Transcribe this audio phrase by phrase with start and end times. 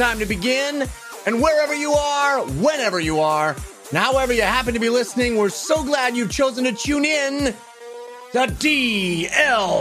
[0.00, 0.88] time to begin.
[1.26, 3.54] And wherever you are, whenever you are,
[3.92, 7.54] however you happen to be listening, we're so glad you've chosen to tune in
[8.32, 9.76] to DLC.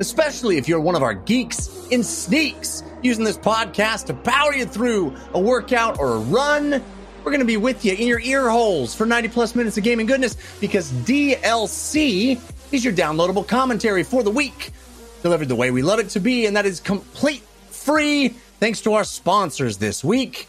[0.00, 4.66] Especially if you're one of our geeks in sneaks using this podcast to power you
[4.66, 6.70] through a workout or a run.
[6.72, 9.84] We're going to be with you in your ear holes for 90 plus minutes of
[9.84, 12.40] gaming goodness because DLC
[12.72, 14.72] is your downloadable commentary for the week
[15.22, 18.94] delivered the way we love it to be, and that is complete free thanks to
[18.94, 20.48] our sponsors this week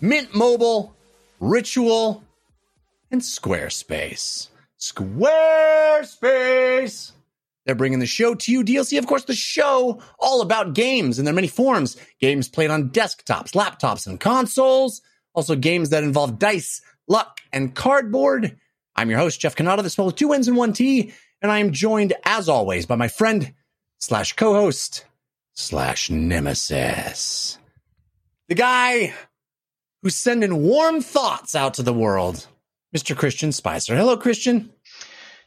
[0.00, 0.96] Mint Mobile,
[1.40, 2.22] Ritual,
[3.10, 4.46] and Squarespace.
[4.78, 7.10] Squarespace!
[7.66, 8.62] They're bringing the show to you.
[8.64, 11.96] DLC, of course, the show all about games in their many forms.
[12.20, 15.02] Games played on desktops, laptops, and consoles.
[15.34, 18.56] Also, games that involve dice, luck, and cardboard.
[18.94, 21.58] I'm your host, Jeff Cannata, the spell with two N's and one T, and I
[21.58, 23.52] am joined, as always, by my friend
[23.98, 25.04] slash co-host
[25.58, 27.58] slash nemesis.
[28.48, 29.12] The guy
[30.02, 32.46] who's sending warm thoughts out to the world,
[32.96, 33.16] Mr.
[33.16, 33.96] Christian Spicer.
[33.96, 34.70] Hello, Christian.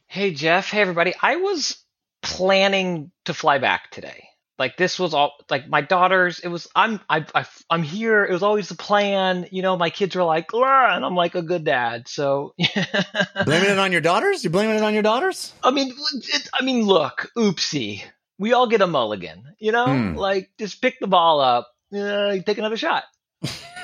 [0.07, 0.69] Hey, Jeff.
[0.69, 1.13] Hey, everybody.
[1.21, 1.77] I was
[2.21, 4.25] planning to fly back today.
[4.59, 6.37] Like this was all like my daughters.
[6.37, 8.23] It was I'm I, I I'm here.
[8.23, 9.47] It was always the plan.
[9.49, 12.07] You know, my kids were like, and I'm like a good dad.
[12.07, 12.53] So
[13.45, 14.43] blaming it on your daughters?
[14.43, 15.51] You're blaming it on your daughters?
[15.63, 18.03] I mean, it, I mean, look, oopsie
[18.41, 19.85] we all get a mulligan, you know?
[19.85, 20.15] Mm.
[20.15, 23.03] Like just pick the ball up, uh, take another shot.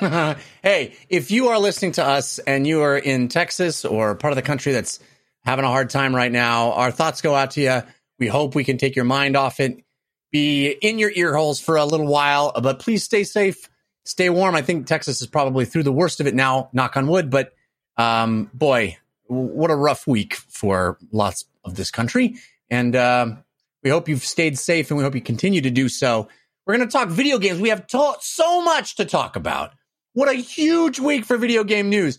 [0.00, 4.36] hey, if you are listening to us and you are in Texas or part of
[4.36, 4.98] the country that's
[5.44, 7.82] having a hard time right now, our thoughts go out to you.
[8.18, 9.84] We hope we can take your mind off it,
[10.32, 13.70] be in your ear holes for a little while, but please stay safe,
[14.04, 14.56] stay warm.
[14.56, 17.52] I think Texas is probably through the worst of it now, knock on wood, but
[17.96, 18.96] um, boy,
[19.28, 22.38] what a rough week for lots of this country.
[22.70, 23.44] And um,
[23.88, 26.28] we hope you've stayed safe and we hope you continue to do so.
[26.66, 27.58] We're going to talk video games.
[27.58, 27.86] We have
[28.20, 29.72] so much to talk about.
[30.12, 32.18] What a huge week for video game news.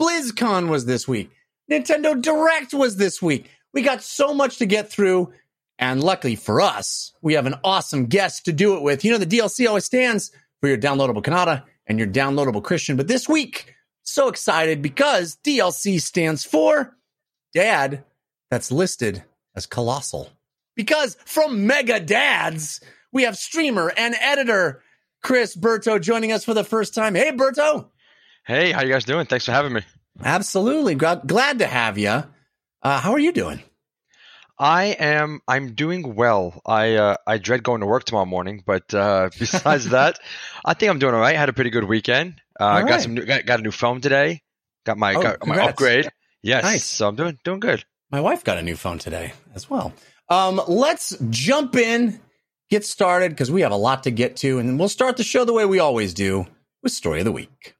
[0.00, 1.30] BlizzCon was this week.
[1.70, 3.50] Nintendo Direct was this week.
[3.74, 5.34] We got so much to get through.
[5.78, 9.04] And luckily for us, we have an awesome guest to do it with.
[9.04, 10.30] You know, the DLC always stands
[10.62, 12.96] for your downloadable Cannata and your downloadable Christian.
[12.96, 16.96] But this week, so excited because DLC stands for
[17.52, 18.04] Dad,
[18.50, 19.22] that's listed
[19.54, 20.30] as Colossal.
[20.80, 22.80] Because from Mega Dads,
[23.12, 24.82] we have streamer and editor
[25.22, 27.14] Chris Berto joining us for the first time.
[27.14, 27.90] Hey, Berto.
[28.46, 29.26] Hey, how you guys doing?
[29.26, 29.82] Thanks for having me.
[30.24, 30.94] Absolutely.
[30.94, 32.24] Glad to have you.
[32.82, 33.62] Uh, how are you doing?
[34.58, 35.42] I am.
[35.46, 36.62] I'm doing well.
[36.64, 40.18] I uh, I dread going to work tomorrow morning, but uh, besides that,
[40.64, 41.36] I think I'm doing all right.
[41.36, 42.40] Had a pretty good weekend.
[42.58, 42.88] Uh, right.
[42.88, 43.12] Got some.
[43.12, 44.40] New, got, got, a new phone today.
[44.86, 46.08] Got my oh, got my upgrade.
[46.42, 46.64] Yes.
[46.64, 46.84] Nice.
[46.84, 47.84] So I'm doing doing good.
[48.10, 49.92] My wife got a new phone today as well.
[50.30, 52.20] Um, let's jump in,
[52.70, 55.44] get started because we have a lot to get to, and we'll start the show
[55.44, 56.46] the way we always do
[56.84, 57.74] with story of the week.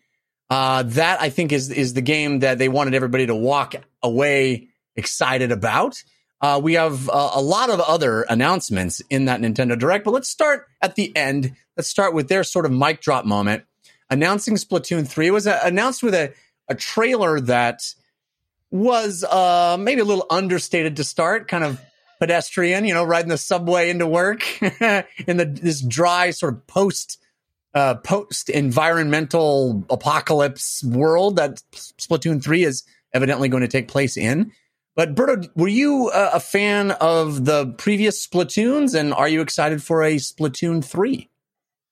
[0.50, 4.68] Uh, that I think is is the game that they wanted everybody to walk away
[4.94, 6.02] excited about.
[6.40, 10.28] Uh, we have uh, a lot of other announcements in that Nintendo Direct, but let's
[10.28, 11.54] start at the end.
[11.76, 13.64] Let's start with their sort of mic drop moment,
[14.10, 15.28] announcing Splatoon three.
[15.28, 16.34] It was uh, announced with a
[16.68, 17.82] a trailer that
[18.70, 21.80] was uh, maybe a little understated to start, kind of
[22.18, 27.18] pedestrian, you know, riding the subway into work in the this dry sort of post
[27.74, 34.52] uh, post environmental apocalypse world that Splatoon 3 is evidently going to take place in.
[34.96, 39.82] But Berto, were you a, a fan of the previous Splatoons and are you excited
[39.82, 41.28] for a Splatoon 3?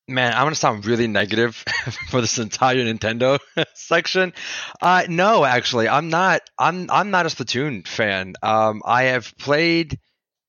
[0.08, 1.54] Man, I'm gonna sound really negative
[2.10, 3.38] for this entire Nintendo
[3.74, 4.32] section.
[4.80, 6.42] Uh, no, actually, I'm not.
[6.58, 8.34] I'm I'm not a Splatoon fan.
[8.42, 10.00] Um, I have played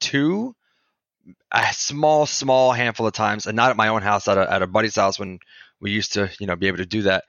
[0.02, 0.56] two,
[1.54, 4.62] a small, small handful of times, and not at my own house, at a, at
[4.62, 5.40] a buddy's house when
[5.80, 7.26] we used to, you know, be able to do that.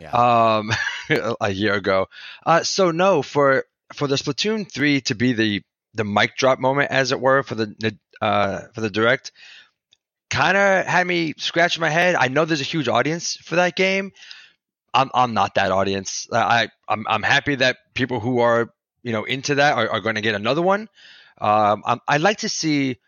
[0.00, 0.10] Yeah.
[0.10, 0.70] Um,
[1.40, 2.08] a year ago.
[2.44, 3.64] Uh, so no, for
[3.94, 5.62] for the Splatoon three to be the
[5.94, 9.32] the mic drop moment, as it were, for the uh, for the direct
[10.30, 12.14] kind of had me scratching my head.
[12.14, 14.12] I know there's a huge audience for that game.
[14.92, 16.28] I'm I'm not that audience.
[16.32, 18.72] I I'm I'm happy that people who are
[19.02, 20.88] you know into that are, are going to get another one.
[21.40, 22.98] Um, I'd like to see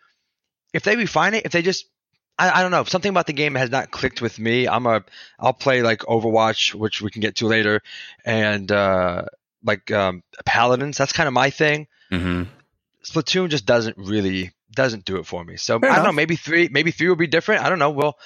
[0.73, 1.45] if they refine it.
[1.45, 1.85] If they just
[2.37, 4.67] I, I don't know something about the game has not clicked with me.
[4.67, 5.03] I'm a
[5.39, 7.81] I'll play like Overwatch, which we can get to later,
[8.25, 9.23] and uh,
[9.63, 10.97] like um, Paladins.
[10.97, 11.87] That's kind of my thing.
[12.11, 12.43] Mm-hmm.
[13.03, 15.57] Splatoon just doesn't really doesn't do it for me.
[15.57, 16.13] So Fair I don't enough.
[16.13, 16.15] know.
[16.15, 17.63] Maybe three, maybe three will be different.
[17.63, 17.91] I don't know.
[17.91, 18.17] Well,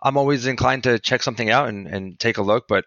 [0.00, 2.66] I'm always inclined to check something out and, and take a look.
[2.68, 2.84] But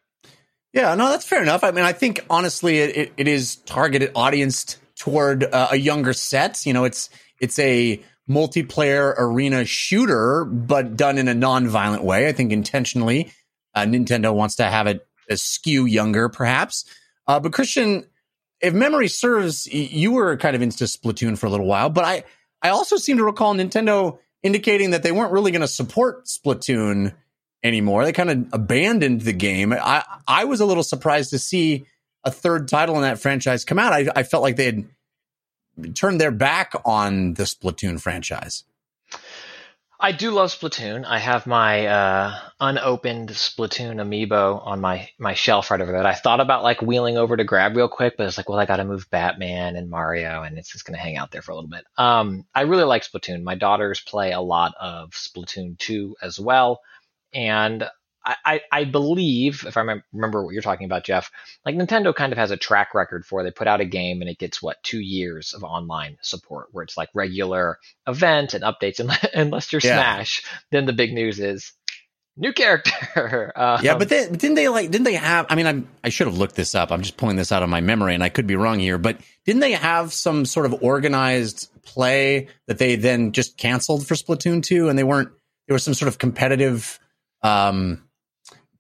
[0.73, 1.63] yeah, no, that's fair enough.
[1.63, 6.65] I mean, I think honestly, it, it is targeted audience toward uh, a younger set.
[6.65, 7.09] You know, it's
[7.39, 12.27] it's a multiplayer arena shooter, but done in a non-violent way.
[12.27, 13.31] I think intentionally,
[13.73, 16.85] uh, Nintendo wants to have it skew younger, perhaps.
[17.27, 18.05] Uh, but Christian,
[18.61, 22.23] if memory serves, you were kind of into Splatoon for a little while, but I
[22.61, 27.13] I also seem to recall Nintendo indicating that they weren't really going to support Splatoon
[27.63, 28.05] anymore.
[28.05, 29.73] They kind of abandoned the game.
[29.73, 31.85] I I was a little surprised to see
[32.23, 33.93] a third title in that franchise come out.
[33.93, 34.85] I, I felt like they had
[35.93, 38.63] turned their back on the Splatoon franchise.
[39.97, 41.05] I do love Splatoon.
[41.05, 46.05] I have my uh, unopened Splatoon amiibo on my my shelf right over there.
[46.05, 48.65] I thought about like wheeling over to grab real quick, but it's like, well, I
[48.65, 51.53] got to move Batman and Mario, and it's just going to hang out there for
[51.53, 51.85] a little bit.
[51.97, 53.43] Um, I really like Splatoon.
[53.43, 56.81] My daughters play a lot of Splatoon 2 as well,
[57.33, 57.89] and
[58.25, 59.81] I, I, believe, if I
[60.13, 61.29] remember what you're talking about, Jeff,
[61.63, 64.29] like Nintendo kind of has a track record for they put out a game and
[64.29, 67.77] it gets what two years of online support, where it's like regular
[68.07, 69.95] event and updates, and unless you're yeah.
[69.95, 71.73] Smash, then the big news is
[72.37, 73.51] new character.
[73.55, 74.91] um, yeah, but then, didn't they like?
[74.91, 75.45] Didn't they have?
[75.49, 76.91] I mean, I'm, I should have looked this up.
[76.91, 78.97] I'm just pulling this out of my memory, and I could be wrong here.
[78.97, 84.15] But didn't they have some sort of organized play that they then just canceled for
[84.15, 85.29] Splatoon two, and they weren't?
[85.67, 86.99] There was some sort of competitive.
[87.41, 88.04] Um,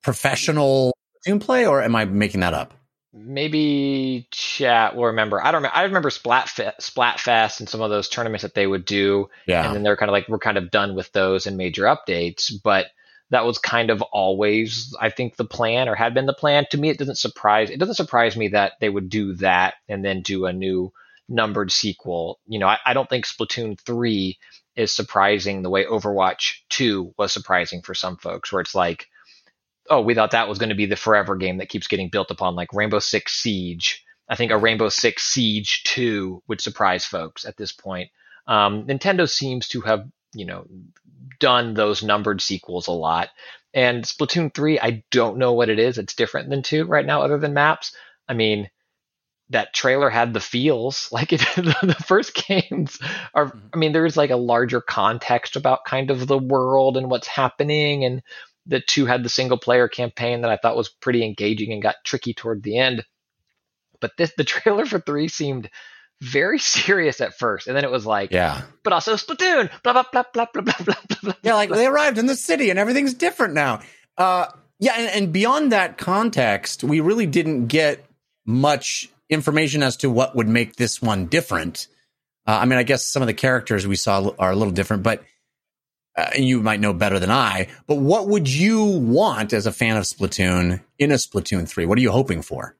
[0.05, 2.75] professional Doom play, or am I making that up?
[3.11, 5.41] Maybe chat will remember.
[5.41, 5.75] I don't remember.
[5.75, 9.29] I remember Splatfest, Splatfest and some of those tournaments that they would do.
[9.47, 9.65] Yeah.
[9.65, 12.51] And then they're kind of like, we're kind of done with those and major updates.
[12.63, 12.87] But
[13.31, 16.65] that was kind of always, I think, the plan or had been the plan.
[16.69, 17.71] To me, it doesn't surprise.
[17.71, 20.93] It doesn't surprise me that they would do that and then do a new
[21.27, 22.39] numbered sequel.
[22.45, 24.37] You know, I, I don't think Splatoon three
[24.75, 29.07] is surprising the way Overwatch two was surprising for some folks, where it's like
[29.89, 32.31] oh, we thought that was going to be the forever game that keeps getting built
[32.31, 34.03] upon, like Rainbow Six Siege.
[34.27, 38.09] I think a Rainbow Six Siege 2 would surprise folks at this point.
[38.47, 40.65] Um, Nintendo seems to have, you know,
[41.39, 43.29] done those numbered sequels a lot.
[43.73, 45.97] And Splatoon 3, I don't know what it is.
[45.97, 47.95] It's different than 2 right now, other than maps.
[48.27, 48.69] I mean,
[49.49, 52.99] that trailer had the feels like it, the first games
[53.33, 53.67] are mm-hmm.
[53.73, 58.03] i mean there's like a larger context about kind of the world and what's happening
[58.03, 58.21] and
[58.67, 61.95] the two had the single player campaign that I thought was pretty engaging and got
[62.03, 63.05] tricky toward the end.
[64.01, 65.69] But this the trailer for three seemed
[66.21, 70.03] very serious at first, and then it was like, yeah, but also Splatoon, blah blah
[70.11, 70.95] blah blah blah blah blah.
[71.21, 73.81] blah yeah, like they arrived in the city and everything's different now.
[74.17, 74.47] Uh,
[74.79, 78.05] yeah, and, and beyond that context, we really didn't get
[78.45, 81.87] much information as to what would make this one different.
[82.47, 85.03] Uh, I mean, I guess some of the characters we saw are a little different,
[85.03, 85.23] but
[86.17, 89.97] uh, you might know better than I, but what would you want as a fan
[89.97, 91.85] of Splatoon in a Splatoon 3?
[91.85, 92.75] What are you hoping for?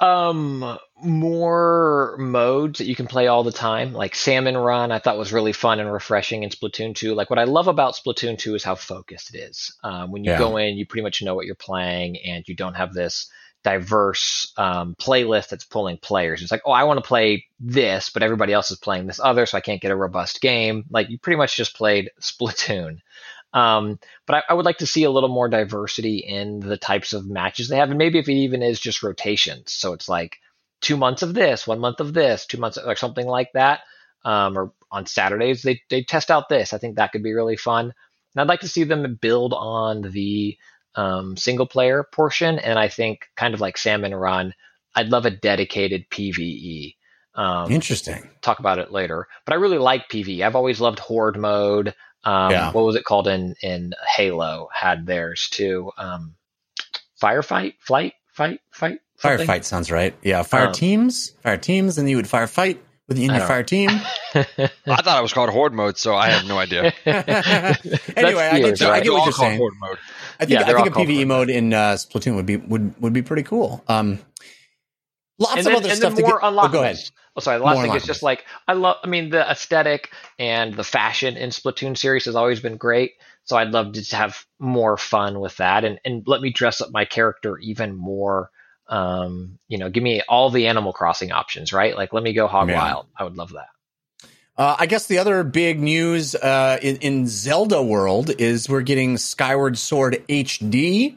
[0.00, 4.92] Um, more modes that you can play all the time, like Salmon Run.
[4.92, 7.14] I thought was really fun and refreshing in Splatoon 2.
[7.14, 9.76] Like what I love about Splatoon 2 is how focused it is.
[9.82, 10.38] Um, when you yeah.
[10.38, 13.28] go in, you pretty much know what you're playing, and you don't have this
[13.64, 16.42] diverse um, playlist that's pulling players.
[16.42, 19.46] It's like, oh, I want to play this, but everybody else is playing this other,
[19.46, 20.84] so I can't get a robust game.
[20.90, 22.98] Like you pretty much just played Splatoon.
[23.52, 27.14] Um, but I, I, would like to see a little more diversity in the types
[27.14, 29.72] of matches they have, and maybe if it even is just rotations.
[29.72, 30.36] So it's like
[30.82, 33.80] two months of this, one month of this, two months or something like that.
[34.24, 36.72] Um, or on Saturdays they they test out this.
[36.72, 37.92] I think that could be really fun.
[38.34, 40.56] And I'd like to see them build on the
[40.94, 44.54] um, single player portion, and I think kind of like Salmon Run,
[44.94, 46.94] I'd love a dedicated PVE.
[47.34, 48.28] Um, Interesting.
[48.42, 50.42] Talk about it later, but I really like PVE.
[50.42, 51.94] I've always loved Horde mode.
[52.24, 52.72] Um, Yeah.
[52.72, 54.68] What was it called in in Halo?
[54.74, 55.92] Had theirs too.
[55.96, 56.34] Um,
[57.22, 58.98] firefight, flight, fight, fight.
[59.18, 59.46] something?
[59.46, 60.14] Firefight sounds right.
[60.22, 62.78] Yeah, fire Um, teams, fire teams, and you would firefight
[63.08, 63.88] with the I your don't- fire team.
[64.34, 66.92] I thought it was called Horde mode, so I have no idea.
[67.06, 69.58] anyway, I yours, get, you, I get what all you're called saying.
[69.58, 69.98] Horde mode.
[70.38, 71.28] I think Yeah, I think a PVE Horde.
[71.28, 73.82] mode in uh, Splatoon would be would would be pretty cool.
[73.88, 74.20] Um,
[75.38, 76.48] lots and of then, other and stuff then to more get.
[76.48, 76.68] unlockables.
[76.68, 76.96] Oh, go ahead.
[77.36, 77.58] Oh, sorry.
[77.58, 78.96] The last More thing is just like I love.
[79.02, 83.12] I mean, the aesthetic and the fashion in Splatoon series has always been great.
[83.44, 86.80] So I'd love to just have more fun with that, and and let me dress
[86.80, 88.50] up my character even more.
[88.88, 91.94] Um, you know, give me all the Animal Crossing options, right?
[91.96, 92.76] Like, let me go hog Yeah.
[92.76, 93.06] wild.
[93.16, 93.68] I would love that.
[94.56, 99.16] Uh, I guess the other big news uh, in, in Zelda world is we're getting
[99.16, 101.16] Skyward Sword HD,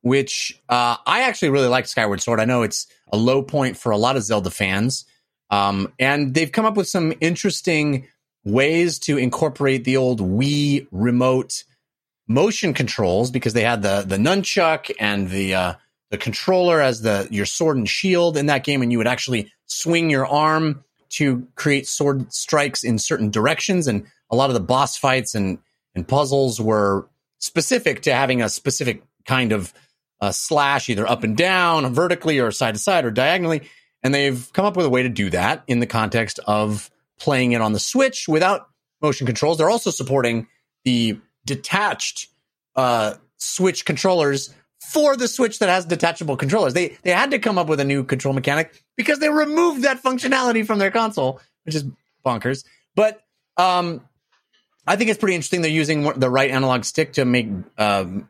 [0.00, 2.40] which uh, I actually really like Skyward Sword.
[2.40, 5.04] I know it's a low point for a lot of Zelda fans,
[5.50, 8.08] um, and they've come up with some interesting
[8.44, 11.62] ways to incorporate the old Wii remote
[12.26, 15.74] motion controls because they had the the nunchuck and the uh,
[16.10, 19.52] the controller as the your sword and shield in that game, and you would actually
[19.66, 23.86] swing your arm to create sword strikes in certain directions.
[23.88, 25.58] And a lot of the boss fights and
[25.94, 29.72] and puzzles were specific to having a specific kind of
[30.20, 33.62] uh, slash, either up and down, vertically, or side to side, or diagonally.
[34.02, 37.52] And they've come up with a way to do that in the context of playing
[37.52, 38.68] it on the Switch without
[39.02, 39.58] motion controls.
[39.58, 40.46] They're also supporting
[40.84, 42.28] the detached
[42.76, 44.54] uh, Switch controllers
[44.90, 46.74] for the Switch that has detachable controllers.
[46.74, 50.02] They they had to come up with a new control mechanic because they removed that
[50.02, 51.84] functionality from their console, which is
[52.26, 52.64] bonkers.
[52.96, 53.22] But
[53.56, 54.02] um,
[54.86, 55.62] I think it's pretty interesting.
[55.62, 58.28] They're using the right analog stick to make um,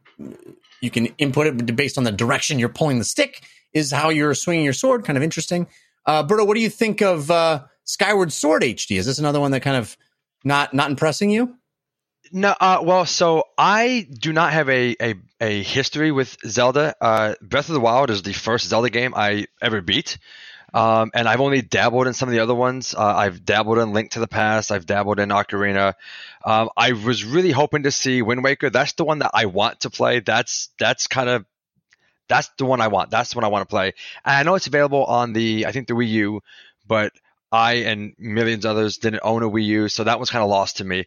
[0.83, 3.43] you can input it based on the direction you're pulling the stick.
[3.73, 5.05] Is how you're swinging your sword.
[5.05, 5.69] Kind of interesting.
[6.05, 8.99] Uh, Berto, what do you think of uh, Skyward Sword HD?
[8.99, 9.97] Is this another one that kind of
[10.45, 11.57] not not impressing you?
[12.33, 16.95] No, uh, well, so I do not have a, a, a history with Zelda.
[17.01, 20.19] Uh, Breath of the Wild is the first Zelda game I ever beat.
[20.73, 22.95] Um, and I've only dabbled in some of the other ones.
[22.95, 24.71] Uh, I've dabbled in Link to the Past.
[24.71, 25.95] I've dabbled in Ocarina.
[26.45, 28.71] Um, I was really hoping to see Wind Waker.
[28.71, 30.21] That's the one that I want to play.
[30.21, 31.45] That's that's kind of
[32.29, 33.11] that's the one I want.
[33.11, 33.95] That's the one I want to play.
[34.25, 36.41] And I know it's available on the I think the Wii U,
[36.87, 37.13] but
[37.51, 40.77] I and millions others didn't own a Wii U, so that was kind of lost
[40.77, 41.07] to me.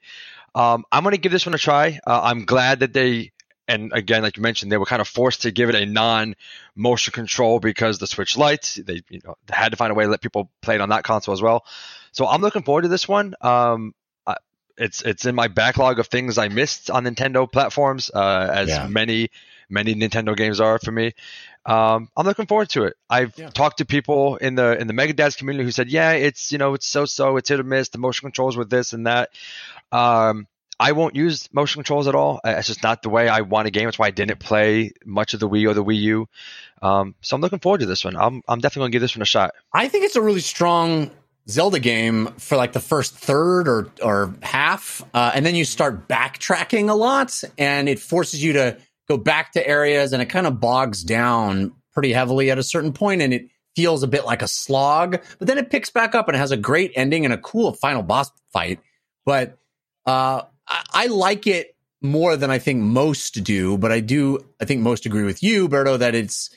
[0.56, 2.00] Um, I'm going to give this one a try.
[2.06, 3.32] Uh, I'm glad that they,
[3.68, 7.12] and again, like you mentioned, they were kind of forced to give it a non-motion
[7.12, 8.76] control because the Switch lights.
[8.76, 10.90] They, you know, they had to find a way to let people play it on
[10.90, 11.66] that console as well.
[12.12, 13.34] So I'm looking forward to this one.
[13.42, 13.94] Um,
[14.28, 14.38] I-
[14.78, 18.88] it's it's in my backlog of things I missed on Nintendo platforms, uh, as Yeah.
[18.88, 19.30] many
[19.70, 21.14] many Nintendo games are for me.
[21.66, 22.96] Um, I'm looking forward to it.
[23.10, 23.50] I've Yeah.
[23.50, 26.74] talked to people in the in the Megadads community who said, yeah, it's you know
[26.74, 27.90] it's so so, it's hit or miss.
[27.90, 29.30] The motion controls with this and that.
[29.92, 30.48] Um,
[30.80, 32.42] I won't use motion controls at all.
[32.44, 33.88] It's just not the way I want a game.
[33.88, 36.28] It's why I didn't play much of the Wii or the Wii U.
[36.82, 38.18] Um, so I'm looking forward to this one.
[38.18, 39.52] I'm I'm definitely gonna give this one a shot.
[39.72, 41.12] I think it's a really strong
[41.48, 46.08] Zelda game for like the first third or or half, uh, and then you start
[46.10, 50.48] backtracking a lot, and it forces you to go back to areas, and it kind
[50.48, 54.42] of bogs down pretty heavily at a certain point, and it feels a bit like
[54.42, 55.22] a slog.
[55.40, 57.74] But then it picks back up and it has a great ending and a cool
[57.74, 58.80] final boss fight.
[59.26, 59.58] But
[60.06, 63.78] uh, I, I like it more than I think most do.
[63.78, 66.50] But I do, I think most agree with you, Berto, that it's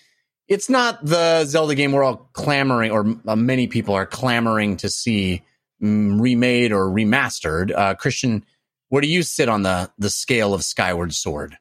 [0.48, 4.88] it's not the Zelda game we're all clamoring, or uh, many people are clamoring to
[4.88, 5.42] see
[5.82, 7.76] mm, remade or remastered.
[7.76, 8.44] Uh, Christian,
[8.88, 11.56] where do you sit on the the scale of Skyward Sword?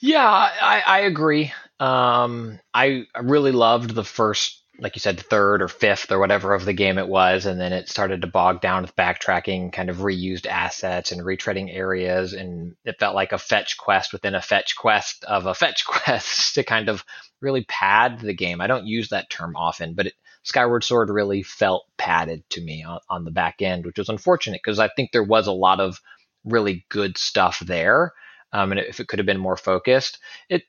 [0.00, 1.52] Yeah, I, I agree.
[1.80, 6.64] Um, I really loved the first, like you said, third or fifth or whatever of
[6.64, 9.98] the game it was, and then it started to bog down with backtracking, kind of
[9.98, 14.76] reused assets and retreading areas, and it felt like a fetch quest within a fetch
[14.76, 17.04] quest of a fetch quest to kind of
[17.40, 18.60] really pad the game.
[18.60, 20.14] I don't use that term often, but it,
[20.44, 24.60] Skyward Sword really felt padded to me on, on the back end, which was unfortunate
[24.64, 26.00] because I think there was a lot of
[26.44, 28.12] really good stuff there.
[28.52, 30.62] Um, and if it could have been more focused, it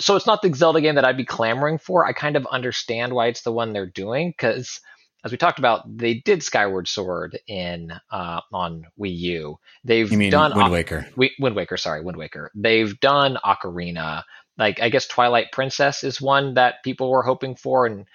[0.00, 2.04] so it's not the Zelda game that I'd be clamoring for.
[2.04, 4.80] I kind of understand why it's the one they're doing because,
[5.24, 9.58] as we talked about, they did Skyward Sword in uh, on Wii U.
[9.84, 11.06] They've You mean done Wind Waker?
[11.10, 12.50] Wi- Wind Waker, sorry, Wind Waker.
[12.54, 14.24] They've done Ocarina.
[14.58, 18.06] Like I guess Twilight Princess is one that people were hoping for, and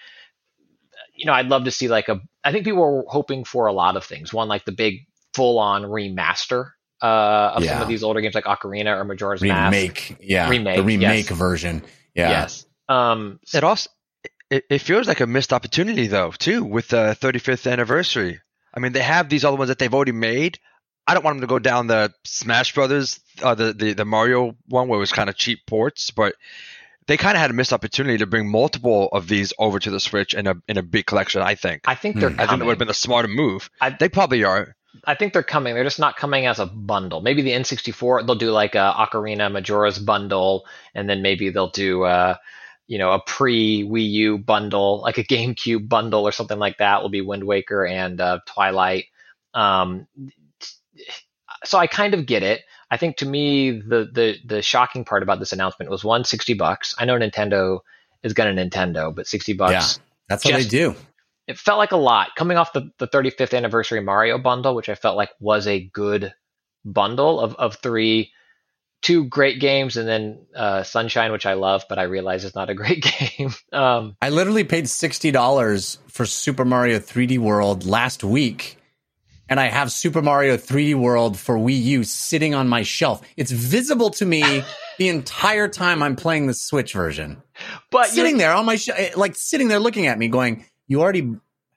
[1.16, 2.20] you know I'd love to see like a.
[2.44, 4.34] I think people were hoping for a lot of things.
[4.34, 8.98] One like the big full-on remaster uh, of some of these older games like Ocarina
[8.98, 9.74] or Majora's Mask.
[9.74, 11.38] Remake, yeah, Remake, the remake yes.
[11.38, 11.84] version,
[12.14, 12.30] yeah.
[12.30, 12.66] Yes.
[12.88, 13.90] Um, It also
[14.50, 18.40] it, it feels like a missed opportunity though too with the 35th anniversary.
[18.74, 20.60] I mean, they have these other ones that they've already made.
[21.08, 24.56] I don't want them to go down the Smash Brothers, uh, the, the the Mario
[24.68, 26.36] one where it was kind of cheap ports, but
[27.08, 30.00] they kind of had a missed opportunity to bring multiple of these over to the
[30.00, 31.42] Switch in a in a big collection.
[31.42, 31.84] I think.
[31.86, 32.34] I think they're.
[32.38, 33.70] I think it would have been a smarter move.
[33.80, 34.75] I- they probably are.
[35.04, 35.74] I think they're coming.
[35.74, 37.22] They're just not coming as a bundle.
[37.22, 42.04] Maybe the N64 they'll do like a Ocarina Majora's bundle, and then maybe they'll do
[42.04, 42.36] uh,
[42.88, 47.02] you know a pre Wii U bundle, like a GameCube bundle or something like that.
[47.02, 49.06] Will be Wind Waker and uh, Twilight.
[49.54, 50.08] Um,
[51.64, 52.62] so I kind of get it.
[52.90, 56.54] I think to me the the the shocking part about this announcement was one sixty
[56.54, 56.96] bucks.
[56.98, 57.80] I know Nintendo
[58.24, 59.98] is going to Nintendo, but sixty bucks.
[59.98, 60.04] Yeah.
[60.30, 60.96] That's what Just- they do.
[61.48, 64.96] It felt like a lot coming off the, the 35th anniversary Mario bundle, which I
[64.96, 66.34] felt like was a good
[66.84, 68.32] bundle of, of three,
[69.02, 72.70] two great games, and then uh, Sunshine, which I love, but I realize is not
[72.70, 73.54] a great game.
[73.72, 78.78] Um, I literally paid sixty dollars for Super Mario 3D World last week,
[79.48, 83.22] and I have Super Mario 3D World for Wii U sitting on my shelf.
[83.38, 84.64] It's visible to me
[84.98, 87.44] the entire time I'm playing the Switch version.
[87.92, 91.36] but sitting there on my shelf, like sitting there looking at me, going, "You already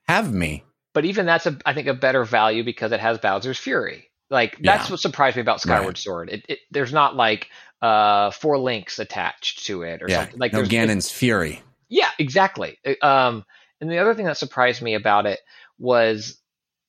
[0.08, 3.58] have me." but even that's a I think a better value because it has Bowser's
[3.58, 4.10] Fury.
[4.30, 4.94] Like that's Yeah.
[4.94, 5.98] what surprised me about Skyward Right.
[5.98, 6.28] Sword.
[6.30, 7.48] It, it there's not like
[7.80, 11.62] uh four links attached to it or Yeah, something like no there's Ganon's fury.
[11.88, 12.78] Yeah, exactly.
[12.84, 13.44] Uh, Um,
[13.80, 15.38] and the other thing that surprised me about it
[15.78, 16.36] was,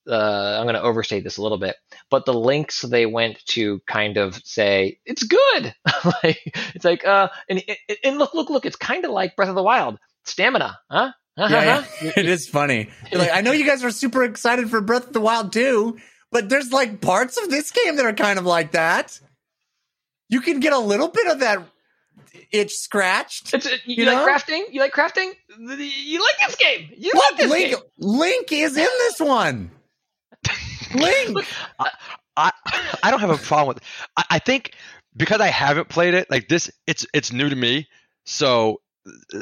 [0.09, 1.75] uh, I'm going to overstate this a little bit,
[2.09, 5.75] but the links they went to kind of say it's good.
[6.23, 6.39] like
[6.73, 7.63] it's like, uh, and
[8.03, 11.11] and look, look, look, it's kind of like Breath of the Wild stamina, huh?
[11.39, 11.77] Huh, huh, Yeah, yeah.
[11.77, 12.11] Uh-huh.
[12.17, 12.89] it is funny.
[13.11, 15.97] You're like, I know you guys are super excited for Breath of the Wild too,
[16.31, 19.19] but there's like parts of this game that are kind of like that.
[20.27, 21.63] You can get a little bit of that
[22.51, 23.53] itch scratched.
[23.53, 24.27] It's, you, You like know?
[24.27, 24.63] crafting?
[24.71, 25.31] You like crafting?
[25.57, 26.89] You like this game?
[26.97, 27.79] You Look, like this Link, game?
[27.97, 29.71] Link is in this one.
[30.93, 31.45] Link.
[32.35, 32.51] I
[33.03, 33.83] I don't have a problem with.
[34.17, 34.73] I, I think
[35.15, 37.87] because I haven't played it, like this, it's it's new to me.
[38.25, 38.81] So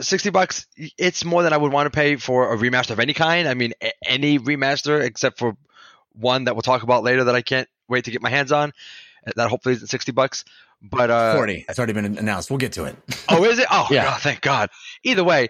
[0.02, 0.66] sixty bucks,
[0.98, 3.48] it's more than I would want to pay for a remaster of any kind.
[3.48, 5.56] I mean, a- any remaster except for
[6.14, 8.72] one that we'll talk about later that I can't wait to get my hands on.
[9.36, 10.46] That hopefully isn't sixty bucks.
[10.82, 11.66] But uh, 40.
[11.68, 12.52] It's already been announced.
[12.52, 12.96] We'll get to it.
[13.30, 13.66] Oh, is it?
[13.72, 14.06] Oh, Yeah.
[14.06, 14.70] God, thank God.
[15.04, 15.48] Either way,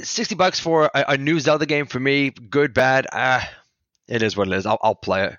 [0.00, 3.06] sixty bucks for a, a new Zelda game for me, good, bad.
[3.12, 3.48] Ah,
[4.06, 4.64] it is what it is.
[4.66, 5.36] I'll, I'll play it.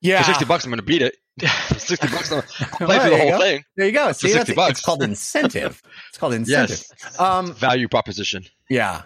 [0.00, 0.18] Yeah.
[0.22, 1.14] For sixty bucks, I'm going to beat it.
[1.48, 2.42] For sixty bucks, I'll
[2.80, 3.38] Well, play through the whole go.
[3.38, 3.64] thing.
[3.76, 4.12] There you go.
[4.12, 4.70] See, that's, 60 bucks.
[4.72, 5.82] it's called incentive.
[6.08, 6.82] It's called incentive.
[7.18, 8.44] Um, Value proposition.
[8.68, 9.02] Yeah,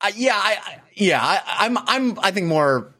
[0.00, 1.20] uh, yeah, I, I, yeah.
[1.22, 2.94] I, I'm, I'm, I think more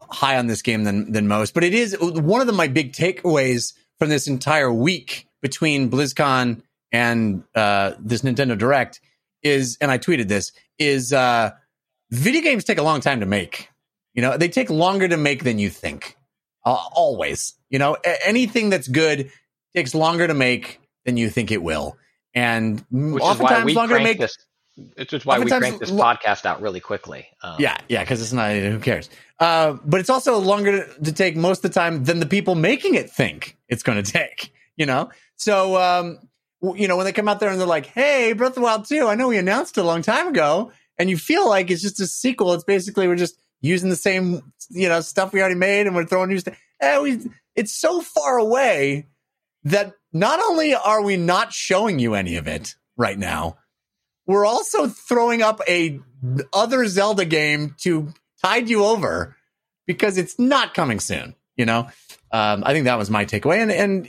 [0.00, 1.54] high on this game than than most.
[1.54, 6.62] But it is one of the, my big takeaways from this entire week between BlizzCon
[6.92, 9.00] and uh, this Nintendo Direct
[9.42, 11.52] is, and I tweeted this is, uh,
[12.10, 13.68] video games take a long time to make.
[14.14, 16.16] You know, they take longer to make than you think.
[16.64, 19.30] Uh, always, you know, a- anything that's good
[19.74, 21.96] takes longer to make than you think it will,
[22.34, 24.18] and Which oftentimes longer to make.
[24.18, 24.36] this.
[24.96, 27.26] It's just why we crank this podcast out really quickly.
[27.42, 28.54] Um, Yeah, yeah, because it's not.
[28.54, 29.10] Who cares?
[29.38, 32.54] Uh, but it's also longer to, to take most of the time than the people
[32.54, 34.52] making it think it's going to take.
[34.76, 36.18] You know, so um,
[36.74, 38.86] you know when they come out there and they're like, "Hey, Breath of the Wild
[38.86, 41.82] 2, I know we announced it a long time ago," and you feel like it's
[41.82, 42.54] just a sequel.
[42.54, 46.06] It's basically we're just using the same you know stuff we already made and we're
[46.06, 46.58] throwing new stuff.
[46.80, 47.18] Eh,
[47.56, 49.06] it's so far away
[49.64, 53.58] that not only are we not showing you any of it right now,
[54.26, 56.00] we're also throwing up a
[56.52, 59.36] other Zelda game to tide you over
[59.86, 61.34] because it's not coming soon.
[61.56, 61.88] You know,
[62.32, 64.08] um, I think that was my takeaway, and and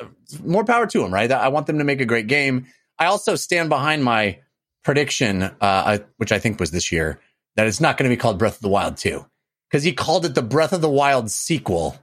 [0.00, 0.06] uh,
[0.42, 1.12] more power to them.
[1.12, 2.66] Right, I want them to make a great game.
[2.98, 4.38] I also stand behind my
[4.82, 7.20] prediction, uh, which I think was this year,
[7.56, 9.26] that it's not going to be called Breath of the Wild two
[9.70, 11.96] because he called it the Breath of the Wild sequel,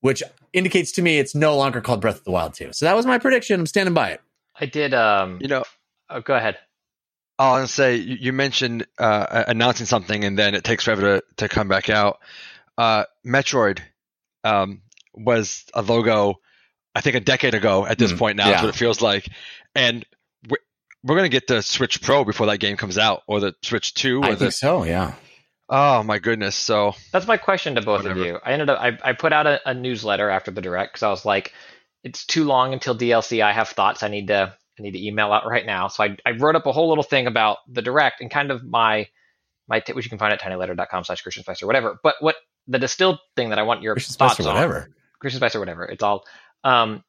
[0.00, 2.72] which indicates to me it's no longer called Breath of the Wild two.
[2.72, 3.60] So that was my prediction.
[3.60, 4.20] I'm standing by it.
[4.58, 4.94] I did.
[4.94, 5.64] Um, You know,
[6.10, 6.58] oh, go ahead.
[7.38, 11.24] I will say you, you mentioned uh, announcing something and then it takes forever to,
[11.36, 12.18] to come back out.
[12.76, 13.80] Uh, Metroid
[14.42, 14.82] um,
[15.14, 16.40] was a logo,
[16.96, 18.48] I think a decade ago at this Mm, point now.
[18.48, 18.56] yeah.
[18.56, 19.28] Is what it feels like,
[19.76, 20.04] and
[21.02, 23.94] we're, we're gonna get the Switch Pro before that game comes out, or the Switch
[23.94, 24.84] Two, or I the think so.
[24.84, 25.14] Yeah.
[25.68, 26.56] oh my goodness.
[26.56, 28.20] So That's my question to both Whatever.
[28.20, 28.38] of you.
[28.44, 28.80] I ended up.
[28.80, 31.52] I, I put out a, a newsletter after the direct because I was like,
[32.04, 33.42] it's too long until DLC.
[33.42, 34.02] I have thoughts.
[34.02, 34.54] I need to.
[34.78, 35.88] I need to email out right now.
[35.88, 38.62] So I, I wrote up a whole little thing about the direct and kind of
[38.62, 39.08] my
[39.66, 41.98] my t- which you can find at tinyletter.com slash Christian Spicer, whatever.
[42.02, 42.36] But what
[42.68, 44.54] the distilled thing that I want your Christian thoughts Spicer, on.
[44.54, 44.88] whatever.
[45.18, 45.84] Christian Spicer, whatever.
[45.84, 46.24] It's all.
[46.62, 47.02] Um,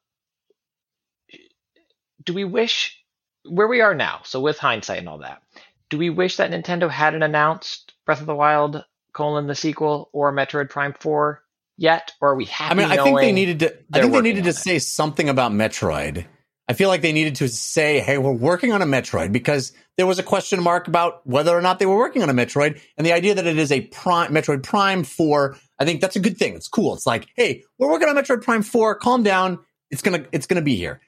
[2.24, 2.99] do we wish
[3.44, 4.20] where we are now?
[4.24, 5.42] So with hindsight and all that,
[5.88, 10.32] do we wish that Nintendo hadn't announced Breath of the Wild colon the sequel or
[10.32, 11.42] Metroid Prime Four
[11.76, 12.72] yet, or are we happy?
[12.72, 13.76] I mean, I think they needed to.
[13.92, 14.56] I think they needed to it?
[14.56, 16.26] say something about Metroid.
[16.68, 20.06] I feel like they needed to say, "Hey, we're working on a Metroid," because there
[20.06, 23.04] was a question mark about whether or not they were working on a Metroid, and
[23.04, 25.56] the idea that it is a Prime Metroid Prime Four.
[25.80, 26.54] I think that's a good thing.
[26.54, 26.94] It's cool.
[26.94, 28.94] It's like, hey, we're working on Metroid Prime Four.
[28.94, 29.58] Calm down.
[29.90, 31.00] It's gonna it's gonna be here.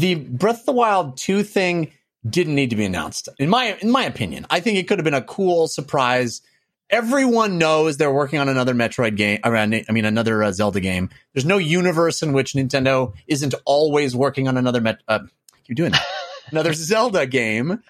[0.00, 1.92] The Breath of the Wild two thing
[2.28, 3.28] didn't need to be announced.
[3.38, 6.40] In my in my opinion, I think it could have been a cool surprise.
[6.88, 9.40] Everyone knows they're working on another Metroid game.
[9.44, 11.10] Around, I mean, another uh, Zelda game.
[11.34, 14.80] There's no universe in which Nintendo isn't always working on another.
[14.80, 15.20] Met- uh,
[15.66, 16.06] you're doing that.
[16.50, 17.82] another Zelda game.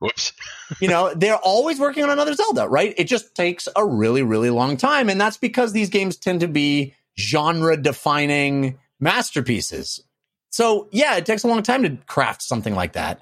[0.00, 0.32] Whoops.
[0.80, 2.92] You know, they're always working on another Zelda, right?
[2.98, 6.48] It just takes a really, really long time, and that's because these games tend to
[6.48, 10.02] be genre-defining masterpieces.
[10.52, 13.20] So, yeah, it takes a long time to craft something like that.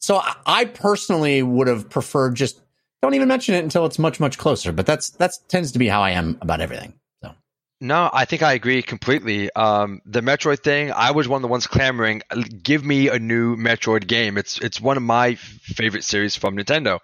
[0.00, 2.60] So, I, personally would have preferred just
[3.02, 4.72] don't even mention it until it's much, much closer.
[4.72, 6.94] But that's that's tends to be how I am about everything.
[7.22, 7.34] So,
[7.80, 9.50] No, I think I agree completely.
[9.54, 12.22] Um, the Metroid thing, I was one of the ones clamoring,
[12.62, 16.98] "Give me a new Metroid game." It's it's one of my favorite series from Nintendo.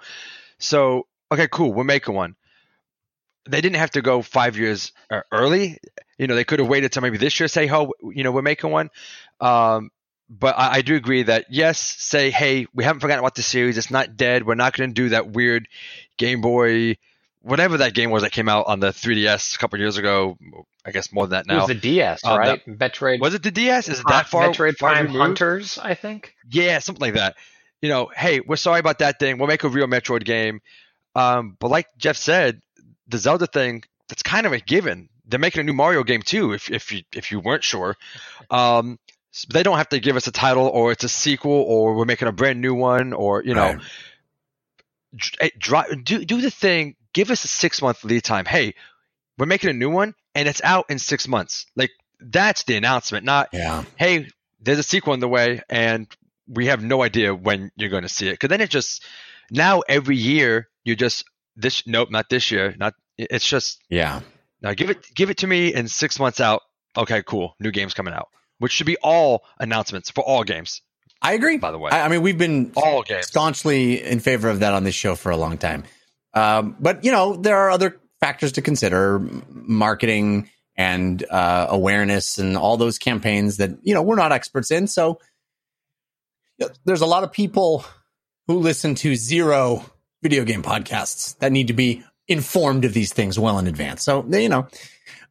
[0.58, 2.34] So, okay, cool, we're making one.
[3.48, 5.78] They didn't have to go five years uh, early.
[6.18, 7.48] You know, they could have waited till maybe this year.
[7.48, 8.90] Say, "Oh, you know, we're making one."
[9.40, 9.90] Um,
[10.28, 13.78] but I, I do agree that yes, say, "Hey, we haven't forgotten about the series.
[13.78, 14.46] It's not dead.
[14.46, 15.68] We're not going to do that weird
[16.16, 16.96] Game Boy."
[17.42, 20.36] Whatever that game was that came out on the 3DS a couple years ago,
[20.84, 21.54] I guess more than that now.
[21.54, 22.66] It was the DS, Um, right?
[22.66, 23.20] Metroid.
[23.20, 23.88] Was it the DS?
[23.88, 24.48] Is it that far?
[24.48, 25.20] Metroid far Prime removed?
[25.20, 26.34] Hunters, I think.
[26.50, 27.36] Yeah, something like that.
[27.80, 29.38] You know, hey, we're sorry about that thing.
[29.38, 30.60] We'll make a real Metroid game.
[31.14, 32.60] Um, but like Jeff said,
[33.08, 35.08] the Zelda thing, that's kind of a given.
[35.26, 37.96] They're making a new Mario game too, if if you if you weren't sure.
[38.50, 38.98] Um,
[39.52, 42.28] they don't have to give us a title or it's a sequel or we're making
[42.28, 43.76] a brand new one or you know,
[45.40, 45.52] Right.
[45.58, 46.96] dr- do do the thing.
[47.12, 48.44] Give us a six month lead time.
[48.44, 48.74] Hey,
[49.38, 51.66] we're making a new one and it's out in six months.
[51.76, 51.90] Like
[52.20, 54.28] that's the announcement, not yeah, hey,
[54.60, 56.06] there's a sequel in the way, and
[56.48, 58.32] we have no idea when you're going to see it.
[58.32, 59.04] Because then it just
[59.50, 61.24] now every year you just
[61.56, 64.20] this nope, not this year, not it's just yeah.
[64.62, 66.62] now give it give it to me in six months out.
[66.96, 70.82] Okay, cool, new games coming out, which should be all announcements for all games.
[71.22, 71.56] I agree.
[71.56, 73.26] By the way, I, I mean, we've been all games.
[73.26, 75.84] staunchly in favor of that on this show for a long time.
[76.34, 79.18] Um, but you know, there are other factors to consider:
[79.50, 84.86] marketing and uh, awareness, and all those campaigns that you know we're not experts in.
[84.86, 85.18] So
[86.58, 87.84] you know, there's a lot of people
[88.46, 89.84] who listen to zero
[90.28, 94.02] video game podcasts that need to be informed of these things well in advance.
[94.02, 94.66] So you know,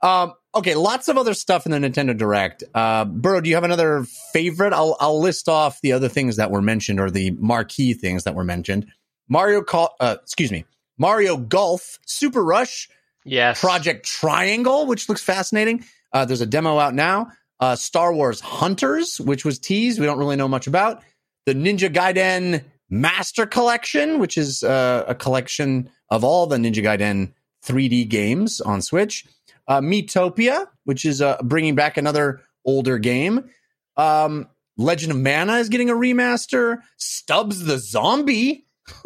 [0.02, 2.64] um, okay, lots of other stuff in the Nintendo Direct.
[2.74, 4.72] Uh, Berto, do you have another favorite?
[4.72, 8.36] I'll I'll list off the other things that were mentioned or the marquee things that
[8.36, 8.88] were mentioned.
[9.28, 10.64] Mario, Call, uh, excuse me,
[10.98, 12.88] Mario Golf, Super Rush,
[13.26, 13.60] Yes.
[13.60, 15.84] Project Triangle, which looks fascinating.
[16.14, 17.28] Uh, there's a demo out now.
[17.60, 20.00] Uh, Star Wars Hunters, which was teased.
[20.00, 21.02] We don't really know much about.
[21.46, 27.34] The Ninja Gaiden Master Collection, which is uh, a collection of all the Ninja Gaiden
[27.66, 29.26] 3D games on Switch.
[29.68, 33.50] Uh, Metopia, which is uh, bringing back another older game.
[33.98, 36.80] Um, Legend of Mana is getting a remaster.
[36.98, 38.68] Stubbs the Zombie,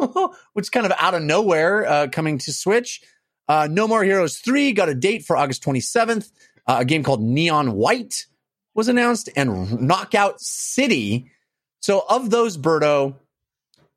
[0.52, 3.00] which is kind of out of nowhere, uh, coming to Switch.
[3.48, 6.30] Uh, no More Heroes 3 got a date for August 27th.
[6.66, 8.26] Uh, a game called Neon White
[8.74, 11.30] was announced and Knockout City.
[11.80, 13.16] So, of those, Berto,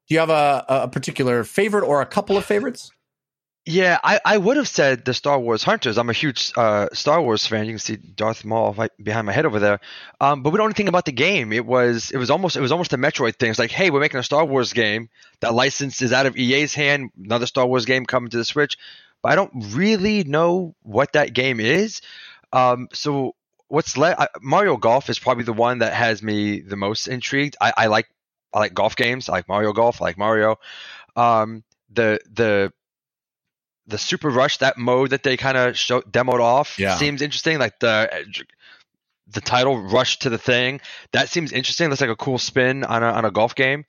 [0.07, 2.91] do you have a, a particular favorite or a couple of favorites?
[3.65, 5.97] Yeah, I, I would have said the Star Wars Hunters.
[5.97, 7.65] I'm a huge uh, Star Wars fan.
[7.65, 9.79] You can see Darth Maul right behind my head over there.
[10.19, 11.53] Um, but we don't know anything about the game.
[11.53, 13.51] It was it was almost it was almost a Metroid thing.
[13.51, 15.09] It's like, hey, we're making a Star Wars game.
[15.39, 17.11] That license is out of EA's hand.
[17.17, 18.77] Another Star Wars game coming to the Switch.
[19.21, 22.01] But I don't really know what that game is.
[22.51, 23.33] Um, so
[23.69, 27.55] what's le- Mario Golf is probably the one that has me the most intrigued.
[27.61, 28.09] I, I like
[28.53, 29.29] I like golf games.
[29.29, 30.01] I like Mario Golf.
[30.01, 30.57] I like Mario.
[31.15, 32.71] Um, the the
[33.87, 36.95] the Super Rush that mode that they kind of show demoed off Yeah.
[36.95, 37.59] seems interesting.
[37.59, 38.23] Like the
[39.27, 40.79] the title Rush to the thing
[41.11, 41.89] that seems interesting.
[41.89, 43.85] Looks like a cool spin on a on a golf game.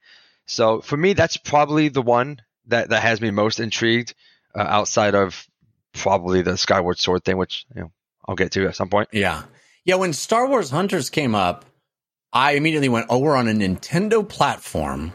[0.46, 4.14] So for me, that's probably the one that that has me most intrigued
[4.54, 5.46] uh, outside of
[5.92, 7.92] probably the Skyward Sword thing, which you know
[8.26, 9.08] I'll get to at some point.
[9.12, 9.42] Yeah.
[9.84, 9.96] Yeah.
[9.96, 11.64] When Star Wars Hunters came up,
[12.34, 15.12] I immediately went, oh, we're on a Nintendo platform.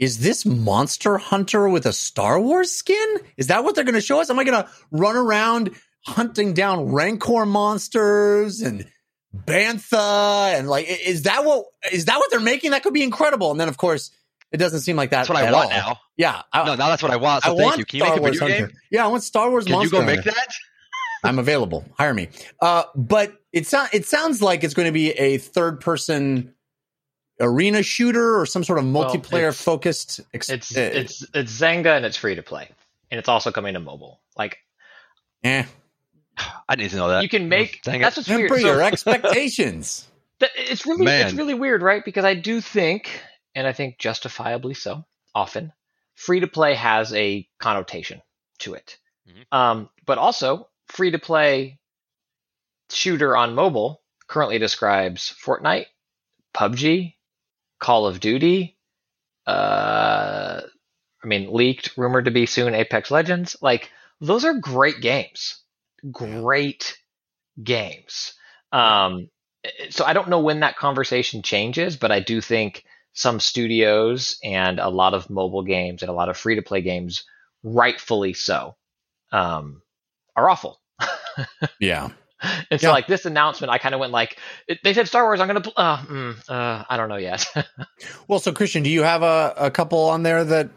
[0.00, 3.18] Is this Monster Hunter with a Star Wars skin?
[3.36, 4.28] Is that what they're going to show us?
[4.28, 5.70] Am I going to run around
[6.04, 8.84] hunting down Rancor monsters and
[9.34, 12.72] Bantha and like, is that what is that what they're making?
[12.72, 13.52] That could be incredible.
[13.52, 14.10] And then, of course,
[14.50, 15.18] it doesn't seem like that.
[15.18, 15.78] That's what I want all.
[15.78, 15.98] now.
[16.16, 17.44] Yeah, I, No, now that's what I want.
[17.44, 17.84] So I thank want you.
[17.84, 18.66] Can you Star Wars Hunter.
[18.66, 18.76] game?
[18.90, 19.64] Yeah, I want Star Wars.
[19.64, 20.32] Can you Monster go make Hunter.
[20.32, 20.54] that?
[21.24, 21.84] I'm available.
[21.96, 22.28] Hire me.
[22.60, 26.54] Uh, but it sounds it sounds like it's going to be a third person
[27.40, 30.20] arena shooter or some sort of multiplayer well, focused.
[30.32, 32.68] Ex- it's uh, it's it's Zynga and it's free to play,
[33.10, 34.20] and it's also coming to mobile.
[34.36, 34.58] Like,
[35.44, 35.64] eh.
[36.68, 37.22] I didn't know that.
[37.22, 38.50] You can make Dang that's what's weird.
[38.50, 40.08] So, your expectations.
[40.40, 41.26] it's really Man.
[41.26, 42.02] it's really weird, right?
[42.04, 43.10] Because I do think,
[43.54, 45.72] and I think justifiably so, often
[46.14, 48.22] free to play has a connotation
[48.60, 48.98] to it.
[49.28, 49.56] Mm-hmm.
[49.56, 51.78] Um, but also, free to play
[52.94, 55.86] shooter on mobile currently describes Fortnite,
[56.54, 57.14] PUBG,
[57.78, 58.76] Call of Duty,
[59.46, 60.60] uh,
[61.22, 63.56] I mean, leaked, rumored to be soon Apex Legends.
[63.60, 65.62] Like, those are great games.
[66.10, 66.98] Great
[67.62, 68.34] games.
[68.72, 69.28] Um,
[69.90, 74.80] so I don't know when that conversation changes, but I do think some studios and
[74.80, 77.24] a lot of mobile games and a lot of free to play games,
[77.62, 78.76] rightfully so,
[79.30, 79.82] um,
[80.34, 80.80] are awful.
[81.80, 82.10] yeah.
[82.70, 82.92] And so, yeah.
[82.92, 84.38] like this announcement, I kind of went like,
[84.82, 85.40] they said Star Wars.
[85.40, 87.46] I'm gonna, uh, mm, uh, I don't know yet.
[88.28, 90.70] well, so Christian, do you have a, a couple on there that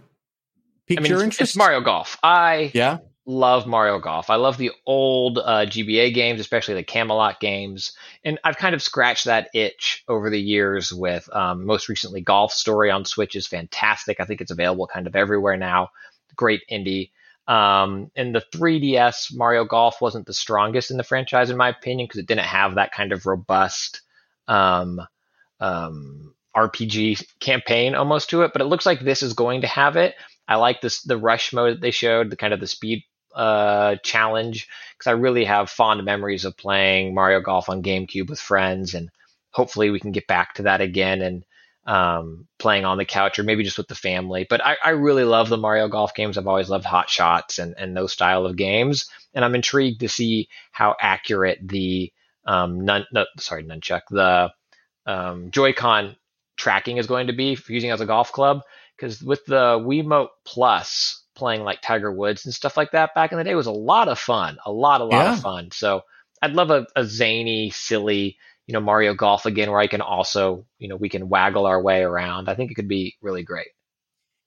[0.87, 1.51] piqued I mean, your it's, interest?
[1.51, 2.17] It's Mario Golf.
[2.21, 4.29] I yeah love Mario Golf.
[4.29, 7.93] I love the old uh, GBA games, especially the Camelot games.
[8.23, 12.53] And I've kind of scratched that itch over the years with um, most recently Golf
[12.53, 14.19] Story on Switch is fantastic.
[14.19, 15.89] I think it's available kind of everywhere now.
[16.35, 17.11] Great indie.
[17.47, 22.07] Um, and the 3DS Mario Golf wasn't the strongest in the franchise, in my opinion,
[22.07, 24.01] because it didn't have that kind of robust
[24.47, 25.01] um,
[25.59, 28.51] um, RPG campaign almost to it.
[28.53, 30.15] But it looks like this is going to have it.
[30.47, 33.03] I like this the rush mode that they showed, the kind of the speed
[33.35, 38.39] uh, challenge because I really have fond memories of playing Mario Golf on GameCube with
[38.39, 39.09] friends, and
[39.51, 41.43] hopefully we can get back to that again and
[41.85, 44.45] um, playing on the couch or maybe just with the family.
[44.49, 46.35] But I, I, really love the Mario Golf games.
[46.35, 50.09] I've always loved Hot Shots and and those style of games, and I'm intrigued to
[50.09, 52.11] see how accurate the
[52.45, 54.51] um, nun, no, sorry nunchuck the
[55.05, 56.15] um, Joy-Con
[56.57, 58.61] tracking is going to be for using as a golf club
[58.95, 63.37] because with the Wiimote Plus playing like Tiger Woods and stuff like that back in
[63.37, 65.33] the day was a lot of fun, a lot, a lot yeah.
[65.33, 65.69] of fun.
[65.71, 66.01] So
[66.41, 68.37] I'd love a, a zany, silly,
[68.67, 71.81] you know, Mario Golf again, where I can also, you know, we can waggle our
[71.81, 72.49] way around.
[72.49, 73.67] I think it could be really great.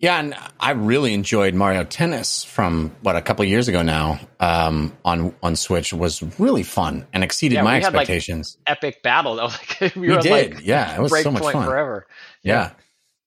[0.01, 4.97] Yeah, and I really enjoyed Mario Tennis from what a couple years ago now um,
[5.05, 8.59] on on Switch was really fun and exceeded yeah, my expectations.
[8.61, 9.35] Like, epic battle.
[9.35, 10.31] Was like we, we did.
[10.31, 11.67] Like, yeah, it was so much fun.
[11.67, 12.07] Forever.
[12.45, 12.71] Yeah.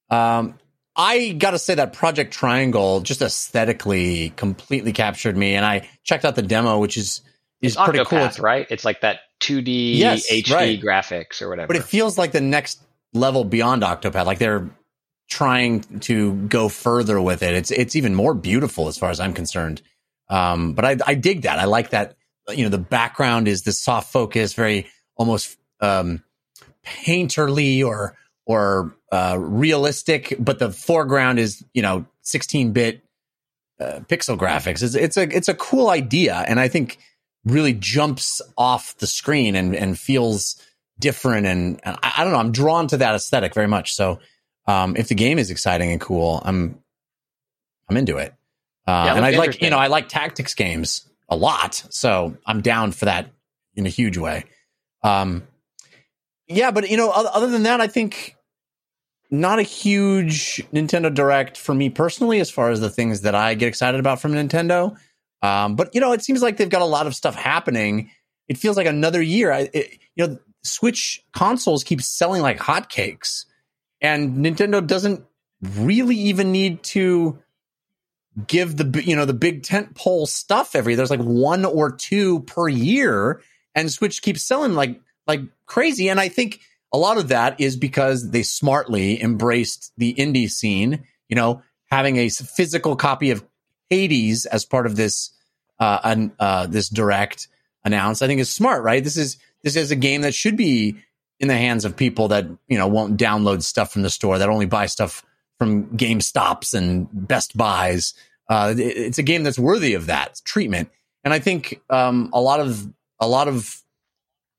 [0.09, 0.37] yeah.
[0.37, 0.57] Um,
[0.95, 6.23] I got to say that Project Triangle just aesthetically completely captured me, and I checked
[6.23, 7.21] out the demo, which is
[7.61, 8.19] is it's pretty Octopath, cool.
[8.19, 8.67] It's, right?
[8.69, 10.81] It's like that 2D yes, HD right.
[10.81, 11.67] graphics or whatever.
[11.67, 12.81] But it feels like the next
[13.13, 14.25] level beyond Octopath.
[14.25, 14.69] Like they're
[15.29, 17.53] trying to go further with it.
[17.55, 19.81] It's it's even more beautiful as far as I'm concerned.
[20.29, 21.59] Um, but I, I dig that.
[21.59, 22.15] I like that.
[22.49, 26.23] You know, the background is this soft focus, very almost um,
[26.85, 33.01] painterly or or uh, realistic, but the foreground is you know 16 bit
[33.79, 34.83] uh, pixel graphics.
[34.83, 36.97] It's, it's a it's a cool idea, and I think
[37.45, 40.61] really jumps off the screen and and feels
[40.99, 41.47] different.
[41.47, 43.93] And, and I, I, don't know, I'm drawn to that aesthetic very much.
[43.93, 44.19] So
[44.67, 46.79] um, if the game is exciting and cool, I'm
[47.89, 48.33] I'm into it.
[48.87, 52.61] Uh, yeah, and I like you know I like tactics games a lot, so I'm
[52.61, 53.31] down for that
[53.75, 54.45] in a huge way.
[55.03, 55.43] Um,
[56.47, 58.35] yeah, but you know, other than that, I think
[59.29, 63.53] not a huge Nintendo Direct for me personally, as far as the things that I
[63.53, 64.97] get excited about from Nintendo.
[65.41, 68.11] Um, but you know, it seems like they've got a lot of stuff happening.
[68.47, 69.51] It feels like another year.
[69.51, 73.45] I, it, you know, Switch consoles keep selling like hotcakes,
[73.99, 75.25] and Nintendo doesn't
[75.61, 77.39] really even need to
[78.47, 80.95] give the you know the big tent pole stuff every.
[80.95, 83.41] There's like one or two per year,
[83.73, 86.09] and Switch keeps selling like like crazy.
[86.09, 86.61] And I think
[86.93, 92.17] a lot of that is because they smartly embraced the indie scene, you know, having
[92.17, 93.43] a physical copy of
[93.91, 95.31] Hades as part of this
[95.79, 97.47] uh, an, uh, this direct
[97.83, 99.03] announce, I think is smart, right?
[99.03, 100.95] This is this is a game that should be
[101.39, 104.49] in the hands of people that you know won't download stuff from the store, that
[104.49, 105.23] only buy stuff
[105.59, 108.13] from GameStops and Best Buys.
[108.49, 110.89] Uh, it, it's a game that's worthy of that treatment,
[111.23, 112.87] and I think um, a lot of
[113.19, 113.81] a lot of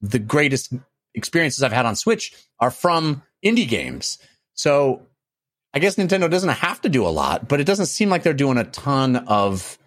[0.01, 0.75] the greatest
[1.15, 4.19] experiences I've had on Switch are from indie games.
[4.55, 5.07] So
[5.75, 8.35] I guess Nintendo doesn't have to do a lot, but it doesn't seem like they're
[8.35, 9.79] doing a ton of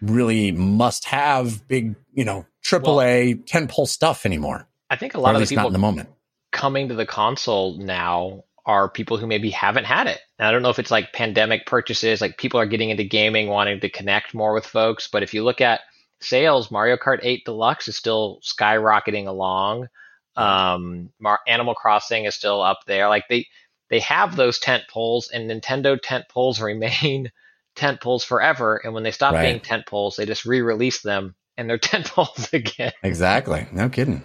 [0.00, 4.68] really must have big, you know, AAA well, tentpole stuff anymore.
[4.90, 6.08] I think a lot of the people in the moment
[6.54, 10.20] coming to the console now are people who maybe haven't had it.
[10.38, 13.48] And I don't know if it's like pandemic purchases, like people are getting into gaming,
[13.48, 15.08] wanting to connect more with folks.
[15.08, 15.80] But if you look at
[16.20, 19.88] sales, Mario Kart 8 Deluxe is still skyrocketing along.
[20.36, 23.08] Um, Mar- Animal Crossing is still up there.
[23.08, 23.48] Like they
[23.90, 27.30] they have those tent poles, and Nintendo tent poles remain
[27.76, 28.80] tent poles forever.
[28.82, 29.42] And when they stop Right.
[29.42, 32.92] being tent poles, they just re-release them, and they're tent poles again.
[33.02, 33.66] Exactly.
[33.72, 34.22] No kidding.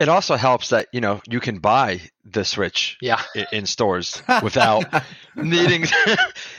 [0.00, 3.22] It also helps that you know you can buy the Switch Yeah.
[3.52, 4.84] in stores without
[5.36, 5.84] needing.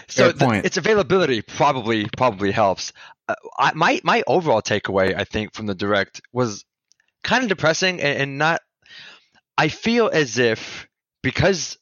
[0.08, 2.94] so the, its availability probably probably helps.
[3.28, 6.63] Uh, I, my my overall takeaway, I think, from the direct was
[7.24, 8.62] kind of depressing and, and not.
[9.58, 10.88] I feel as if
[11.22, 11.78] because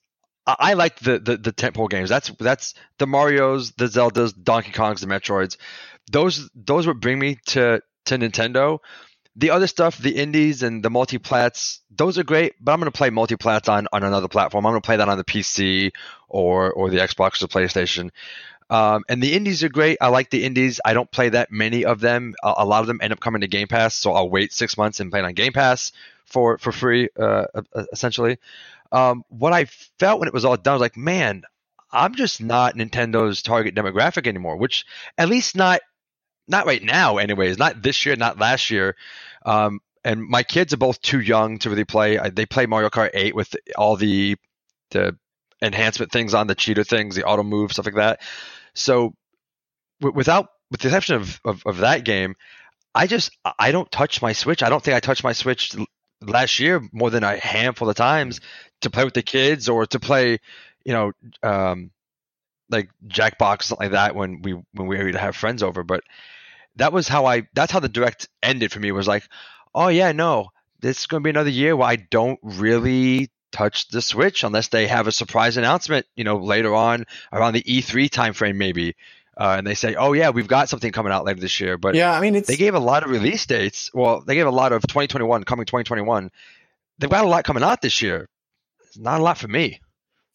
[0.46, 2.10] I, like the the the tentpole games.
[2.10, 5.58] That's that's the Mario's, the Zeldas, Donkey Kongs, the Metroids.
[6.12, 8.80] Those those would bring me to to Nintendo.
[9.36, 12.98] The other stuff, the indies and the multiplats, those are great, but I'm going to
[12.98, 14.66] play multiplats on, on another platform.
[14.66, 15.92] I'm going to play that on the PC
[16.28, 18.10] or or the Xbox or PlayStation.
[18.70, 19.98] Um, and the indies are great.
[20.02, 20.80] I like the indies.
[20.84, 22.36] I don't play that many of them.
[22.42, 24.78] A, a lot of them end up coming to Game Pass, so I'll wait six
[24.78, 25.92] months and play it on Game Pass
[26.26, 27.46] for for free, uh,
[27.94, 28.38] essentially.
[28.92, 29.66] Um, what I
[30.00, 31.44] felt when it was all done, was like, man,
[31.92, 34.58] I'm just not Nintendo's target demographic anymore.
[34.58, 34.86] Which,
[35.18, 35.82] at least not
[36.48, 37.58] not right now, anyways.
[37.58, 38.96] Not this year, not last year.
[39.46, 42.18] Um, and my kids are both too young to really play.
[42.34, 44.36] They play Mario Kart 8 with all the
[44.92, 45.16] the
[45.62, 48.22] enhancement things on the cheater things, the auto move stuff like that.
[48.74, 49.14] So,
[50.02, 52.36] w- without with the exception of, of of that game,
[52.94, 54.64] I just I don't touch my Switch.
[54.64, 55.76] I don't think I touched my Switch
[56.22, 58.42] last year more than a handful of times
[58.82, 60.40] to play with the kids or to play,
[60.86, 61.12] you know,
[61.44, 61.92] um,
[62.70, 65.84] like Jackbox something like that when we when we to have friends over.
[65.84, 66.04] But
[66.78, 69.28] that was how I that's how the direct ended for me was like,
[69.76, 73.90] oh yeah, no, this is going to be another year where I don't really touch
[73.90, 78.10] the Switch unless they have a surprise announcement, you know, later on around the E3
[78.10, 78.96] timeframe maybe.
[79.42, 81.96] Uh, and they say, "Oh yeah, we've got something coming out later this year." But
[81.96, 83.90] yeah, I mean, it's they gave a lot of release dates.
[83.92, 86.30] Well, they gave a lot of 2021 coming 2021.
[87.00, 88.30] They've got a lot coming out this year.
[88.86, 89.82] It's not a lot for me.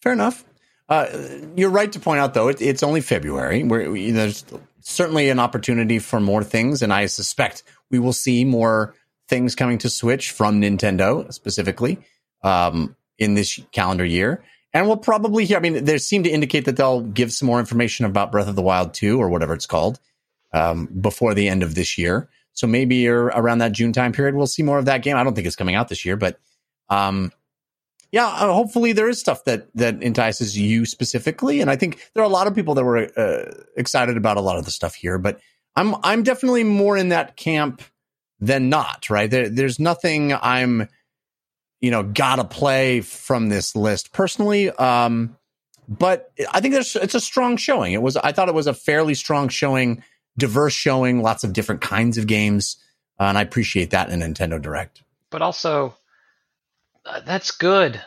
[0.02, 0.44] Fair enough.
[0.88, 1.06] Uh,
[1.54, 3.62] you're right to point out, though, it, it's only February.
[3.62, 4.44] We, there's
[4.80, 8.96] certainly an opportunity for more things, and I suspect we will see more
[9.28, 11.98] things coming to Switch from Nintendo specifically
[12.42, 14.42] um, in this calendar year.
[14.76, 15.56] And we'll probably hear.
[15.56, 18.56] I mean, they seem to indicate that they'll give some more information about Breath of
[18.56, 19.98] the Wild 2 or whatever it's called
[20.52, 22.28] um, before the end of this year.
[22.52, 25.16] So maybe around that June time period, we'll see more of that game.
[25.16, 26.38] I don't think it's coming out this year, but
[26.90, 27.32] um,
[28.12, 32.22] yeah, uh, hopefully there is stuff that that entices you specifically, and I think there
[32.22, 34.94] are a lot of people that were uh, excited about a lot of the stuff
[34.94, 35.16] here.
[35.16, 35.40] But
[35.74, 37.80] I'm I'm definitely more in that camp
[38.40, 39.08] than not.
[39.08, 40.88] Right there, there's nothing I'm
[41.86, 44.70] you know gotta play from this list personally.
[44.70, 45.36] Um,
[45.88, 47.92] but I think there's it's a strong showing.
[47.92, 50.02] It was I thought it was a fairly strong showing,
[50.36, 52.76] diverse showing, lots of different kinds of games,
[53.20, 55.04] uh, and I appreciate that in Nintendo Direct.
[55.30, 55.94] but also
[57.04, 58.02] uh, that's good.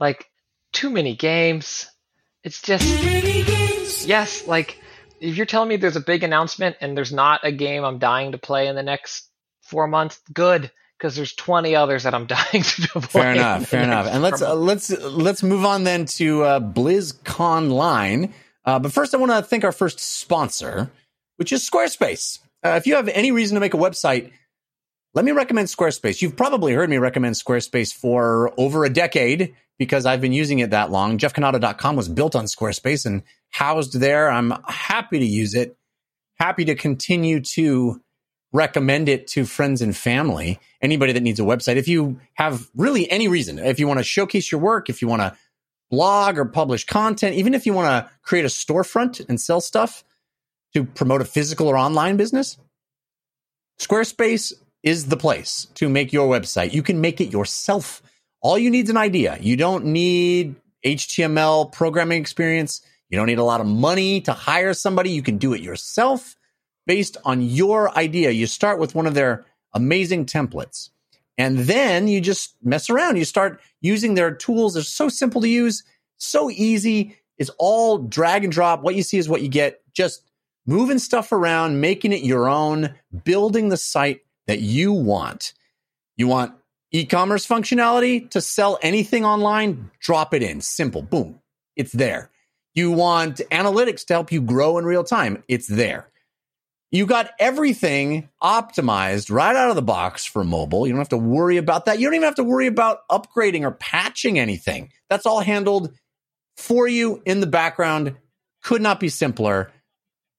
[0.00, 0.28] Like
[0.72, 1.88] too many games.
[2.42, 2.84] It's just
[4.08, 4.44] yes.
[4.48, 4.80] Like
[5.20, 8.32] if you're telling me there's a big announcement and there's not a game I'm dying
[8.32, 9.30] to play in the next
[9.62, 10.72] four months, good
[11.04, 13.00] because there's 20 others that I'm dying to play.
[13.02, 13.66] Fair enough.
[13.66, 14.06] Fair enough.
[14.06, 18.32] And let's uh, let's let's move on then to uh, BlizzConline.
[18.64, 20.90] Uh, but first, I want to thank our first sponsor,
[21.36, 22.38] which is Squarespace.
[22.64, 24.32] Uh, if you have any reason to make a website,
[25.12, 26.22] let me recommend Squarespace.
[26.22, 30.70] You've probably heard me recommend Squarespace for over a decade because I've been using it
[30.70, 31.18] that long.
[31.18, 34.30] JeffCannata.com was built on Squarespace and housed there.
[34.30, 35.76] I'm happy to use it.
[36.36, 38.00] Happy to continue to
[38.54, 40.60] recommend it to friends and family.
[40.80, 41.76] Anybody that needs a website.
[41.76, 45.08] If you have really any reason, if you want to showcase your work, if you
[45.08, 45.36] want to
[45.90, 50.04] blog or publish content, even if you want to create a storefront and sell stuff
[50.72, 52.56] to promote a physical or online business,
[53.80, 54.52] Squarespace
[54.84, 56.72] is the place to make your website.
[56.72, 58.02] You can make it yourself.
[58.40, 59.36] All you need is an idea.
[59.40, 60.54] You don't need
[60.86, 62.82] HTML programming experience.
[63.08, 65.10] You don't need a lot of money to hire somebody.
[65.10, 66.36] You can do it yourself
[66.86, 68.30] based on your idea.
[68.30, 70.90] You start with one of their amazing templates.
[71.36, 73.16] And then you just mess around.
[73.16, 74.74] You start using their tools.
[74.74, 75.82] They're so simple to use,
[76.16, 77.16] so easy.
[77.38, 78.82] It's all drag and drop.
[78.82, 79.80] What you see is what you get.
[79.92, 80.22] Just
[80.66, 85.52] moving stuff around, making it your own, building the site that you want.
[86.16, 86.54] You want
[86.92, 90.60] e-commerce functionality to sell anything online, drop it in.
[90.60, 91.02] Simple.
[91.02, 91.40] Boom.
[91.74, 92.30] It's there.
[92.74, 95.42] You want analytics to help you grow in real time.
[95.48, 96.08] It's there.
[96.90, 100.86] You got everything optimized right out of the box for mobile.
[100.86, 101.98] You don't have to worry about that.
[101.98, 104.90] You don't even have to worry about upgrading or patching anything.
[105.10, 105.92] That's all handled
[106.56, 108.14] for you in the background.
[108.62, 109.72] Could not be simpler.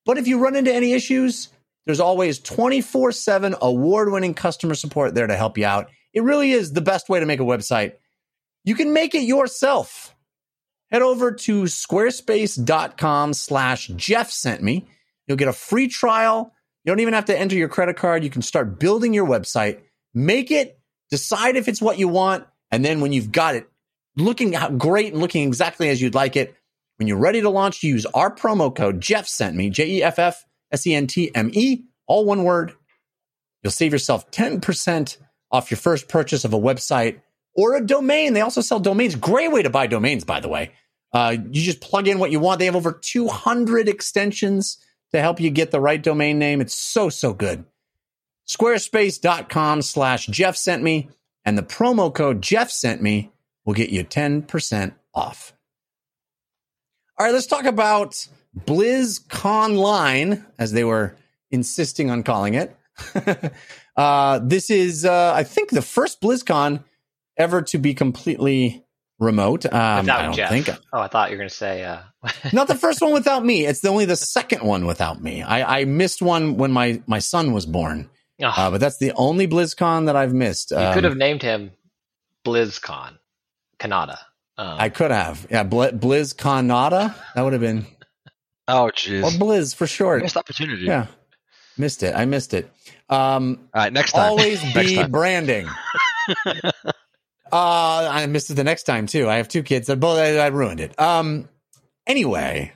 [0.06, 1.50] But if you run into any issues,
[1.86, 5.90] There's always 24 7 award winning customer support there to help you out.
[6.14, 7.94] It really is the best way to make a website.
[8.64, 10.16] You can make it yourself.
[10.92, 14.88] Head over to squarespace.com slash Jeff sent me.
[15.28, 16.54] You'll get a free trial.
[16.84, 18.24] You don't even have to enter your credit card.
[18.24, 19.80] You can start building your website,
[20.14, 22.46] make it, decide if it's what you want.
[22.72, 23.68] And then when you've got it
[24.18, 26.56] looking great and looking exactly as you'd like it,
[26.98, 30.20] when you're ready to launch, use our promo code Jeff sent me, J E F
[30.20, 32.74] F S E N T M E, all one word.
[33.64, 35.18] You'll save yourself 10%
[35.52, 37.22] off your first purchase of a website
[37.56, 38.34] or a domain.
[38.34, 39.16] They also sell domains.
[39.16, 40.72] Great way to buy domains, by the way.
[41.12, 42.60] Uh, you just plug in what you want.
[42.60, 44.78] They have over 200 extensions
[45.12, 46.62] to help you get the right domain name.
[46.62, 47.66] It's so, so good.
[48.48, 51.10] Squarespace.com slash Jeff sent me
[51.46, 53.32] and the promo code Jeff sent me
[53.66, 55.54] will get you 10% off.
[57.18, 58.28] All right, let's talk about
[58.66, 61.16] BlizzConline, as they were
[61.52, 62.76] insisting on calling it.
[63.96, 66.84] uh, this is, uh, I think, the first BlizzCon
[67.38, 68.85] ever to be completely
[69.20, 69.66] remote.
[69.66, 70.50] Um, without I don't Jeff.
[70.50, 70.70] think.
[70.94, 71.84] Oh, I thought you were going to say.
[71.84, 72.00] Uh...
[72.54, 73.66] Not the first one without me.
[73.66, 75.42] It's the, only the second one without me.
[75.44, 78.10] I, I missed one when my, my son was born,
[78.42, 80.72] Oh, uh, but that's the only BlizzCon that I've missed.
[80.72, 81.72] you Um, could have named him
[82.44, 83.18] BlizzCon,
[83.80, 84.18] Cannata.
[84.58, 85.48] Um, I could have.
[85.50, 87.14] Yeah, Bl- BlizzConada.
[87.36, 87.86] That would have been
[88.68, 89.22] Oh, or jeez.
[89.38, 90.24] Blizz for short.
[90.24, 90.84] Missed opportunity.
[90.86, 91.08] Yeah,
[91.78, 92.16] missed it.
[92.16, 92.70] I missed it.
[93.10, 94.30] Um, All right, next time.
[94.32, 95.12] always Next be time.
[95.12, 95.68] branding.
[97.56, 99.30] uh, I missed it the next time too.
[99.30, 99.90] I have two kids.
[99.90, 101.00] I both I, I ruined it.
[101.00, 101.48] Um,
[102.06, 102.74] anyway,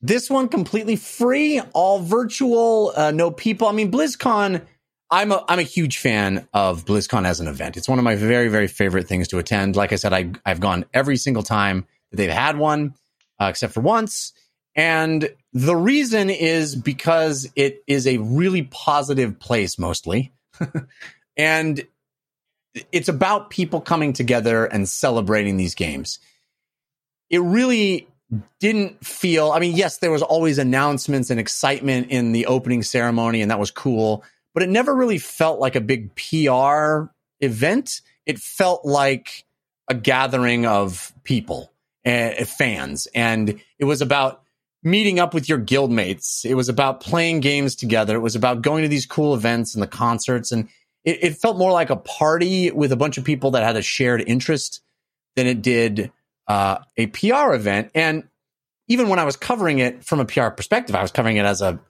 [0.00, 3.66] this one completely free, all virtual, uh, no people.
[3.66, 4.64] I mean, BlizzCon.
[5.10, 7.76] I'm a I'm a huge fan of BlizzCon as an event.
[7.76, 9.74] It's one of my very very favorite things to attend.
[9.74, 12.94] Like I said, I I've gone every single time that they've had one,
[13.40, 14.32] uh, except for once.
[14.76, 20.32] And the reason is because it is a really positive place mostly.
[21.36, 21.84] and
[22.92, 26.18] it's about people coming together and celebrating these games.
[27.30, 28.08] It really
[28.58, 33.42] didn't feel, I mean, yes, there was always announcements and excitement in the opening ceremony,
[33.42, 37.04] and that was cool, but it never really felt like a big PR
[37.40, 38.00] event.
[38.26, 39.44] It felt like
[39.88, 41.72] a gathering of people,
[42.04, 44.42] uh, fans, and it was about
[44.82, 46.44] meeting up with your guildmates.
[46.44, 48.16] It was about playing games together.
[48.16, 50.52] It was about going to these cool events and the concerts.
[50.52, 50.68] And
[51.04, 53.82] it, it felt more like a party with a bunch of people that had a
[53.82, 54.80] shared interest
[55.36, 56.10] than it did
[56.48, 57.90] uh, a PR event.
[57.94, 58.24] And
[58.88, 61.62] even when I was covering it from a PR perspective, I was covering it as
[61.62, 61.80] a,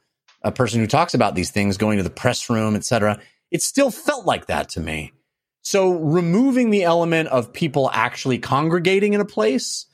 [0.43, 3.21] a person who talks about these things, going to the press room, etc.
[3.51, 5.13] It still felt like that to me.
[5.63, 9.87] So removing the element of people actually congregating in a place,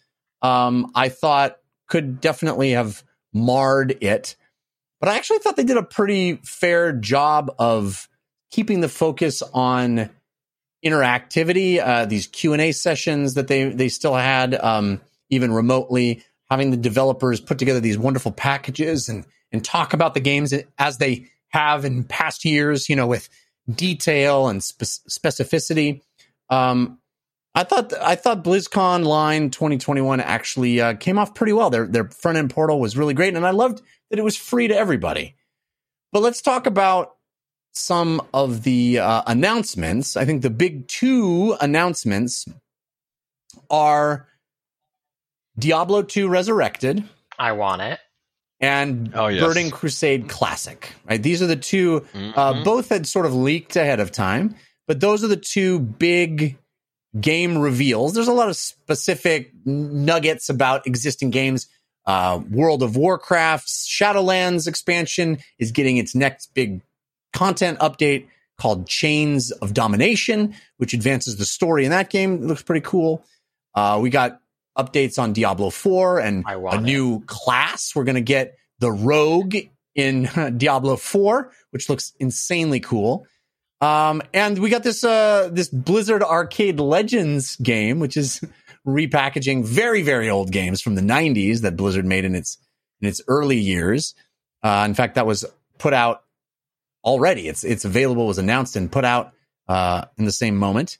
[0.42, 1.58] um, I thought
[1.88, 4.36] could definitely have marred it.
[4.98, 8.08] But I actually thought they did a pretty fair job of
[8.50, 10.10] keeping the focus on
[10.84, 11.78] interactivity.
[11.78, 16.70] Uh, these Q and A sessions that they they still had, um, even remotely, having
[16.70, 21.26] the developers put together these wonderful packages and and talk about the games as they
[21.48, 22.88] have in past years.
[22.88, 23.28] You know, with
[23.70, 26.02] detail and spe- specificity.
[26.48, 26.98] Um,
[27.54, 31.70] I thought I thought BlizzConline 2021 actually uh, came off pretty well.
[31.70, 34.68] Their their front end portal was really great, and I loved that it was free
[34.68, 35.34] to everybody.
[36.12, 37.16] But let's talk about
[37.72, 40.16] some of the uh, announcements.
[40.16, 42.46] I think the big two announcements
[43.70, 44.26] are
[45.58, 47.04] Diablo 2 Resurrected
[47.38, 47.98] I want it.
[48.60, 49.42] and Oh, yes.
[49.42, 50.92] Burning Crusade Classic.
[51.08, 52.64] Right, these are the 2 uh, Mhm.
[52.64, 54.54] both had sort of leaked ahead of time,
[54.86, 56.58] but those are the two big
[57.20, 58.14] game reveals.
[58.14, 61.66] There's a lot of specific nuggets about existing games.
[62.06, 66.82] Uh, World of Warcraft's Shadowlands expansion is getting its next big
[67.32, 68.26] content update
[68.58, 72.34] called Chains of Domination, which advances the story in that game.
[72.34, 73.24] It looks pretty cool.
[73.74, 74.40] Uh, we got
[74.76, 76.82] updates on Diablo 4 and a it.
[76.82, 77.92] new class.
[77.94, 79.56] We're going to get the Rogue
[79.94, 83.26] in Diablo 4, which looks insanely cool.
[83.80, 88.40] Um, and we got this uh, this Blizzard Arcade Legends game, which is
[88.86, 92.58] repackaging very very old games from the 90s that Blizzard made in its
[93.00, 94.14] in its early years.
[94.62, 95.46] Uh, in fact, that was
[95.78, 96.24] put out
[97.04, 97.48] already.
[97.48, 99.32] It's it's available, was announced and put out
[99.68, 100.98] uh, in the same moment.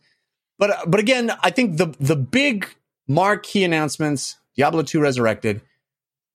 [0.59, 2.67] But but again, I think the the big
[3.09, 5.63] marquee announcements: Diablo 2 Resurrected,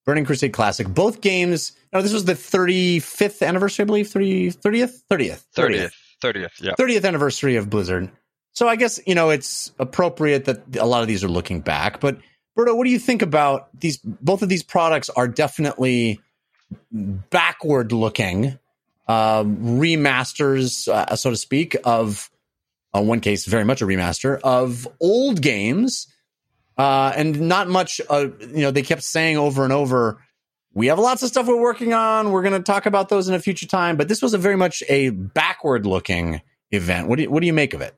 [0.05, 0.87] Burning Crusade Classic.
[0.87, 1.73] Both games.
[1.93, 4.07] No, this was the 35th anniversary, I believe.
[4.09, 5.91] 30, 30th, 30th, 30th.
[6.21, 6.61] 30th.
[6.61, 6.73] Yeah.
[6.77, 8.11] 30th anniversary of Blizzard.
[8.53, 11.99] So I guess, you know, it's appropriate that a lot of these are looking back.
[11.99, 12.17] But
[12.57, 13.97] Berto, what do you think about these?
[13.97, 16.21] Both of these products are definitely
[16.91, 18.57] backward looking.
[19.07, 22.29] Uh, remasters, uh, so to speak, of
[22.95, 26.07] uh, one case, very much a remaster of old games.
[26.77, 30.21] Uh, and not much, uh, you know, they kept saying over and over,
[30.73, 32.31] we have lots of stuff we're working on.
[32.31, 33.95] We're going to talk about those in a future time.
[33.95, 36.41] But this was a very much a backward looking
[36.71, 37.07] event.
[37.07, 37.95] What do you, what do you make of it?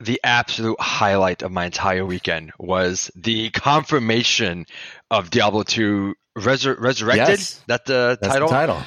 [0.00, 4.66] the absolute highlight of my entire weekend was the confirmation
[5.10, 7.28] of Diablo 2 Resur- Resurrected.
[7.28, 7.62] Yes.
[7.68, 8.48] That the That's title.
[8.48, 8.82] the title.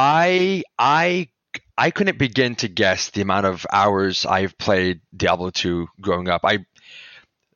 [0.00, 1.28] I I
[1.76, 6.40] I couldn't begin to guess the amount of hours I've played Diablo 2 growing up.
[6.42, 6.64] I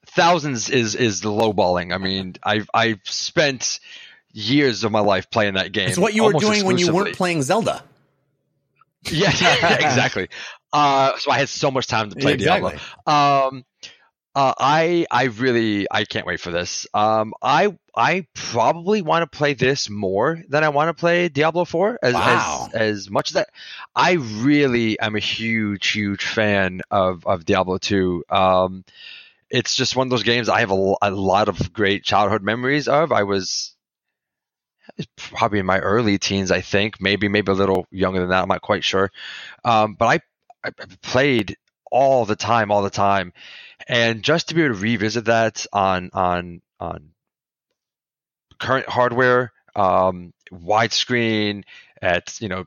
[0.08, 1.94] thousands is is the lowballing.
[1.94, 3.80] I mean, I've I've spent
[4.32, 5.88] years of my life playing that game.
[5.88, 7.82] It's what you were doing when you weren't playing Zelda.
[9.10, 10.28] Yeah, yeah, exactly.
[10.70, 12.72] Uh, so I had so much time to play Diablo.
[13.06, 13.64] Um,
[14.34, 16.86] uh, I I really I can't wait for this.
[16.92, 21.64] Um, I I probably want to play this more than I want to play Diablo
[21.64, 21.98] Four.
[22.02, 22.68] As, Wow.
[22.72, 23.48] as as much as that,
[23.94, 28.24] I really am a huge huge fan of of Diablo Two.
[28.28, 28.84] Um,
[29.50, 33.12] it's just one of those games I have a lot of great childhood memories of.
[33.12, 33.74] I was
[35.16, 38.42] probably in my early teens, I think, maybe maybe a little younger than that.
[38.42, 39.10] I'm not quite sure.
[39.64, 40.70] Um, but I I
[41.02, 41.56] played
[41.90, 43.32] all the time, all the time,
[43.88, 47.10] and just to be able to revisit that on on on
[48.58, 51.64] current hardware, um, widescreen
[52.00, 52.64] at you know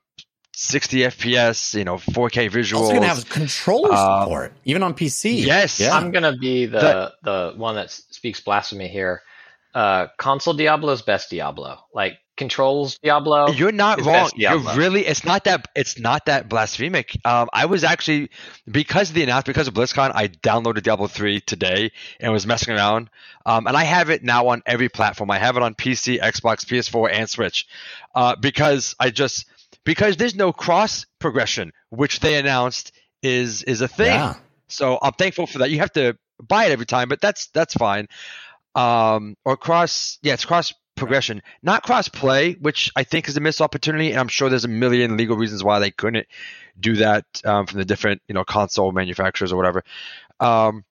[0.53, 2.73] 60 FPS, you know 4K visuals.
[2.81, 5.45] Also going to have controller Uh, support, even on PC.
[5.45, 5.79] yes.
[5.79, 5.95] Yeah.
[5.95, 9.21] I'm gonna be the That- the one that speaks blasphemy here.
[9.73, 11.77] Uh, console Diablo is best Diablo.
[11.93, 13.49] Like controls Diablo.
[13.49, 14.29] You're not wrong.
[14.35, 15.05] You're really.
[15.05, 15.67] It's not that.
[15.75, 17.17] It's not that blasphemic.
[17.25, 18.29] Um, I was actually
[18.69, 20.11] because of the announcement because of BlizzCon.
[20.13, 23.09] I downloaded Diablo three today and was messing around.
[23.45, 25.31] Um, and I have it now on every platform.
[25.31, 27.67] I have it on PC, Xbox, PS4, and Switch.
[28.13, 29.45] Uh, because I just
[29.83, 32.91] because there's no cross progression, which they announced
[33.23, 34.07] is is a thing.
[34.07, 34.35] Yeah.
[34.67, 35.71] So I'm thankful for that.
[35.71, 38.07] You have to buy it every time, but that's that's fine.
[38.75, 43.39] Um, or cross, yeah, it's cross progression, not cross play, which I think is a
[43.39, 44.11] missed opportunity.
[44.11, 46.27] And I'm sure there's a million legal reasons why they couldn't
[46.79, 49.83] do that um, from the different you know console manufacturers or whatever.
[50.39, 50.83] Um,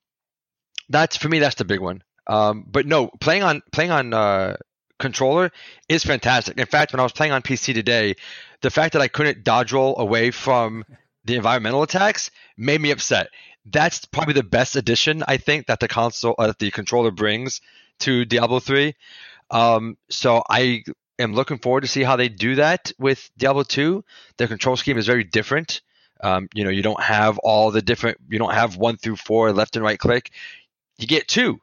[0.89, 1.39] that's for me.
[1.39, 2.03] That's the big one.
[2.27, 4.57] Um, but no, playing on playing on uh,
[4.99, 5.51] controller
[5.89, 6.59] is fantastic.
[6.59, 8.15] In fact, when I was playing on PC today,
[8.63, 10.85] the fact that I couldn't dodge roll away from
[11.25, 13.29] the environmental attacks made me upset.
[13.65, 17.61] That's probably the best addition I think that the console, uh, the controller brings
[18.01, 18.95] to Diablo three.
[19.51, 20.85] Um, so I
[21.19, 24.05] am looking forward to see how they do that with Diablo two.
[24.39, 25.81] Their control scheme is very different.
[26.21, 28.19] Um, you know, you don't have all the different.
[28.29, 30.31] You don't have one through four left and right click.
[30.99, 31.61] You get two.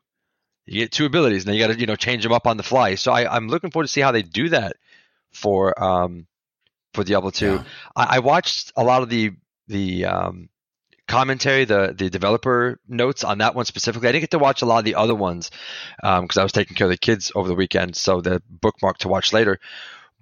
[0.66, 2.58] You get two abilities, and then you got to you know change them up on
[2.58, 2.96] the fly.
[2.96, 4.78] So I, I'm looking forward to see how they do that
[5.32, 6.28] for um,
[6.94, 7.56] for Diablo two.
[7.56, 7.64] Yeah.
[7.96, 9.32] I, I watched a lot of the
[9.68, 10.50] the um,
[11.08, 14.08] commentary, the the developer notes on that one specifically.
[14.10, 15.52] I didn't get to watch a lot of the other ones
[16.02, 19.08] because I was taking care of the kids over the weekend, so the bookmark to
[19.08, 19.60] watch later.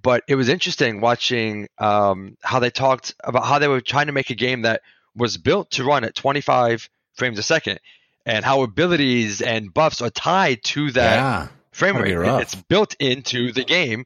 [0.01, 4.13] But it was interesting watching um, how they talked about how they were trying to
[4.13, 4.81] make a game that
[5.15, 7.79] was built to run at 25 frames a second,
[8.25, 11.47] and how abilities and buffs are tied to that yeah.
[11.71, 12.05] frame rate.
[12.05, 12.41] be It- rough.
[12.41, 14.05] It's built into the game,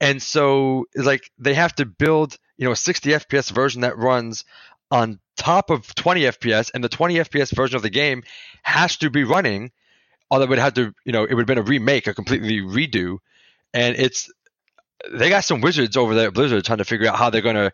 [0.00, 3.96] and so it's like they have to build you know a 60 FPS version that
[3.96, 4.44] runs
[4.90, 8.22] on top of 20 FPS, and the 20 FPS version of the game
[8.62, 9.70] has to be running.
[10.30, 12.60] Although it would have to, you know, it would have been a remake, a completely
[12.60, 13.18] redo,
[13.74, 14.30] and it's
[15.10, 17.56] they got some wizards over there at Blizzard trying to figure out how they're going
[17.56, 17.72] to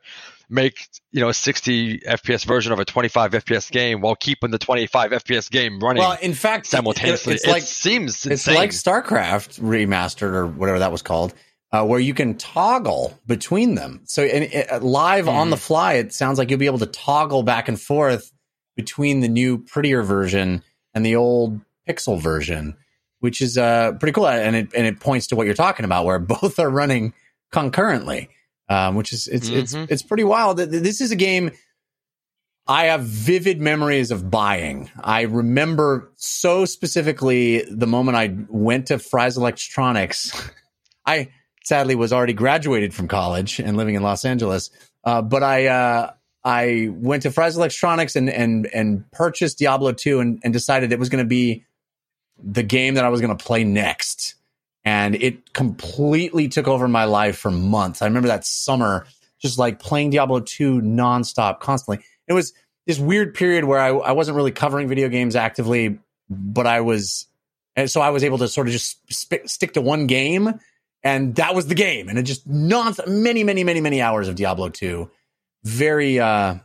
[0.49, 4.59] make you know a 60 FPS version of a 25 FPS game while keeping the
[4.59, 7.35] 25 FPS game running Well, in fact, simultaneously.
[7.35, 8.55] it's like it seems it's insane.
[8.55, 11.35] like StarCraft remastered or whatever that was called,
[11.77, 14.01] uh, where you can toggle between them.
[14.05, 15.51] So, and it, live on Mhm.
[15.51, 18.33] the fly, it sounds like you'll be able to toggle back and forth
[18.77, 20.63] between the new, prettier version
[20.95, 22.77] and the old pixel version,
[23.21, 24.27] which is uh, pretty cool.
[24.29, 27.13] And it and it points to what you're talking about, where both are running
[27.53, 28.29] concurrently,
[28.69, 29.87] um, which is it's it's Mhm.
[29.91, 30.59] it's pretty wild.
[30.59, 31.51] This is a game.
[32.69, 34.91] I have vivid memories of buying.
[35.01, 40.33] I remember so specifically the moment I went to Fry's Electronics.
[41.07, 41.29] I
[41.67, 44.71] sadly was already graduated from college and living in Los Angeles,
[45.05, 46.13] uh, but I uh,
[46.45, 50.99] I went to Fry's Electronics and and and purchased Diablo two and, and decided it
[50.99, 51.65] was going to be
[52.43, 54.37] the game that I was going to play next,
[54.85, 58.01] and it completely took over my life for months.
[58.01, 59.07] I remember that summer
[59.39, 62.05] just like playing Diablo two nonstop, constantly.
[62.29, 62.53] It was
[62.87, 65.99] this weird period where I, I wasn't really covering video games actively,
[66.31, 67.27] but I was,
[67.75, 70.61] and so I was able to sort of just sp- stick to one game
[71.03, 72.09] and that was the game.
[72.09, 75.11] And it just non many, many, many, many hours of Diablo 2.
[75.65, 76.57] Very, uh,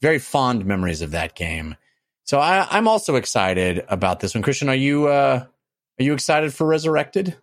[0.00, 1.76] very fond memories of that game.
[2.24, 4.42] So I, I'm also excited about this one.
[4.42, 5.44] Christian, are you uh,
[5.98, 7.36] are you excited for Resurrected?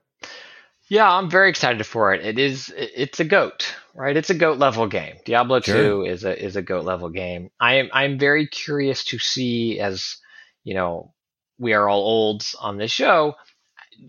[0.89, 2.26] Yeah, I'm very excited for it.
[2.26, 4.18] It is it's a goat, right?
[4.18, 5.16] It's a goat level game.
[5.24, 6.04] Diablo sure.
[6.04, 7.50] 2 is a is a goat level game.
[7.60, 10.18] I am I'm very curious to see as,
[10.64, 11.14] you know,
[11.58, 13.36] we are all olds on this show,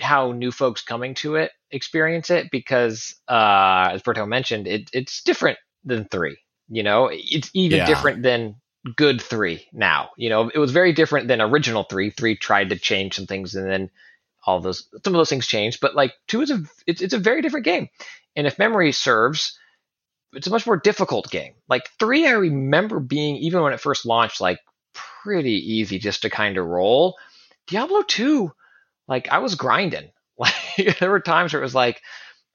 [0.00, 5.22] how new folks coming to it experience it because uh as Berto mentioned, it, it's
[5.22, 6.36] different than 3.
[6.68, 7.86] You know, it's even yeah.
[7.86, 8.56] different than
[8.96, 10.10] good 3 now.
[10.16, 12.10] You know, it was very different than original 3.
[12.10, 13.90] 3 tried to change some things and then
[14.44, 17.18] all those some of those things changed, but like two is a it's it's a
[17.18, 17.88] very different game.
[18.34, 19.58] And if memory serves,
[20.32, 21.54] it's a much more difficult game.
[21.68, 24.58] Like three, I remember being even when it first launched, like
[24.94, 27.16] pretty easy just to kind of roll.
[27.68, 28.52] Diablo two,
[29.12, 30.10] like I was grinding.
[30.38, 32.00] Like there were times where it was like,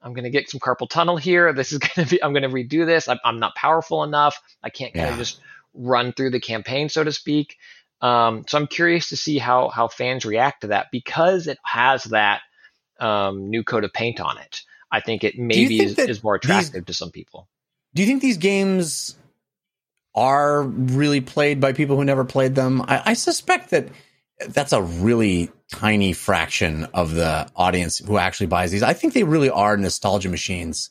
[0.02, 1.52] I'm gonna get some carpal tunnel here.
[1.52, 3.08] This is gonna be I'm gonna redo this.
[3.08, 4.42] I'm, I'm not powerful enough.
[4.62, 5.12] I can't kind yeah.
[5.12, 5.40] of just
[5.72, 7.56] run through the campaign, so to speak.
[8.02, 12.02] Um, so I'm curious to see how how fans react to that because it has
[12.04, 12.42] that
[12.98, 14.62] um, new coat of paint on it.
[14.90, 17.48] I think it maybe think is, is, more attractive these, to some people.
[17.94, 19.16] Do you think these games
[20.16, 22.82] are really played by people who never played them?
[22.82, 23.88] I, I suspect that
[24.46, 28.82] that's a really tiny fraction of the audience who actually buys these.
[28.82, 30.90] I think they really are nostalgia machines,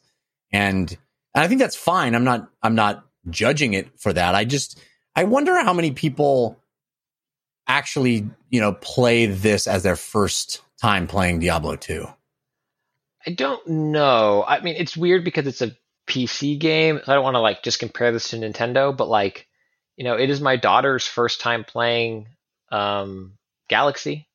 [0.51, 0.89] and,
[1.33, 2.15] and I think that's fine.
[2.15, 4.35] I'm not I'm not judging it for that.
[4.35, 4.79] I just
[5.15, 6.59] I wonder how many people
[7.67, 12.07] actually, you know, play this as their first time playing Diablo 2?
[13.25, 14.43] I don't know.
[14.47, 15.75] I mean, it's weird because it's a
[16.07, 17.01] PC game.
[17.05, 19.47] I don't want to like just compare this to Nintendo, but like,
[19.97, 22.27] you know, it is my daughter's first time playing
[22.71, 23.36] um,
[23.67, 24.27] Galaxy.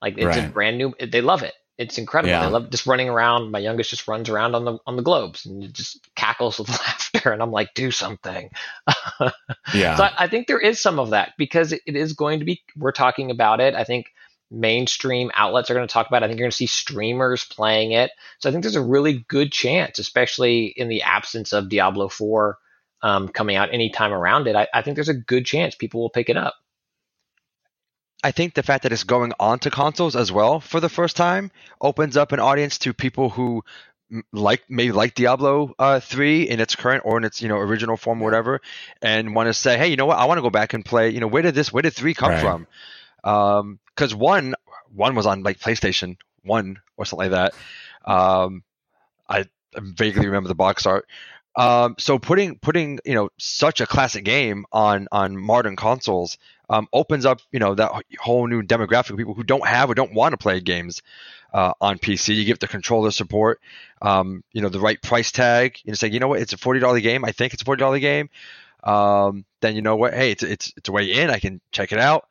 [0.00, 0.44] Like it's right.
[0.44, 0.94] a brand new.
[1.00, 1.54] They love it.
[1.76, 2.30] It's incredible.
[2.30, 2.42] Yeah.
[2.42, 3.50] I love just running around.
[3.50, 7.32] My youngest just runs around on the on the globes and just cackles with laughter.
[7.32, 8.50] And I'm like, do something.
[9.74, 9.96] yeah.
[9.96, 12.44] So I, I, think there is some of that because it, it is going to
[12.44, 12.62] be.
[12.76, 13.74] We're talking about it.
[13.74, 14.06] I think
[14.50, 16.22] mainstream outlets are going to talk about.
[16.22, 16.26] it.
[16.26, 18.12] I think you're going to see streamers playing it.
[18.38, 22.56] So I think there's a really good chance, especially in the absence of Diablo 4
[23.02, 24.54] um, coming out anytime around it.
[24.54, 26.54] I, I think there's a good chance people will pick it up.
[28.24, 31.50] I think the fact that it's going onto consoles as well for the first time
[31.78, 33.62] opens up an audience to people who
[34.32, 37.98] like maybe like Diablo uh, three in its current or in its you know original
[37.98, 38.62] form or whatever,
[39.02, 41.10] and want to say, hey, you know what, I want to go back and play.
[41.10, 42.40] You know, where did this, where did three come right.
[42.40, 42.66] from?
[43.22, 44.54] Because um, one
[44.94, 47.54] one was on like PlayStation one or something like that.
[48.10, 48.62] Um,
[49.28, 49.44] I
[49.76, 51.06] vaguely remember the box art.
[51.56, 56.36] Um, so putting putting you know such a classic game on on modern consoles
[56.68, 59.94] um, opens up you know that whole new demographic of people who don't have or
[59.94, 61.02] don't want to play games
[61.52, 62.34] uh, on PC.
[62.34, 63.60] You give the controller support,
[64.02, 65.78] um, you know the right price tag.
[65.84, 67.24] You say you know what, it's a forty dollar game.
[67.24, 68.30] I think it's a forty dollar game.
[68.82, 71.30] Um, then you know what, hey, it's it's it's a way in.
[71.30, 72.28] I can check it out.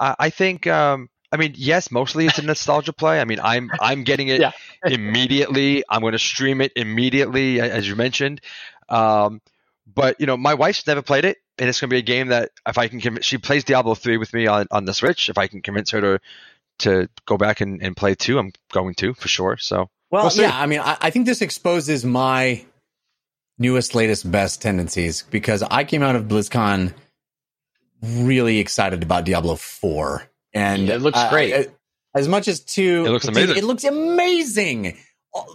[0.00, 0.66] I, I think.
[0.66, 3.20] Um, I mean, yes, mostly it's a nostalgia play.
[3.20, 4.52] I mean, I'm I'm getting it yeah.
[4.86, 5.82] immediately.
[5.88, 8.40] I'm going to stream it immediately, as you mentioned.
[8.88, 9.42] Um,
[9.92, 12.28] but you know, my wife's never played it and it's going to be a game
[12.28, 15.28] that if I can convince, she plays Diablo 3 with me on, on the Switch.
[15.28, 16.20] If I can convince her to
[16.80, 19.56] to go back and, and play 2, I'm going to for sure.
[19.58, 22.64] So, well, we'll yeah, I mean, I, I think this exposes my
[23.58, 26.92] newest, latest, best tendencies because I came out of BlizzCon
[28.02, 30.28] really excited about Diablo 4.
[30.54, 31.68] And it looks great.
[32.14, 33.56] as much as 2, it looks amazing.
[33.56, 34.96] It looks amazing.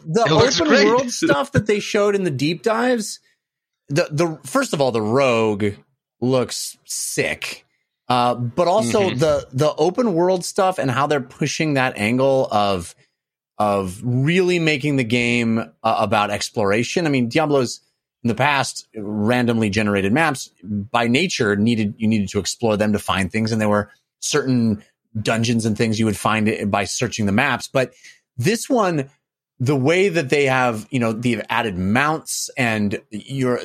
[0.05, 3.21] The it open world stuff that they showed in the deep dives,
[3.87, 5.73] the the first of all, the rogue
[6.19, 7.65] looks sick.
[8.09, 9.19] Uh, but also mm-hmm.
[9.19, 12.95] the the open world stuff and how they're pushing that angle of
[13.57, 17.05] of really making the game uh, about exploration.
[17.05, 17.81] I mean, Diablo's
[18.23, 22.99] in the past randomly generated maps by nature needed you needed to explore them to
[22.99, 24.83] find things, and they were certain
[25.19, 27.67] dungeons and things you would find it by searching the maps.
[27.67, 27.93] But
[28.37, 29.09] this one
[29.59, 33.59] the way that they have, you know, they've added mounts and you're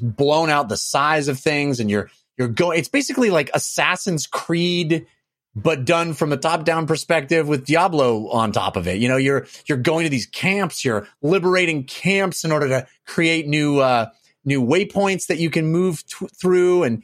[0.00, 5.06] blown out the size of things and you're, you're going, it's basically like Assassin's Creed,
[5.54, 8.98] but done from a top down perspective with Diablo on top of it.
[8.98, 13.46] You know, you're, you're going to these camps, you're liberating camps in order to create
[13.46, 14.10] new, uh,
[14.46, 16.84] new waypoints that you can move t- through.
[16.84, 17.02] And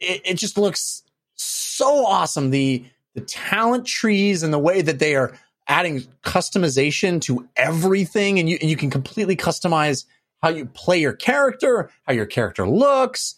[0.00, 1.04] it, it just looks
[1.76, 2.50] so awesome.
[2.50, 5.36] The, the talent trees and the way that they are
[5.68, 10.04] adding customization to everything and you, and you can completely customize
[10.42, 13.34] how you play your character, how your character looks.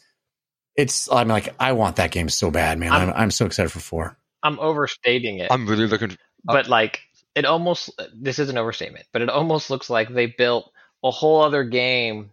[0.76, 2.92] It's, I'm like, I want that game so bad, man.
[2.92, 4.16] I'm, I'm, I'm so excited for four.
[4.42, 5.50] I'm overstating it.
[5.50, 6.16] I'm really looking.
[6.44, 7.00] But like,
[7.34, 10.72] it almost this is an overstatement, but it almost looks like they built
[11.04, 12.30] a whole other game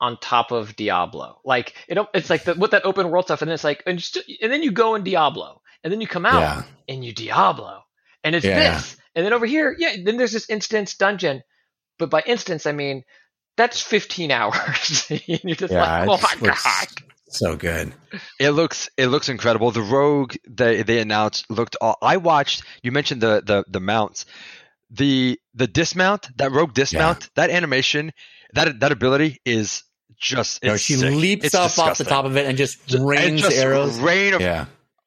[0.00, 1.40] on top of Diablo.
[1.44, 4.18] Like it, it's like the, with that open world stuff, and it's like, and, just,
[4.42, 6.62] and then you go in Diablo, and then you come out Yeah.
[6.88, 7.82] and you Diablo,
[8.22, 8.74] and it's Yeah.
[8.74, 11.42] this, and then over here, yeah, then there's this instance dungeon,
[11.98, 13.04] but by instance I mean
[13.56, 16.88] that's 15 hours, and you're just Yeah, like, oh it my god.
[17.28, 17.94] so good.
[18.40, 19.70] It looks it looks incredible.
[19.70, 21.76] The Rogue they they announced looked.
[21.80, 22.62] All, I watched.
[22.82, 24.26] You mentioned the the the mounts.
[24.90, 28.12] The the dismount that Rogue dismount that animation
[28.54, 29.84] that that ability is
[30.16, 31.12] just it's she sick.
[31.14, 33.98] leaps It's up off the top of it and just Just- rains just arrows.
[33.98, 34.66] Rain of Yeah.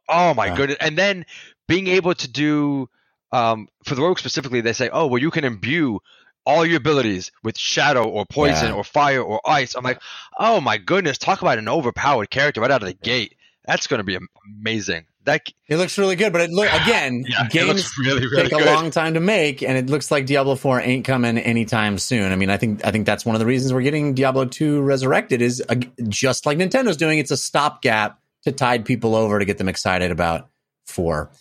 [0.09, 0.55] Oh my Yeah.
[0.55, 0.77] goodness!
[0.79, 1.25] And then
[1.67, 2.89] being able to do
[3.33, 5.99] um, for the rogue specifically, they say, "Oh, well, you can imbue
[6.45, 8.73] all your abilities with shadow or poison Yeah.
[8.75, 9.99] or fire or ice." I'm like,
[10.39, 11.17] "Oh my goodness!
[11.17, 13.35] Talk about an overpowered character right out of the gate.
[13.67, 14.17] That's going to be
[14.59, 18.57] amazing." That It looks really good, but it look again, yeah, games really really take
[18.57, 18.65] good.
[18.65, 22.31] a long time to make, and it looks like Diablo Four ain't coming anytime soon.
[22.31, 24.81] I mean, I think I think that's one of the reasons we're getting Diablo Two
[24.81, 25.75] resurrected is uh,
[26.07, 27.19] just like Nintendo's doing.
[27.19, 30.49] It's a stopgap to tide people over to get them excited about
[30.85, 31.31] Four.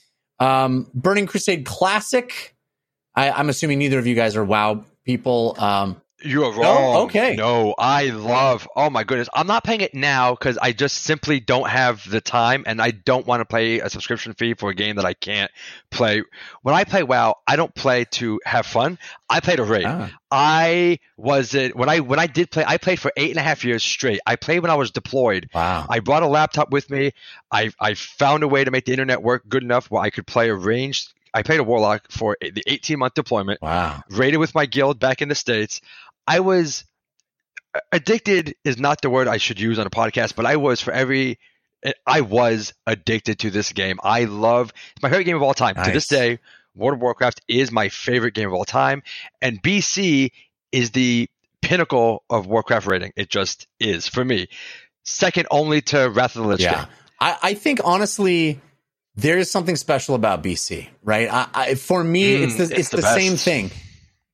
[0.41, 2.57] Um, Burning Crusade Classic.
[3.15, 5.55] I, I'm assuming neither of you guys are WoW people.
[5.59, 6.61] Um, You are No?
[6.63, 6.97] wrong.
[7.07, 7.37] Okay.
[7.37, 8.67] No, I love.
[8.77, 12.21] Oh my goodness, I'm not paying it now because I just simply don't have the
[12.21, 15.15] time, and I don't want to pay a subscription fee for a game that I
[15.15, 15.51] can't
[15.91, 16.23] play.
[16.63, 18.99] When I play WoW, I don't play to have fun.
[19.31, 19.85] I play to raid.
[19.87, 22.65] ah, I was it when I when I did play.
[22.67, 24.21] I played for eight and a half years straight.
[24.27, 25.49] I played when I was deployed.
[25.55, 25.87] wow.
[25.89, 27.13] I brought a laptop with me.
[27.51, 30.27] I I found a way to make the internet work good enough where I could
[30.27, 31.13] play a ranged.
[31.35, 34.03] I played a warlock for the 18 month deployment Wow.
[34.09, 35.83] raided with my guild back in the states.
[36.27, 36.85] I was
[37.93, 40.93] addicted is not the word I should use on a podcast, but I was for
[40.93, 41.39] every
[42.07, 43.99] I was addicted to this game.
[44.03, 45.75] I love it's my favorite game of all time.
[45.77, 46.39] To this day,
[46.75, 49.03] World of Warcraft is my favorite game of all time,
[49.41, 50.31] and BC
[50.73, 51.29] is the
[51.63, 53.13] pinnacle of Warcraft raiding.
[53.17, 54.49] It just is for me.
[55.05, 56.85] Second only to Wrath of the Lich Yeah.
[56.85, 56.93] King.
[57.21, 58.61] I, I think honestly,
[59.15, 61.33] there is something special about BC, right?
[61.33, 63.71] I, I, for me, Mm, it's the, it's it's, the the, same thing.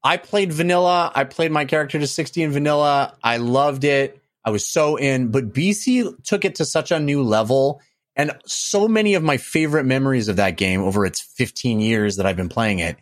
[0.05, 1.13] I played vanilla.
[1.15, 3.17] I played my character to 60 in vanilla.
[3.23, 4.21] I loved it.
[4.45, 7.81] I was so in, but BC took it to such a new level.
[8.17, 12.27] And so many of my favorite memories of that game over its 15 years that
[12.27, 12.97] I've been playing it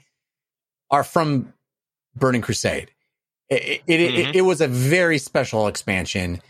[0.91, 1.53] are from
[2.15, 2.91] Burning Crusade.
[3.49, 4.35] It, it, it, Mhm.
[4.35, 6.43] it was a very special expansion.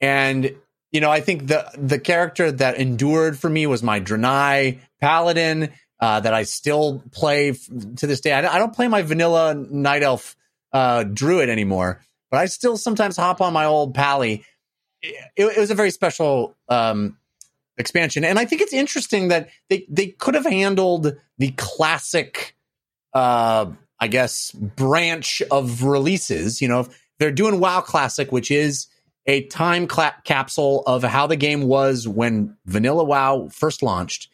[0.00, 0.56] And,
[0.90, 5.70] you know, I think the, the character that endured for me was my Draenei Paladin
[6.00, 8.32] uh, that I still play f- to this day.
[8.32, 10.36] I, I don't play my vanilla Night Elf
[10.72, 14.44] uh, Druid anymore, but I still sometimes hop on my old Pally.
[15.02, 17.16] It, it was a very special um,
[17.76, 22.56] expansion, and I think it's interesting that they they could have handled the classic,
[23.14, 23.66] uh,
[23.98, 26.60] I guess, branch of releases.
[26.60, 26.88] You know,
[27.18, 28.86] they're doing WoW Classic, which is
[29.26, 34.28] a time cla- capsule of how the game was when Vanilla WoW first launched.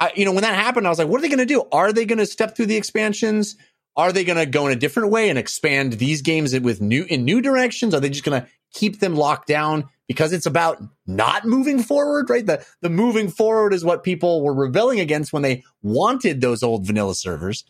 [0.00, 1.62] I, you know, when that happened, I was like, what are they going to do?
[1.70, 3.56] Are they going to step through the expansions?
[3.96, 7.04] Are they going to go in a different way and expand these games with new
[7.04, 7.92] in new directions?
[7.94, 12.30] Are they just going to keep them locked down because it's about not moving forward?
[12.30, 16.62] Right, the the moving forward is what people were rebelling against when they wanted those
[16.62, 17.64] old vanilla servers.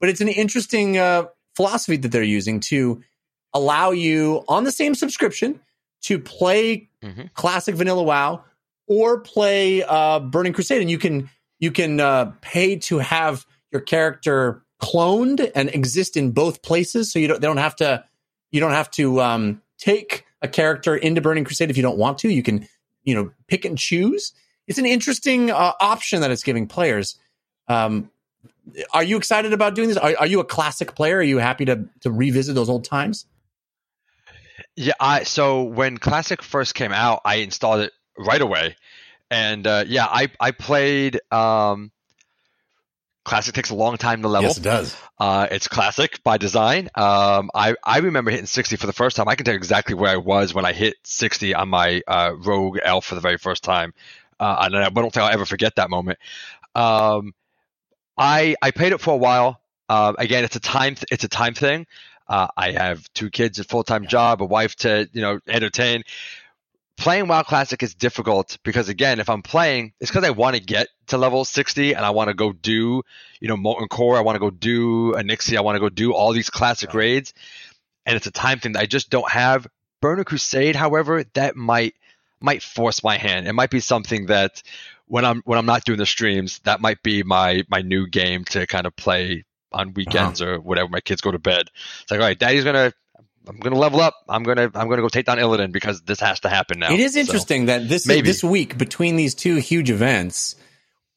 [0.00, 1.24] But it's an interesting uh,
[1.56, 3.02] philosophy that they're using to
[3.52, 5.60] allow you on the same subscription
[6.02, 7.32] to play Mhm.
[7.34, 8.44] classic vanilla WoW
[8.86, 11.28] or play uh, Burning Crusade, and you can
[11.58, 17.18] you can uh, pay to have your character cloned and exist in both places, so
[17.18, 18.04] you don't they don't have to
[18.50, 22.18] you don't have to um, take a character into Burning Crusade if you don't want
[22.18, 22.28] to.
[22.28, 22.66] You can
[23.04, 24.32] you know pick and choose.
[24.66, 27.16] It's an interesting uh, option that it's giving players.
[27.68, 28.10] Um,
[28.92, 29.96] are you excited about doing this?
[29.96, 31.18] Are, are you a classic player?
[31.18, 33.26] Are you happy to to revisit those old times?
[34.74, 38.76] Yeah, I so when Classic first came out, I installed it right away,
[39.30, 41.20] and uh, yeah, I I played.
[41.30, 41.90] Um,
[43.24, 44.46] Classic takes a long time to level.
[44.46, 44.96] Yes, it does.
[45.18, 46.88] Uh, it's classic by design.
[46.94, 49.26] Um, I I remember hitting 60 for the first time.
[49.28, 52.34] I can tell you exactly where I was when I hit 60 on my uh,
[52.38, 53.94] Rogue Elf for the very first time,
[54.38, 56.20] uh, and I don't think I'll ever forget that moment.
[56.76, 57.34] Um,
[58.16, 59.60] I I played it for a while.
[59.88, 61.88] Uh, again, it's a time th- it's a time thing.
[62.28, 66.04] Uh, I have two kids, a full time job, a wife to you know entertain.
[66.96, 70.62] Playing WoW Classic is difficult because again, if I'm playing, it's because I want to
[70.62, 73.02] get to level 60 and I want to go do,
[73.40, 74.16] you know, Molten Core.
[74.16, 75.58] I want to go do Onyxia.
[75.58, 77.00] I want to go do all these classic Right.
[77.00, 77.34] raids,
[78.06, 79.66] and it's a time thing that I just don't have.
[80.00, 81.94] Burning Crusade, however, that might
[82.40, 83.46] might force my hand.
[83.46, 84.62] It might be something that
[85.06, 88.44] when I'm when I'm not doing the streams, that might be my my new game
[88.46, 90.52] to kind of play on weekends uh-huh.
[90.52, 90.88] or whatever.
[90.88, 91.70] My kids go to bed.
[92.02, 92.92] It's like, all right, Daddy's gonna
[93.48, 94.14] I'm gonna level up.
[94.28, 96.92] I'm gonna I'm gonna go take down Illidan because this has to happen now.
[96.92, 98.26] It is interesting so, that this maybe.
[98.26, 100.56] this week between these two huge events,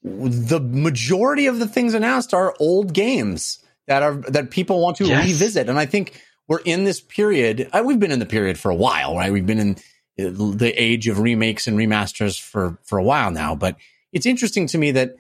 [0.04, 5.06] the majority of the things announced are old games that are that people want to
[5.06, 5.26] yes.
[5.26, 7.70] revisit, and I think we're in this period.
[7.74, 9.32] Uh, we've been in the period for a while, right?
[9.32, 9.72] We've been in
[10.20, 13.76] uh, the age of remakes and remasters for for a while now, but
[14.14, 15.16] it's interesting to me that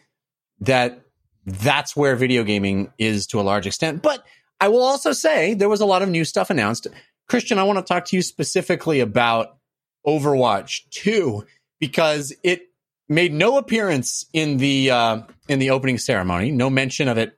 [0.62, 1.01] that
[1.45, 4.24] that's where video gaming is to a large extent, but
[4.60, 6.88] I will also say there was a lot of new stuff announced.
[7.28, 9.57] Christian, I want to talk to you specifically about
[10.05, 11.45] Overwatch 2
[11.80, 12.70] because it
[13.07, 17.38] made no appearance in the uh, in the opening ceremony, no mention of it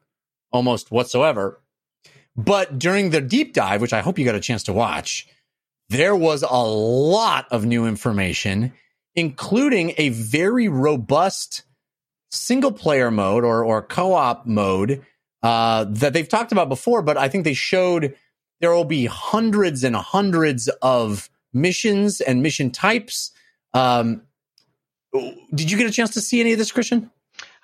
[0.52, 1.62] almost whatsoever.
[2.36, 5.28] But during the deep dive, which I hope you got a chance to watch,
[5.90, 8.74] there was a lot of new information,
[9.16, 11.64] including a very robust
[12.32, 15.06] single player mode or or co-op mode
[15.44, 18.16] uh, that they've talked about before, but I think they showed
[18.60, 23.32] there will be hundreds and hundreds of missions and mission types.
[23.74, 24.24] Um,
[25.54, 27.12] did you get a chance to see any of this, Christian?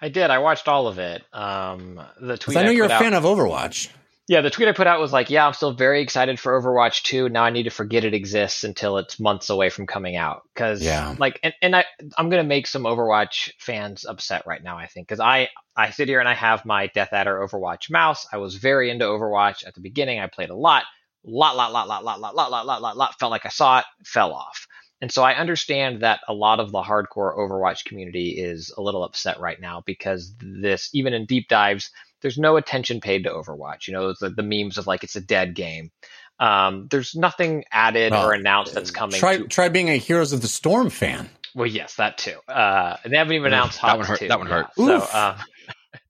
[0.02, 0.30] I did.
[0.30, 1.24] I watched all of it.
[1.34, 2.58] Um, the tweet.
[2.58, 3.90] I know I you're a out, fan of Overwatch.
[4.28, 7.04] Yeah, the tweet I put out was like, "Yeah, I'm still very excited for Overwatch
[7.04, 7.30] 2.
[7.30, 10.82] Now I need to forget it exists until it's months away from coming out." Because,
[10.82, 11.16] yeah.
[11.18, 11.86] like, and, and I,
[12.18, 14.78] I'm gonna make some Overwatch fans upset right now.
[14.78, 15.48] I think because I,
[15.78, 18.28] I sit here and I have my Death Adder Overwatch mouse.
[18.32, 20.20] I was very into Overwatch at the beginning.
[20.20, 20.84] I played a lot,
[21.24, 23.20] lot, lot, lot, lot, lot, lot, lot, lot, lot, lot, lot.
[23.20, 24.68] Felt like I saw it, fell off.
[25.00, 29.04] And so I understand that a lot of the hardcore Overwatch community is a little
[29.04, 31.92] upset right now because this, even in deep dives,
[32.22, 33.88] there's no attention paid to Overwatch.
[33.88, 35.92] You know, the, the memes of like it's a dead game.
[36.40, 39.20] Um, there's nothing added well, or announced that's coming.
[39.20, 41.30] Try to, try being a Heroes of the Storm fan.
[41.56, 42.38] Well, yes, that too.
[42.48, 44.20] Uh, they haven't even announced that one hurt.
[44.20, 44.28] Too.
[44.28, 44.68] That one hurt.
[44.78, 45.00] Yeah.
[45.00, 45.36] So um,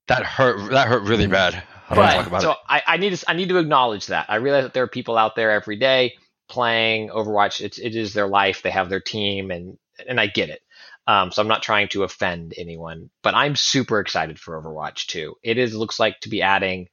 [0.08, 0.70] that hurt.
[0.70, 1.62] That hurt really bad.
[1.90, 4.26] I but, so I, I, need to I need to acknowledge that.
[4.28, 6.14] I realize that there are people out there every day
[6.48, 7.62] playing Overwatch.
[7.62, 8.62] It's it is their life.
[8.62, 10.60] They have their team, and and I get it.
[11.08, 15.36] Um, so I'm not trying to offend anyone, but I'm super excited for Overwatch 2.
[15.42, 16.88] It is looks like to be adding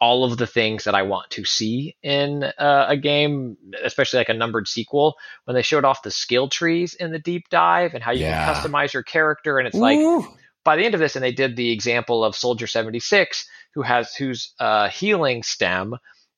[0.00, 4.28] all of the things that I want to see in uh, a game, especially like
[4.28, 5.16] a numbered sequel.
[5.46, 8.54] When they showed off the skill trees in the deep dive and how you yeah.
[8.54, 9.80] can customize your character, and it's Ooh.
[9.80, 10.28] like
[10.62, 14.14] by the end of this, and they did the example of Soldier 76, who has
[14.14, 15.96] whose uh, healing stem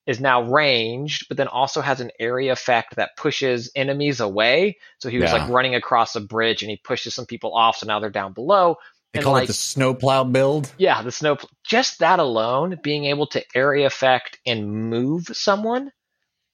[0.09, 4.79] is now ranged, but then also has an area effect that pushes enemies away.
[5.01, 5.37] So he was yeah.
[5.37, 8.33] like running across a bridge and he pushes some people off, so now they're down
[8.33, 8.77] below.
[9.13, 10.73] They and call like, it the snowplow build.
[10.79, 11.37] Yeah, the snow.
[11.63, 15.93] Just that alone, being able to area effect and move someone,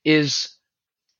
[0.04, 0.56] is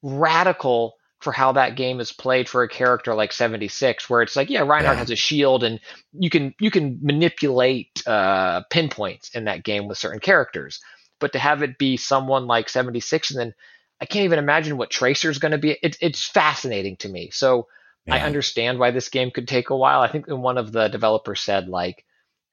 [0.03, 4.51] radical for how that game is played for a character like 76 where it's like
[4.51, 4.99] yeah reinhardt yeah.
[4.99, 5.81] has a shield and
[6.13, 10.81] you can you can manipulate uh, pinpoints in that game with certain characters
[11.25, 13.55] but to have it be someone like 76 and then
[13.99, 15.79] I can't even imagine what Tracer is going to be.
[15.83, 17.31] It, it's fascinating to me.
[17.31, 17.69] So
[18.05, 18.17] yeah.
[18.17, 20.03] I understand why this game could take a while.
[20.03, 22.05] I think one of the developers said, like,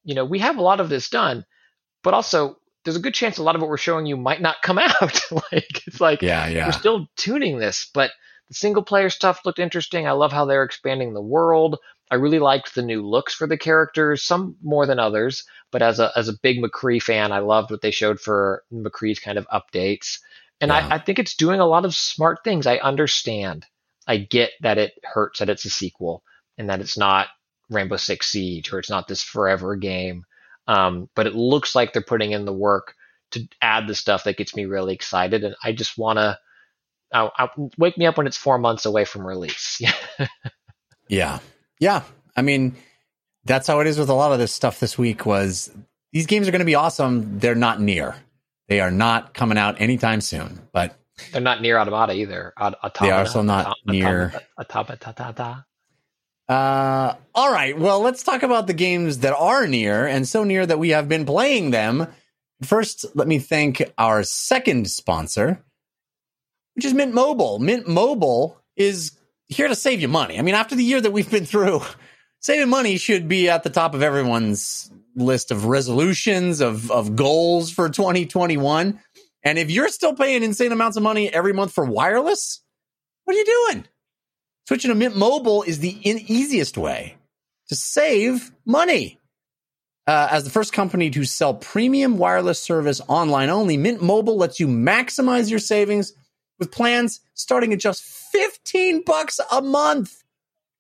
[0.06, 1.46] you know, we have a lot of this done,
[2.02, 2.56] but also
[2.86, 5.20] there's a good chance a lot of what we're showing you might not come out.
[5.52, 6.68] like, it's like, yeah, yeah.
[6.68, 8.12] we're still tuning this, but
[8.48, 10.08] the single player stuff looked interesting.
[10.08, 11.80] I love how they're expanding the world.
[12.12, 15.46] I really liked the new looks for the characters, some more than others.
[15.72, 19.20] But as a as a big McCree fan, I loved what they showed for McCree's
[19.20, 20.20] kind of updates.
[20.60, 20.88] And yeah.
[20.92, 22.68] I, I think it's doing a lot of smart things.
[22.68, 23.66] I understand.
[24.08, 26.24] I get that it hurts that it's a sequel
[26.58, 27.30] and that it's not
[27.70, 30.26] Rainbow Six Siege or it's not this forever game.
[30.68, 32.96] Um, but it looks like they're putting in the work
[33.32, 35.44] to add the stuff that gets me really excited.
[35.46, 36.38] And I just want to
[37.78, 39.82] wake me up when it's four months away from release.
[41.08, 41.40] yeah.
[41.82, 42.04] Yeah.
[42.38, 42.78] I mean,
[43.44, 45.70] that's how it is with a lot of this stuff this week was
[46.14, 47.40] these games are going to be awesome.
[47.40, 48.16] They're not near.
[48.70, 50.98] They are not coming out anytime soon, but
[51.34, 52.54] they're not NieR Automata either.
[52.58, 54.34] Automata, they are also not automata, near.
[54.58, 55.66] Automata,
[56.48, 57.78] uh, all right.
[57.78, 61.08] Well, let's talk about the games that are near and so near that we have
[61.08, 62.08] been playing them.
[62.62, 65.64] First, let me thank our second sponsor,
[66.76, 67.60] which is Mint Mobile.
[67.60, 69.14] Mint Mobile is
[69.52, 70.40] here to save you money.
[70.40, 71.82] I mean, after the year that we've been through,
[72.40, 77.72] saving money should be at the top of everyone's list of resolutions of of goals
[77.72, 79.00] for 2021.
[79.44, 82.62] And if you're still paying insane amounts of money every month for wireless,
[83.26, 83.86] what are you doing?
[84.68, 87.18] Switching to Mint Mobile is the in- easiest way
[87.68, 89.18] to save money.
[90.08, 94.60] Uh, as the first company to sell premium wireless service online only, Mint Mobile lets
[94.60, 96.14] you maximize your savings
[96.60, 100.24] with plans starting at just 15 bucks a month.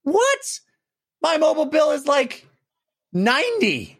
[0.03, 0.59] What?
[1.21, 2.47] My mobile bill is like
[3.13, 3.99] 90.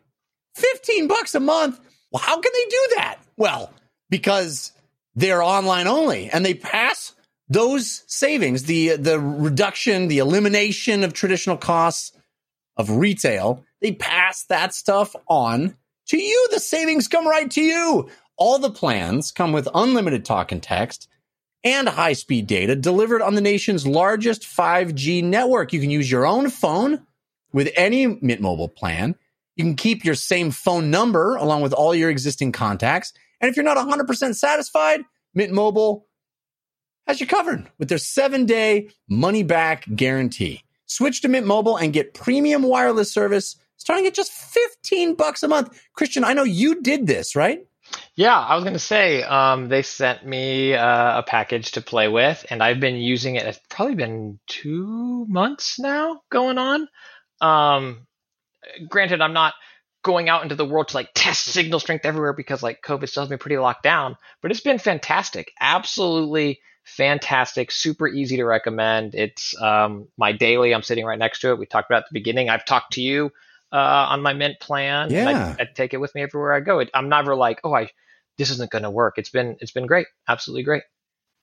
[0.56, 1.80] 15 bucks a month.
[2.12, 3.18] Well, how can they do that?
[3.38, 3.72] Well,
[4.10, 4.74] because
[5.16, 7.14] they're online only and they pass
[7.52, 12.14] those savings, the uh, the reduction, the elimination of traditional costs
[12.78, 15.76] of retail, they pass that stuff on
[16.08, 16.48] to you.
[16.52, 18.10] The savings come right to you.
[18.38, 21.10] All the plans come with unlimited talk and text
[21.64, 25.74] and high speed data delivered on the nation's largest 5G network.
[25.74, 27.06] You can use your own phone
[27.54, 29.16] with any Mint Mobile plan.
[29.56, 33.14] You can keep your same phone number along with all your existing contacts.
[33.40, 35.02] And if you're not 100% satisfied,
[35.34, 36.08] Mint Mobile
[37.08, 40.64] has you covered with their seven day money back guarantee.
[40.86, 45.48] Switch to Mint Mobile and get premium wireless service starting at just 15 bucks a
[45.48, 45.82] month.
[45.94, 47.66] Christian, I know you did this, right?
[48.16, 52.08] Yeah, I was going to say um, they sent me uh, a package to play
[52.08, 53.46] with, and I've been using it.
[53.46, 56.88] It's probably been two months now going on.
[57.40, 58.06] Um,
[58.88, 59.54] granted, I'm not
[60.04, 63.24] going out into the world to like test signal strength everywhere because like COVID still
[63.24, 65.52] has me pretty locked down, but it's been fantastic.
[65.60, 69.16] Absolutely fantastic, super easy to recommend.
[69.16, 70.74] It's um, my daily.
[70.74, 71.60] I'm sitting right next to it.
[71.60, 72.50] We talked about at the beginning.
[72.50, 73.32] I've talked to you
[73.72, 75.12] uh, on my Mint plan.
[75.12, 76.80] Yeah, I, I, take it with me everywhere I go.
[76.80, 77.90] It, I'm never like, oh, I
[78.38, 79.18] this isn't going to work.
[79.18, 80.84] It's been it's been great, absolutely great.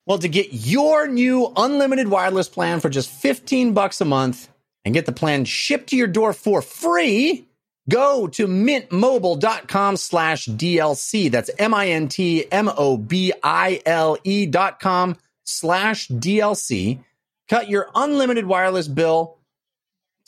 [0.07, 4.49] Well, to get your new unlimited wireless plan for just 15 bucks a month
[4.85, 7.47] and get the plan shipped to your door for free,
[7.91, 11.31] go to mintmobile.com slash DLC.
[11.31, 12.47] That's M-I-N-T-M-O-B-I-L-E
[14.47, 17.01] dot com slash DLC.
[17.49, 19.38] Cut your unlimited wireless bill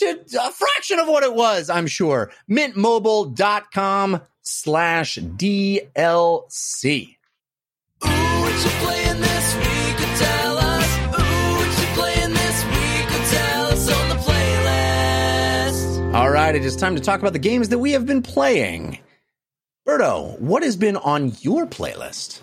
[0.01, 2.30] to a fraction of what it was, I'm sure.
[2.48, 7.16] Mintmobile.com slash DLC.
[16.12, 18.98] All right, it is time to talk about the games that we have been playing.
[19.86, 22.40] Berto, what has been on your playlist?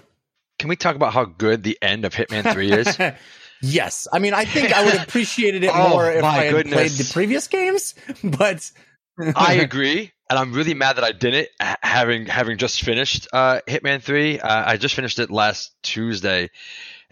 [0.58, 2.97] Can we talk about how good the end of Hitman 3 is?
[3.62, 4.08] yes.
[4.12, 6.74] I mean, I think I would have appreciated it oh, more if I had goodness.
[6.74, 8.72] played the previous games, but
[9.36, 10.12] I agree.
[10.30, 14.39] And I'm really mad that I didn't, having having just finished uh, Hitman 3.
[14.39, 16.49] Uh, I just finished it last Tuesday.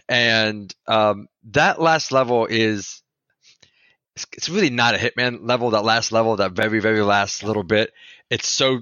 [0.08, 3.02] And um, that last level is
[4.14, 5.70] it's, it's really not a Hitman level.
[5.70, 7.92] That last level, that very very last little bit,
[8.30, 8.80] it's so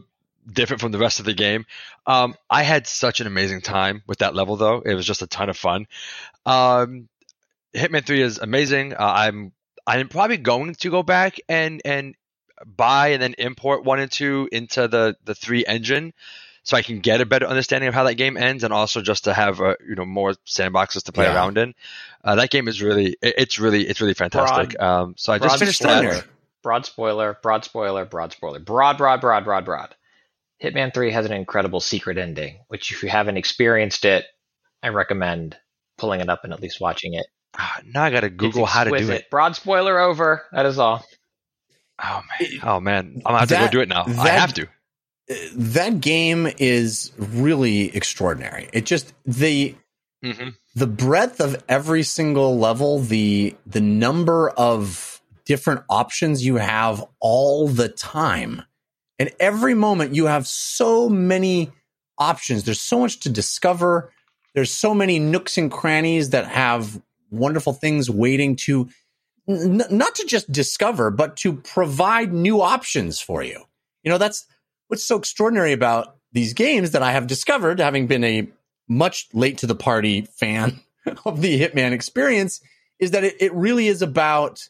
[0.50, 1.64] different from the rest of the game.
[2.06, 4.80] Um, I had such an amazing time with that level, though.
[4.80, 5.86] It was just a ton of fun.
[6.44, 7.08] Um,
[7.74, 8.94] Hitman Three is amazing.
[8.94, 9.52] Uh, I'm
[9.86, 12.14] I'm probably going to go back and and
[12.64, 16.12] buy and then import one and two into the the three engine
[16.64, 19.24] so I can get a better understanding of how that game ends, and also just
[19.24, 21.34] to have uh, you know more sandboxes to play yeah.
[21.34, 21.74] around in.
[22.24, 24.78] Uh, that game is really it, it's really it's really fantastic.
[24.78, 26.14] Broad, um, so I just finished spoiler.
[26.14, 26.26] that.
[26.62, 29.94] Broad spoiler, broad spoiler, broad spoiler, broad, broad, broad, broad, broad.
[30.62, 34.24] Hitman Three has an incredible secret ending, which if you haven't experienced it,
[34.82, 35.58] I recommend
[35.98, 37.26] pulling it up and at least watching it.
[37.56, 39.30] Ah, now I got to Google how to do it.
[39.30, 40.42] Broad spoiler over.
[40.52, 41.04] That is all.
[42.02, 42.50] Oh man!
[42.62, 43.22] Oh man!
[43.24, 44.04] I'm gonna have that, to go do it now.
[44.04, 44.68] That, I have to
[45.56, 48.68] that game is really extraordinary.
[48.72, 49.74] It just the
[50.22, 50.50] mm-hmm.
[50.74, 57.68] the breadth of every single level, the the number of different options you have all
[57.68, 58.62] the time.
[59.18, 61.70] And every moment you have so many
[62.18, 62.64] options.
[62.64, 64.10] There's so much to discover.
[64.54, 67.00] There's so many nooks and crannies that have
[67.34, 68.88] wonderful things waiting to
[69.48, 73.64] n- not to just discover, but to provide new options for you.
[74.02, 74.46] You know, that's
[74.88, 78.48] what's so extraordinary about these games that I have discovered, having been a
[78.88, 80.80] much late to the party fan
[81.24, 82.60] of the Hitman experience,
[82.98, 84.68] is that it, it really is about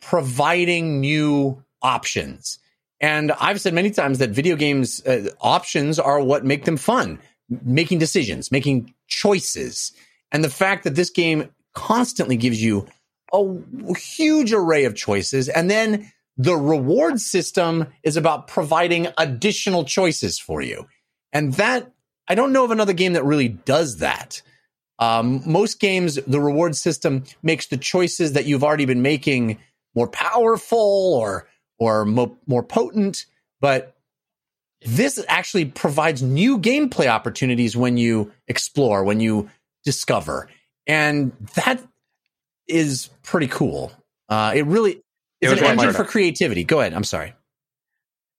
[0.00, 2.58] providing new options.
[3.00, 7.18] And I've said many times that video games uh, options are what make them fun,
[7.48, 9.92] making decisions, making choices.
[10.32, 12.86] And the fact that this game constantly gives you
[13.32, 20.38] a huge array of choices and then the reward system is about providing additional choices
[20.38, 20.86] for you.
[21.32, 21.90] And that,
[22.26, 24.42] I don't know of another game that really does that.
[24.98, 29.58] Um, most games, the reward system makes the choices that you've already been making
[29.94, 33.26] more powerful or, or mo- more potent.
[33.60, 33.94] But
[34.84, 39.50] this actually provides new gameplay opportunities when you explore, when you
[39.84, 40.48] discover.
[40.86, 41.82] And that
[42.68, 43.92] is pretty cool.
[44.28, 45.02] Uh, it really,
[45.40, 46.64] it's an engine for creativity.
[46.64, 46.94] Go ahead.
[46.94, 47.34] I'm sorry.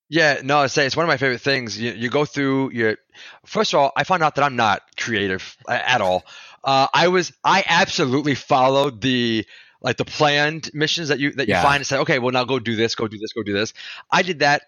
[0.09, 1.79] Yeah, no, I say it's one of my favorite things.
[1.79, 2.97] You, you go through your.
[3.45, 6.23] First of all, I found out that I'm not creative at all.
[6.63, 9.45] Uh, I was, I absolutely followed the
[9.81, 11.63] like the planned missions that you that you yeah.
[11.63, 13.73] find and say, okay, well now go do this, go do this, go do this.
[14.09, 14.63] I did that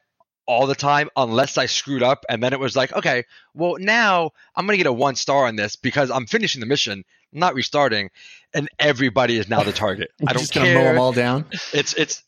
[0.47, 2.25] all the time unless I screwed up.
[2.29, 3.23] And then it was like, okay,
[3.53, 6.65] well, now I'm going to get a one star on this because I'm finishing the
[6.65, 8.09] mission, not restarting.
[8.53, 10.11] And everybody is now the target.
[10.27, 10.73] I don't just care.
[10.73, 11.45] gonna mow them all down.
[11.73, 12.23] It's, it's,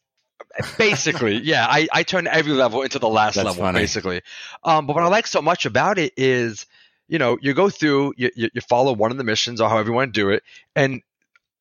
[0.77, 3.79] basically yeah I, I turn every level into the last That's level funny.
[3.79, 4.21] basically
[4.63, 6.65] um, but what i like so much about it is
[7.07, 9.89] you know you go through you, you, you follow one of the missions or however
[9.89, 10.43] you want to do it
[10.75, 11.01] and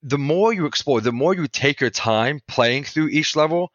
[0.02, 3.72] the more you explore the more you take your time playing through each level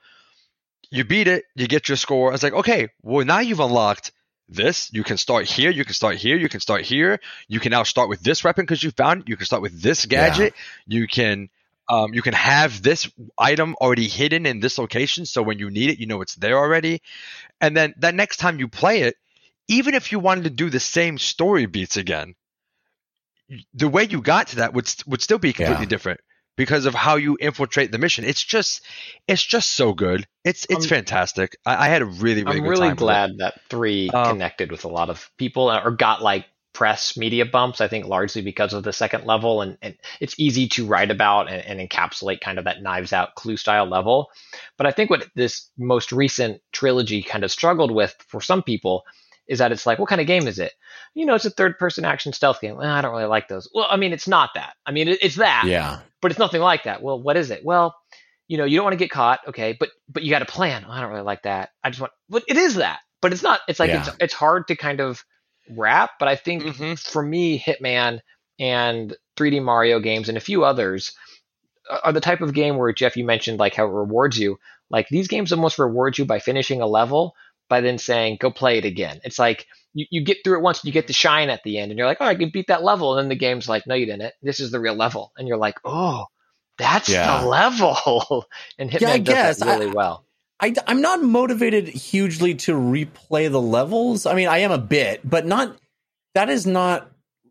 [0.91, 2.33] you beat it you get your score.
[2.33, 4.11] It's like okay well now you've unlocked
[4.49, 4.91] this.
[4.93, 7.19] You can start here you can start here you can start here.
[7.47, 9.29] You can now start with this weapon because you found it.
[9.29, 10.53] You can start with this gadget.
[10.87, 11.49] You can
[11.89, 15.89] um, you can have this item already hidden in this location so when you need
[15.89, 17.01] it you know it's there already.
[17.61, 19.15] And then that next time you play it
[19.67, 22.35] even if you wanted to do the same story beats again
[23.73, 25.89] the way you got to that would st- would still be completely Yeah.
[25.89, 26.19] different
[26.57, 28.81] because of how you infiltrate the mission it's just
[29.27, 32.67] it's just so good it's it's I'm- fantastic I, I had a really really I'm
[32.67, 37.17] really glad that three Um, connected with a lot of people or got like press
[37.17, 37.81] media bumps.
[37.81, 41.51] I think largely because of the second level, and, and it's easy to write about
[41.51, 44.31] and, and encapsulate kind of that knives out clue style level.
[44.77, 49.03] But I think what this most recent trilogy kind of struggled with for some people
[49.47, 50.71] is that it's like, what kind of game is it?
[51.13, 52.77] You know, it's a third person action stealth game.
[52.77, 53.69] Well, I don't really like those.
[53.73, 54.73] Well, I mean, it's not that.
[54.85, 55.99] I mean, it's that Yeah.
[56.21, 57.01] but it's nothing like that.
[57.01, 57.65] Well, what is it?
[57.65, 57.95] Well,
[58.47, 60.85] you know, you don't want to get caught, okay, but but you got a plan.
[60.87, 61.69] Oh, I don't really like that.
[61.83, 62.99] I just want, but it is that.
[63.21, 63.61] But it's not.
[63.67, 64.01] It's like Yeah.
[64.07, 65.23] it's it's hard to kind of
[65.69, 66.11] wrap.
[66.19, 66.99] But I think Mhm.
[66.99, 68.19] for me, Hitman
[68.59, 71.13] and 3D Mario games and a few others
[71.89, 74.59] are- are the type of game where Jeff, you mentioned like how it rewards you.
[74.89, 77.33] Like these games almost reward you by finishing a level
[77.71, 79.21] by then saying go play it again.
[79.23, 81.77] It's like you, you get through it once and you get the shine at the
[81.79, 83.17] end and you're like, oh, I can beat that level.
[83.17, 84.33] And then the game's like, no, you didn't.
[84.41, 85.31] This is the real level.
[85.37, 86.25] And you're like, oh,
[86.77, 87.41] that's Yeah.
[87.41, 88.45] the level.
[88.77, 89.57] and Hitman Yeah, I does guess.
[89.59, 90.25] that really well.
[90.59, 94.25] I, I'm not motivated hugely to replay the levels.
[94.25, 95.77] I mean, I am a bit, but not.
[96.35, 97.09] That is not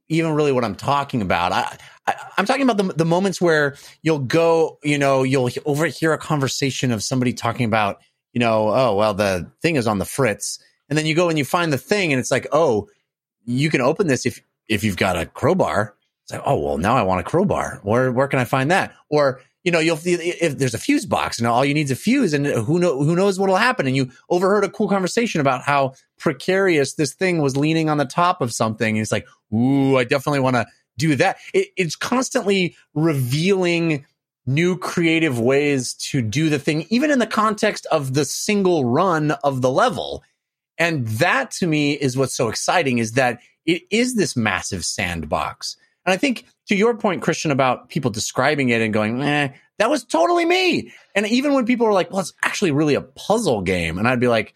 [0.08, 1.52] even really what I'm talking about.
[1.52, 6.12] I, I I'm talking about the the moments where you'll go, you know, you'll overhear
[6.12, 8.00] a conversation of somebody talking about,
[8.32, 10.58] you know, oh well, the thing is on the fritz,
[10.88, 12.88] and then you go and you find the thing, and it's like, oh,
[13.44, 15.94] you can open this if if you've got a crowbar.
[16.24, 17.80] It's like, oh well, now I want a crowbar.
[17.82, 18.94] Where where can I find that?
[19.08, 21.96] Or you know, you'll if there's a fuse box and all you need is a
[21.96, 23.86] fuse, and who know who knows what'll happen.
[23.86, 28.06] And you overheard a cool conversation about how precarious this thing was leaning on the
[28.06, 28.96] top of something.
[28.96, 30.66] And it's like, ooh, I definitely want to
[30.96, 31.38] do that.
[31.52, 34.06] It, it's constantly revealing
[34.46, 39.32] new creative ways to do the thing, even in the context of the single run
[39.44, 40.24] of the level.
[40.78, 45.76] And that to me is what's so exciting is that it is this massive sandbox.
[46.06, 49.90] And I think to your point, Christian, about people describing it and going, eh, that
[49.90, 50.92] was totally me.
[51.14, 53.98] And even when people are like, well, it's actually really a puzzle game.
[53.98, 54.54] And I'd be like,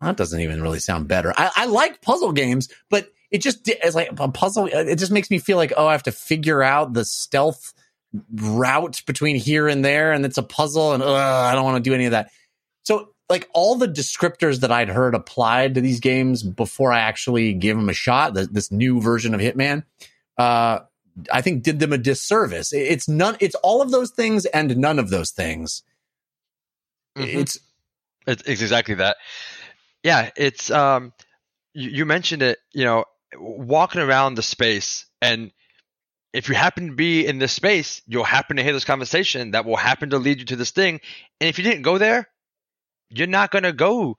[0.00, 1.34] that doesn't even really sound better.
[1.36, 4.66] I, I like puzzle games, but it just it's like a puzzle.
[4.66, 7.74] It just makes me feel like, oh, I have to figure out the stealth
[8.32, 10.12] route between here and there.
[10.12, 10.92] And it's a puzzle.
[10.94, 12.30] And uh, I don't want to do any of that.
[12.84, 17.52] So like all the descriptors that I'd heard applied to these games before I actually
[17.54, 19.84] gave them a shot, the, this new version of Hitman,
[20.38, 20.80] uh,
[21.32, 22.72] I think did them a disservice.
[22.72, 23.36] It- It's none.
[23.40, 25.82] It's all of those things and none of those things.
[27.16, 27.34] Mhm.
[27.34, 27.58] It's
[28.26, 29.16] It's, it's exactly that.
[30.02, 31.12] Yeah, it's um,
[31.74, 32.58] you, you mentioned it.
[32.72, 33.04] You know,
[33.36, 35.50] walking around the space, and
[36.32, 39.64] if you happen to be in this space, you'll happen to hear this conversation that
[39.64, 41.00] will happen to lead you to this thing.
[41.40, 42.28] And if you didn't go there,
[43.10, 44.18] you're not gonna go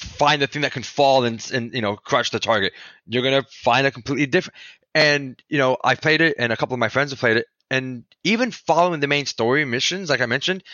[0.00, 2.72] find the thing that can fall and and you know crush the target.
[3.06, 4.56] You're gonna find a completely different.
[4.94, 7.46] And you know, I played it, and a couple of my friends have played it,
[7.70, 10.64] and even following the main story missions, like I mentioned,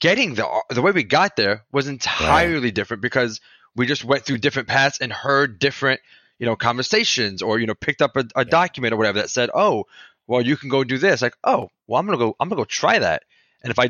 [0.00, 3.40] getting the the way we got there was entirely different because
[3.74, 6.00] we just went through different paths and heard different
[6.42, 9.48] you know conversations or you know picked up a, a document or whatever that said
[9.54, 9.84] oh
[10.26, 12.64] well you can go do this like oh well i'm gonna go i'm gonna go
[12.64, 13.22] try that
[13.62, 13.88] and if i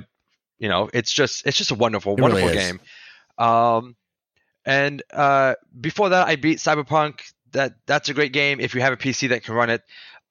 [0.58, 2.54] you know it's just it's just a wonderful It wonderful is.
[2.54, 2.80] game
[3.38, 3.96] um
[4.66, 7.20] and uh before that i beat cyberpunk
[7.52, 9.80] that that's a great game if you have a pc that can run it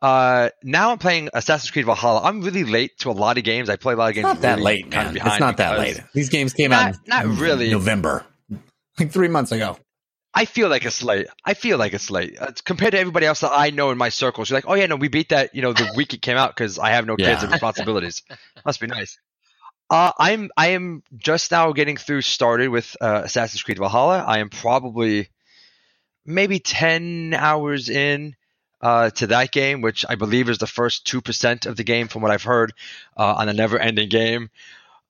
[0.03, 3.67] uh now i'm playing assassin's creed valhalla i'm really late to a lot of games
[3.67, 5.25] i play a lot of games not that really late, kind man.
[5.27, 5.99] It's not that late.
[6.13, 7.71] These games came Not- out not really.
[7.71, 8.23] November,
[8.99, 9.77] like three months ago.
[10.33, 11.27] I feel like it's late.
[11.43, 14.09] I feel like it's late uh, compared to everybody else that I know in my
[14.09, 14.49] circles.
[14.49, 15.53] You're like, oh yeah, no, we beat that.
[15.55, 17.43] You know, the week it came out because I have no kids Yeah.
[17.43, 18.23] and responsibilities.
[18.65, 19.19] Must be nice.
[19.89, 24.19] Uh, I'm I am just now getting through started with uh, Assassin's Creed Valhalla.
[24.25, 25.27] I am probably
[26.25, 28.35] maybe ten hours in
[28.79, 32.07] uh, to that game, which I believe is the first two percent of the game,
[32.07, 32.71] from what I've heard,
[33.17, 34.49] uh, on a never-ending game.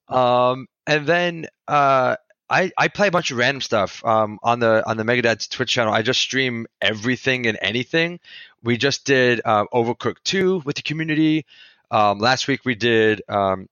[0.08, 2.16] Um, and then uh,
[2.52, 5.72] I, I play a bunch of random stuff um, on the on the MegaDads Twitch
[5.72, 5.94] channel.
[5.94, 8.20] I just stream everything and anything.
[8.64, 11.46] We just did uh, Overcooked 2 with the community.
[11.90, 13.68] Um, last week we did um,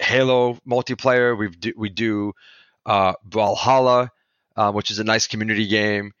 [0.00, 1.38] Halo multiplayer.
[1.38, 2.34] We do we do
[2.86, 4.10] uh, Brawlhalla,
[4.56, 6.12] uh, which is a nice community game.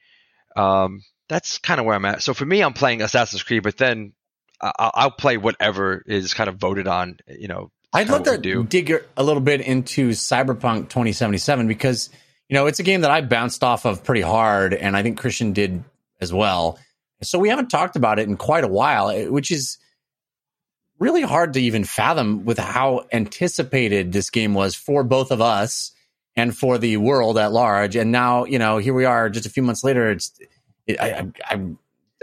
[0.56, 2.22] Um, that's kind of where I'm at.
[2.22, 4.12] So for me, I'm playing Assassin's Creed, but then
[4.60, 7.18] I- will play whatever is kind of voted on.
[7.28, 8.64] You know, I'd love to do.
[8.64, 12.10] dig a little bit into Cyberpunk 2077 because
[12.48, 15.18] you know it's a game that I bounced off of pretty hard, and I think
[15.18, 15.82] Christian did
[16.20, 16.78] as well.
[17.22, 19.78] So we haven't talked about it in quite a while, eh, which is
[20.98, 25.92] really hard to even fathom with how anticipated this game was for both of us
[26.36, 27.96] and for the world at large.
[27.96, 30.10] And now, you know, here we are, just a few months later.
[30.10, 30.32] It's
[30.86, 31.60] it, I, I,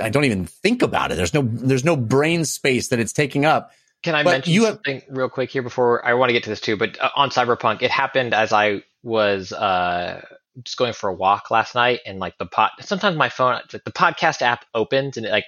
[0.02, 1.16] I don't even think about it.
[1.16, 3.72] There's no there's no brain space that it's taking up
[4.04, 6.44] can I but mention you something have, real quick here before I want to get
[6.44, 6.78] to this too?
[6.78, 10.24] But uh, on Cyberpunk, it happened as I was uh,
[10.64, 12.72] just going for a walk last night, and like the pot.
[12.82, 15.46] Sometimes my phone, like the podcast app opens, and it, like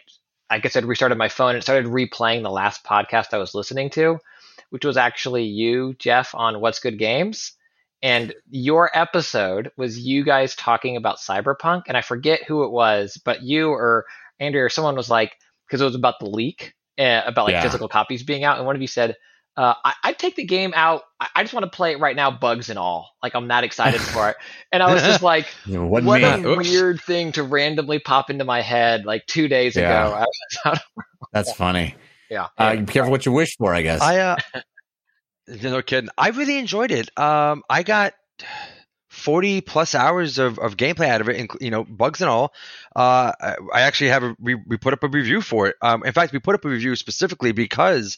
[0.50, 3.54] I guess I restarted my phone and it started replaying the last podcast I was
[3.54, 4.20] listening to,
[4.72, 7.54] which was actually you, Jeff, on What's Good Games.
[8.02, 13.22] And your episode was you guys talking about Cyberpunk, and I forget who it was,
[13.24, 14.06] but you or
[14.40, 15.36] Andrea or someone was like,
[15.68, 17.64] because it was about the leak uh, about like yeah.
[17.64, 19.16] physical copies being out, and one of you said,
[19.60, 21.04] uh, I, would take the game out.
[21.20, 23.10] I, I, just want to play it right now, bugs and all.
[23.22, 24.38] Like I'm that excited for it.
[24.72, 29.04] And I was just like, what a weird thing to randomly pop into my head
[29.06, 30.24] like two days yeah.
[30.64, 30.76] ago.
[31.34, 31.96] That's funny.
[32.30, 32.48] Yeah.
[32.58, 34.00] Uh, be careful what you wish for, I guess.
[34.00, 34.36] I, uh,
[35.64, 36.10] no kidding.
[36.18, 37.10] I really enjoyed it.
[37.20, 38.14] Um, I got
[39.20, 42.54] 40 plus hours of, of gameplay out of it, you know, bugs and all.
[42.96, 43.32] Uh,
[43.74, 45.76] I actually have a, we, we put up a review for it.
[45.82, 48.18] Um, in fact, we put up a review specifically because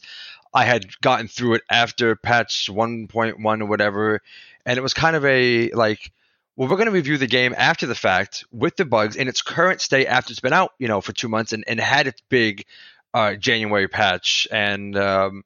[0.54, 4.20] I had gotten through it after patch 1.1 or whatever.
[4.64, 6.12] And it was kind of a like,
[6.56, 9.42] well, we're going to review the game after the fact with the bugs in its
[9.42, 12.22] current state after it's been out, you know, for two months and, and had its
[12.28, 12.64] big
[13.14, 14.46] uh, January patch.
[14.50, 15.44] And, um,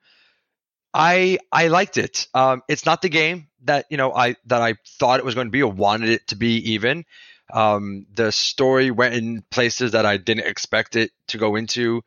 [0.97, 2.27] I I liked it.
[2.33, 5.49] Um, it's not the game that you know I that I thought it was going
[5.49, 6.73] to be or wanted it to be.
[6.73, 7.05] Even
[7.53, 12.03] um, the story went in places that I didn't expect it to go into.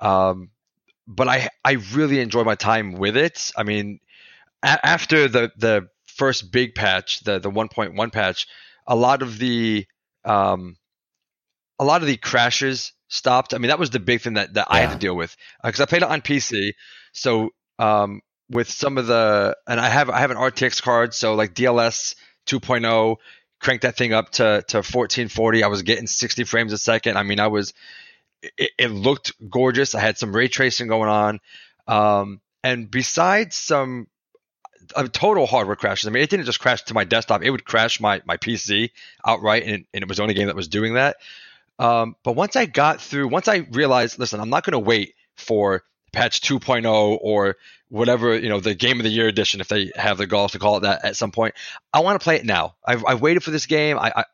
[0.00, 0.50] Um,
[1.06, 3.52] but I I really enjoyed my time with it.
[3.56, 4.00] I mean,
[4.64, 8.48] a- after the the first big patch, the the 1.1 patch,
[8.84, 9.86] a lot of the
[10.24, 10.76] um,
[11.78, 13.54] a lot of the crashes stopped.
[13.54, 14.76] I mean, that was the big thing that, that yeah.
[14.76, 16.72] I had to deal with because uh, I played it on PC.
[17.12, 18.20] So um,
[18.50, 22.14] with some of the and I have I have an RTX card, so like DLSS
[22.46, 23.16] 2.0
[23.60, 25.64] cranked that thing up to to 1440.
[25.64, 27.16] I was getting 60 frames a second.
[27.16, 27.72] I mean, I was
[28.42, 29.94] it, it looked gorgeous.
[29.94, 31.40] I had some ray tracing going on,
[31.86, 34.06] um, and besides some
[34.94, 36.06] uh, total hardware crashes.
[36.06, 38.90] I mean, it didn't just crash to my desktop; it would crash my my PC
[39.24, 41.16] outright, and, and it was the only game that was doing that.
[41.78, 45.14] Um, but once I got through, once I realized, listen, I'm not going to wait
[45.36, 45.82] for
[46.14, 47.56] patch 2.0 or
[47.88, 50.58] whatever you know the game of the year edition if they have the gall to
[50.58, 51.54] call it that at some point.
[51.92, 52.74] I want to play it now.
[52.84, 53.98] I've, I've waited for this game.
[53.98, 54.24] I, I,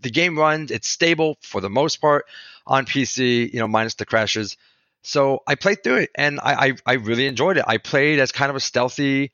[0.00, 2.26] the game runs it's stable for the most part
[2.66, 4.56] on pc you know minus the crashes.
[5.02, 7.64] So i played through it and I, I, I really enjoyed it.
[7.66, 9.32] I played as kind of a stealthy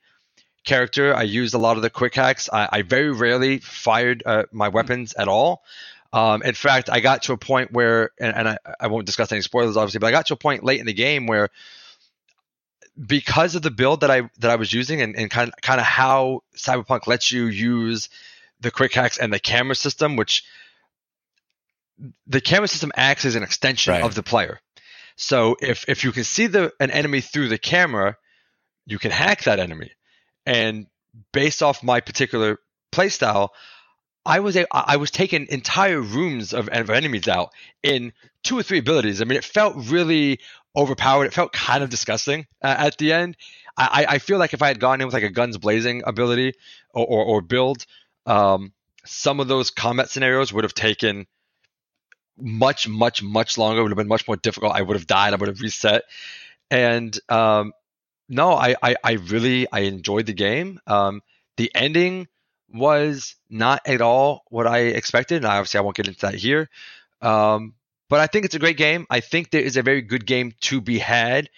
[0.63, 1.15] character.
[1.15, 2.49] I used a lot of the quick hacks.
[2.51, 5.63] I, I very rarely fired uh, my weapons at all.
[6.13, 9.31] Um, in fact, I got to a point where, and, and I, I, won't discuss
[9.31, 11.49] any spoilers, obviously, but I got to a point late in the game where
[13.07, 15.79] because of the build that I that I was using and, and kind of, kind
[15.79, 18.09] of how Cyberpunk lets you use
[18.59, 20.43] the quick hacks and the camera system, which
[22.27, 24.03] the camera system acts as an extension right.
[24.03, 24.59] of the player.
[25.15, 28.17] So if if you can see the an enemy through the camera,
[28.85, 29.91] you can hack that enemy.
[30.45, 30.87] And
[31.31, 32.59] based off my particular
[32.91, 33.49] playstyle,
[34.25, 37.51] I was a, I was taking entire rooms of, of enemies out
[37.81, 38.13] in
[38.43, 39.21] two or three abilities.
[39.21, 40.39] I mean, it felt really
[40.75, 41.25] overpowered.
[41.25, 43.37] It felt kind of disgusting uh, at the end.
[43.75, 46.53] I, I feel like if I had gone in with like a guns blazing ability
[46.93, 47.85] or, or, or build,
[48.25, 48.71] um,
[49.05, 51.25] some of those combat scenarios would have taken
[52.37, 53.79] much, much, much longer.
[53.79, 54.73] It would have been much more difficult.
[54.73, 55.33] I would have died.
[55.33, 56.03] I would have reset.
[56.69, 57.73] And um,
[58.29, 60.79] no, I, I, I, really I enjoyed the game.
[60.87, 61.21] Um,
[61.57, 62.27] the ending
[62.69, 65.37] was not at all what I expected.
[65.37, 66.69] And obviously, I won't get into that here.
[67.21, 67.73] Um,
[68.13, 69.07] but I think it's a great game.
[69.09, 71.49] I think there is a very good game to be had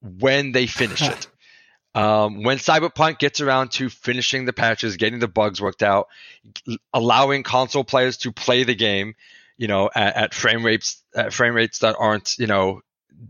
[0.00, 1.26] when they finish it.
[1.94, 6.08] Um, when Cyberpunk gets around to finishing the patches, getting the bugs worked out,
[6.94, 9.14] allowing console players to play the game,
[9.58, 12.80] you know, at, at frame rates at frame rates that aren't, you know,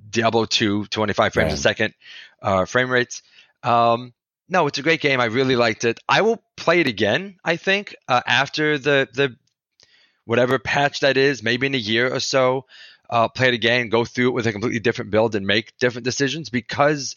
[0.09, 1.59] Diablo 2 25 frames right.
[1.59, 1.95] a second
[2.41, 3.23] uh, frame rates.
[3.65, 4.15] Um,
[4.49, 5.19] no, it's a great game.
[5.19, 5.99] I really liked it.
[6.09, 7.41] I will play it again.
[7.45, 9.35] I think uh, after the the
[10.25, 12.67] whatever patch that is, maybe in a year or so,
[13.11, 16.05] uh, play it again, go through it with a completely different build, and make different
[16.05, 17.17] decisions because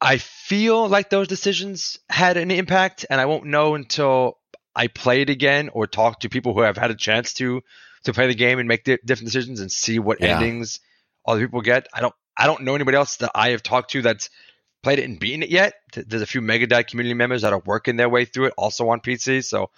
[0.00, 4.38] I feel like those decisions had an impact, and I won't know until
[4.76, 7.62] I play it again or talk to people who have had a chance to
[8.04, 10.38] to play the game and make di- different decisions and see what Yeah.
[10.38, 10.80] endings
[11.26, 11.86] other people get.
[11.94, 14.28] I don't I don't know anybody else that I have talked to that's
[14.82, 15.74] played it and beaten it yet.
[15.94, 19.00] There's a few Megadite community members that are working their way through it, also on
[19.00, 19.42] PC.
[19.42, 19.70] So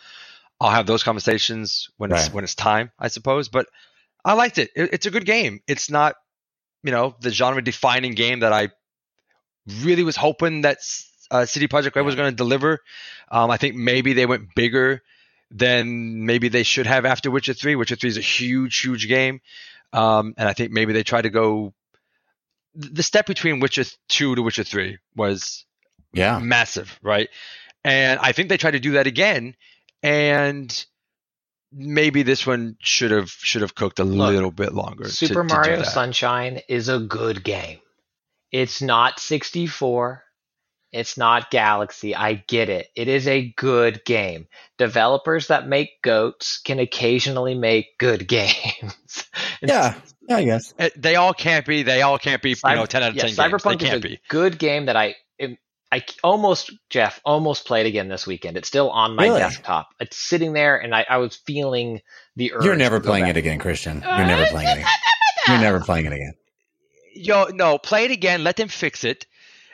[0.61, 3.49] I'll have those conversations when it's when it's time, I suppose.
[3.49, 3.67] But
[4.25, 4.71] I liked it.
[4.75, 4.91] it.
[4.93, 5.61] It's a good game.
[5.67, 6.17] It's not,
[6.83, 8.71] you know, the genre defining game that I
[9.83, 10.79] really was hoping that
[11.31, 12.81] uh, CD Projekt Red was going to deliver.
[13.31, 15.03] Um, I think maybe they went bigger
[15.51, 17.77] than maybe they should have after Witcher Three.
[17.77, 19.41] Witcher Three is a huge, huge game,
[19.93, 21.75] um, and I think maybe they tried to go.
[22.75, 25.65] The step between Witcher Two to Witcher Three was
[26.13, 26.39] Yeah.
[26.39, 27.29] massive, right?
[27.85, 29.55] And I think they tried to do that again,
[30.07, 30.87] and
[31.73, 35.05] maybe this one should have should have cooked a Look, little bit longer.
[35.05, 35.87] to- Super to do Mario that.
[35.87, 37.81] Sunshine is a good game.
[38.53, 40.23] It's not 64.
[40.93, 42.15] It's not Galaxy.
[42.15, 42.87] I get it.
[42.95, 44.47] It is a good game.
[44.79, 49.27] Developers that make goats can occasionally make good games.
[49.61, 49.95] Yeah.
[50.29, 50.73] Yeah, I guess.
[50.79, 51.83] Uh, They all can't be.
[51.83, 52.51] They all can't be.
[52.51, 53.35] You know, ten out of yeah, ten.
[53.35, 53.39] games.
[53.39, 54.21] Cyberpunk They is can't a be.
[54.29, 55.59] good game that I am-
[55.93, 58.57] I c- almost Jeff almost played again this weekend.
[58.57, 59.39] It's still on my Really?
[59.41, 59.89] desktop.
[60.01, 62.01] It's sitting there, and I, I was feeling
[62.35, 62.65] the urge.
[62.65, 63.37] You're never to go playing back.
[63.37, 64.01] it again, Christian.
[64.03, 64.89] You're never playing it again.
[65.49, 66.35] You're never playing it again.
[67.15, 68.43] Yo, no, play it again.
[68.45, 69.27] Let them fix it.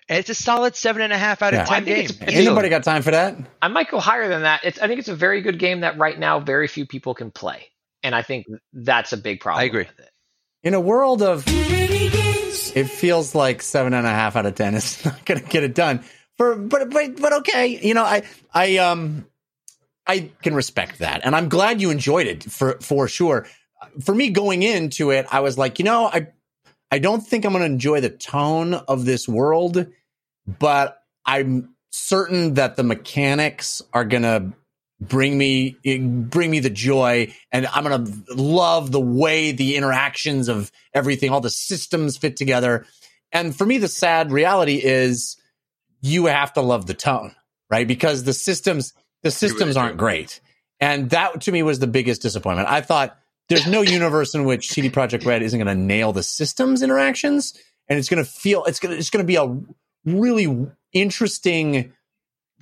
[0.09, 1.65] And it's a solid seven and a half out of Yeah.
[1.65, 2.05] ten I think game.
[2.05, 3.37] it's- It's Ain't a- nobody got time for that.
[3.63, 4.61] I might go higher than that.
[4.65, 7.31] It's I think it's a very good game that right now very few people can
[7.31, 7.71] play,
[8.03, 9.63] and I think that's a big problem.
[9.63, 9.85] I agree.
[9.85, 10.11] With it.
[10.63, 15.05] In a world of it feels like seven and a half out of ten is
[15.05, 16.05] not gonna get it done.
[16.37, 17.79] For but but but okay.
[17.83, 18.23] You know, I
[18.53, 19.27] I um
[20.07, 21.23] I can respect that.
[21.25, 23.47] And I'm glad you enjoyed it for for sure.
[24.05, 26.29] For me going into it, I was like, you know, I
[26.91, 29.87] I don't think I'm gonna enjoy the tone of this world,
[30.47, 34.53] but I'm certain that the mechanics are gonna
[35.09, 35.77] bring me
[36.29, 41.41] bring me the joy and i'm gonna love the way the interactions of everything all
[41.41, 42.87] the systems fit together.
[43.33, 45.37] And for me the sad reality is
[46.01, 47.35] you have to love the tone
[47.73, 47.89] right?
[47.89, 48.93] Because the systems
[49.23, 50.41] the systems aren't great.
[50.79, 52.69] And that to me was the biggest disappointment.
[52.69, 53.17] I thought
[53.49, 57.55] there's no universe in which CD Projekt Red isn't going to nail the systems interactions
[57.89, 59.59] and it's going to feel it's going to it's going to be a
[60.05, 61.93] really interesting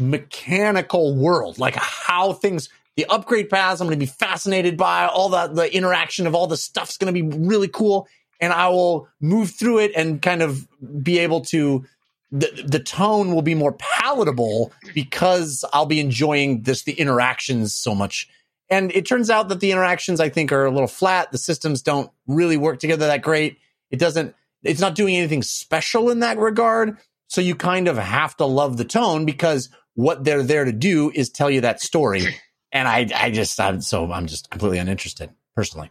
[0.00, 5.28] mechanical world, like how things, the upgrade paths, I'm going to be fascinated by all
[5.28, 8.08] the, the interaction of all the stuff's going to be really cool.
[8.40, 10.66] And I will move through it and kind of
[11.02, 11.84] be able to,
[12.32, 17.94] the, the tone will be more palatable because I'll be enjoying this, the interactions so
[17.94, 18.28] much.
[18.70, 21.32] And it turns out that the interactions I think are a little flat.
[21.32, 23.58] The systems don't really work together that great.
[23.90, 26.96] It doesn't, it's not doing anything special in that regard.
[27.26, 29.68] So you kind of have to love the tone because
[30.00, 32.24] what they're there to do is tell you that story.
[32.72, 35.90] And I, I just, I'm so, I'm just completely uninterested personally.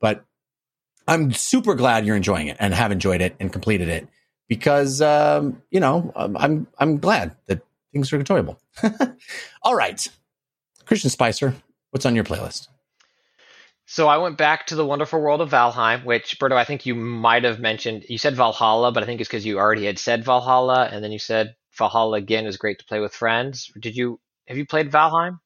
[0.00, 0.24] But
[1.08, 4.06] I'm super glad you're enjoying it and have enjoyed it and completed it
[4.46, 7.62] because, um, you know, I'm, I'm, I'm glad that
[7.92, 8.60] things are enjoyable.
[9.64, 10.06] All right.
[10.86, 11.56] Christian Spicer,
[11.90, 12.68] what's on your playlist?
[13.86, 16.94] So I went back to the wonderful world of Valheim, which Berto, I think you
[16.94, 18.04] might have mentioned.
[18.08, 21.10] You said Valhalla, but I think it's because you already had said Valhalla, and then
[21.10, 23.70] you said Valhalla again is great to play with friends.
[23.78, 25.38] Did you have you played Valheim?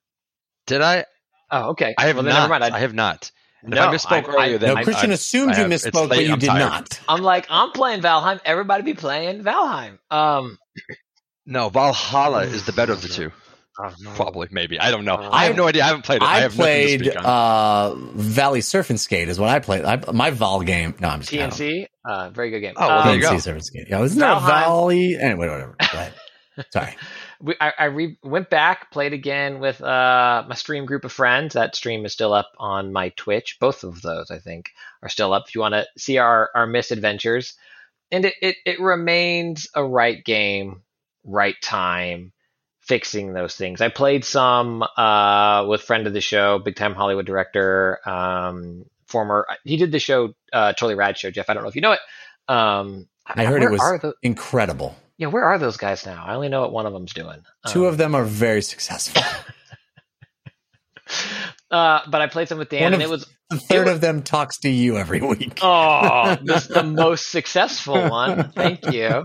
[0.66, 1.04] Did I?
[1.50, 1.94] Oh, okay.
[1.96, 2.34] I have well, not.
[2.34, 2.64] never mind.
[2.64, 3.30] I, have not.
[3.62, 5.62] And No, if I misspoke I- I- earlier, then No, Christian I- assumed I you
[5.62, 6.58] have- it's misspoke, but you I'm did tired.
[6.58, 7.00] not.
[7.08, 8.40] I'm like, I'm playing Valheim.
[8.44, 9.98] Everybody be playing Valheim.
[10.10, 10.58] Um,
[11.46, 13.30] No, Valhalla is the better of the two.
[13.78, 14.10] Oh, no.
[14.12, 14.78] Probably, maybe.
[14.80, 15.14] I don't know.
[15.14, 15.84] Uh, I have no idea.
[15.84, 16.24] I haven't played it.
[16.24, 17.26] I, I, have played nothing to speak on.
[17.26, 19.84] uh, Valley Surf and Skate is what I played.
[19.84, 20.94] I, my Val game.
[21.00, 22.74] No, I'm just I don't- TNC, uh, very good game.
[22.76, 23.38] Oh, well, Um, there you go.
[23.38, 23.86] Surf and Skate.
[23.88, 24.46] Yeah, isn't there a Valheim.
[24.46, 25.16] Valley?
[25.20, 25.76] Anyway, whatever.
[25.78, 26.14] Go ahead.
[26.70, 26.96] Sorry.
[27.40, 31.52] we, I, I re- went back, played again with uh, my stream group of friends.
[31.52, 33.58] That stream is still up on my Twitch.
[33.60, 34.70] Both of those, I think,
[35.02, 35.44] are still up.
[35.48, 37.54] If you want to see our our misadventures,
[38.10, 40.80] and it, it it remains a right game,
[41.24, 42.32] right time,
[42.86, 43.80] fixing those things.
[43.80, 49.46] I played some uh, with friend of the show, big time Hollywood director, um, former.
[49.64, 51.30] He did the show, uh, Totally Rad Show.
[51.30, 52.00] Jeff, I don't know if you know it.
[52.48, 54.96] Um, I heard it was the, incredible.
[55.18, 56.24] yeah, where are those guys now?
[56.24, 57.42] I only know what one of them's doing.
[57.68, 59.22] Two Um, of them are very successful.
[61.70, 63.94] Uh, but I played some with Dan, One and of- it was The third was-
[63.96, 65.58] of them talks to you every week.
[65.62, 68.50] oh, this is the most successful one.
[68.50, 69.24] Thank you.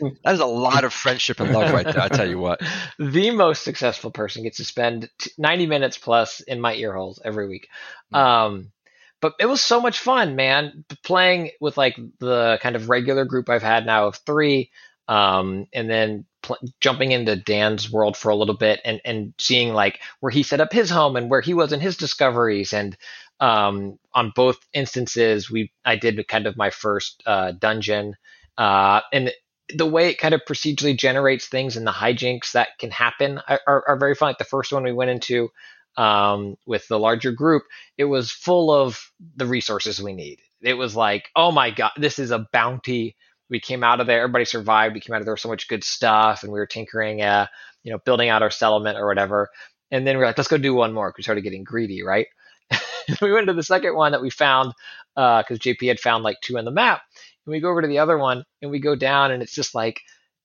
[0.24, 2.00] that is a lot of friendship and love right there.
[2.00, 2.60] I tell you what.
[2.98, 7.48] The most successful person gets to spend 90 minutes plus in my ear holes every
[7.48, 7.68] week.
[8.12, 8.16] Mm-hmm.
[8.16, 8.72] Um,
[9.20, 13.48] but it was so much fun, man, playing with like the kind of regular group
[13.48, 14.70] I've had now of three,
[15.08, 19.72] um, and then pl- jumping into Dan's world for a little bit and and seeing
[19.72, 22.96] like where he set up his home and where he was in his discoveries and
[23.40, 28.16] um, on both instances we I did kind of my first uh, dungeon
[28.56, 29.32] uh, and
[29.74, 33.84] the way it kind of procedurally generates things and the hijinks that can happen are,
[33.86, 34.28] are, very fun.
[34.30, 35.48] Like the first one we went into
[35.96, 37.64] um, with the larger group,
[37.98, 40.38] it was full of the resources we need.
[40.62, 43.16] It was like, oh my god, this is a bounty.
[43.48, 44.94] We came out of there, everybody survived.
[44.94, 47.46] We came out of there with so much good stuff, and we were tinkering, uh,
[47.82, 49.48] you know, building out our settlement or whatever.
[49.90, 51.10] And then we are like, let's go do one more.
[51.12, 52.26] Cause We started getting greedy, right?
[53.22, 54.72] we went to the second one that we found
[55.14, 57.02] because uh, JP had found like two on the map,
[57.46, 59.74] and we go over to the other one and we go down, and it's just
[59.74, 60.00] like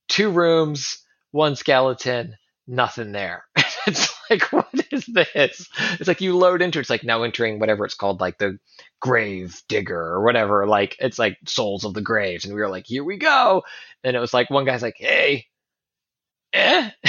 [0.08, 1.00] two rooms,
[1.32, 2.36] one skeleton,
[2.68, 3.46] nothing there.
[3.88, 5.68] it's like, what is this?
[6.00, 8.60] It's like you load into it's like now entering whatever it's called, like the
[9.00, 10.68] grave digger or whatever.
[10.68, 12.46] Like it's like souls of the graves.
[12.46, 13.64] And we were like, here we go.
[14.04, 15.48] And it was like one guy's like, hey,
[16.54, 16.92] eh.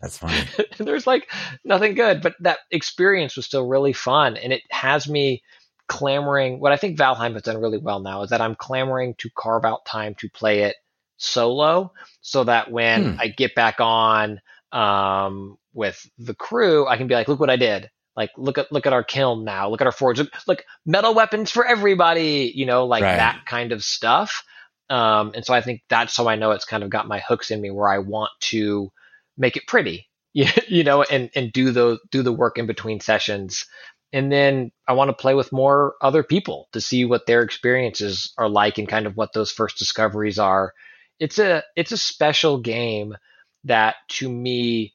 [0.00, 0.36] That's funny.
[0.78, 1.28] There's like
[1.64, 4.36] nothing good, but that experience was still really fun.
[4.36, 5.42] And it has me
[5.88, 6.60] clamoring.
[6.60, 9.64] What I think Valheim has done really well now is that I'm clamoring to carve
[9.64, 10.76] out time to play it
[11.16, 13.20] solo so that when hmm.
[13.20, 14.40] I get back on
[14.72, 17.90] um, with the crew, I can be like, look what I did.
[18.16, 19.68] Like, look at look at our kiln now.
[19.68, 20.18] Look at our forge.
[20.18, 22.52] Look, look metal weapons for everybody.
[22.52, 23.16] You know, like right.
[23.16, 24.42] that kind of stuff.
[24.90, 27.50] Um, and so I think that's how I know it's kind of got my hooks
[27.50, 28.90] in me, where I want to
[29.36, 33.66] make it pretty, you know, and and do the do the work in between sessions.
[34.12, 38.32] And then I want to play with more other people to see what their experiences
[38.38, 40.72] are like and kind of what those first discoveries are.
[41.20, 43.16] It's a it's a special game
[43.64, 44.94] that to me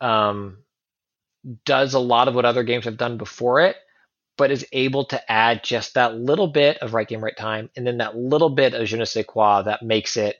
[0.00, 0.58] um,
[1.64, 3.76] does a lot of what other games have done before it,
[4.36, 7.86] but is able to add just that little bit of right game, right time, and
[7.86, 10.36] then that little bit of je ne sais quoi that makes it.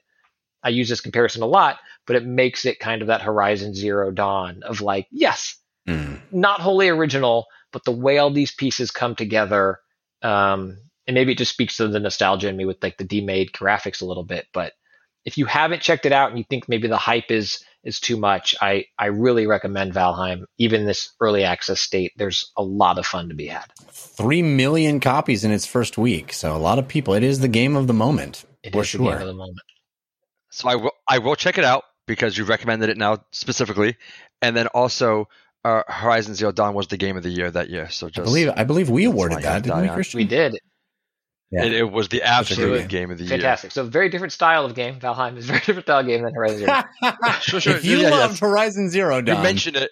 [0.64, 4.12] I use this comparison a lot, but it makes it kind of that Horizon Zero
[4.12, 5.56] Dawn of like, yes,
[5.88, 6.20] mm.
[6.30, 9.78] not wholly original, but the way all these pieces come together.
[10.22, 13.52] Um, and maybe it just speaks to the nostalgia in me with like the demade
[13.52, 14.72] graphics a little bit, but
[15.24, 18.16] if you haven't checked it out and you think maybe the hype is is too
[18.16, 20.44] much, I I really recommend Valheim.
[20.58, 23.66] Even this early access state, there's a lot of fun to be had.
[23.90, 27.14] Three million copies in its first week, so a lot of people.
[27.14, 28.44] It is the game of the moment.
[28.62, 29.14] It for sure.
[29.14, 29.58] of the moment.
[30.50, 33.96] So I will I will check it out because you recommended it now specifically,
[34.40, 35.28] and then also
[35.64, 37.88] uh, Horizon Zero Dawn was the game of the year that year.
[37.90, 40.18] So just I believe I believe we awarded that, didn't we, Christian?
[40.18, 40.58] We did.
[41.50, 41.64] Yeah.
[41.64, 43.30] It, it, was the absolute game of the Fantastic.
[43.30, 43.40] year.
[43.42, 43.72] Fantastic.
[43.72, 44.98] So very different style of game.
[44.98, 46.82] Valheim is a very different style of game than Horizon Zero.
[47.40, 47.76] sure, sure.
[47.76, 49.90] If you yeah, loved Horizon Zero, Dawn, you mentioned it.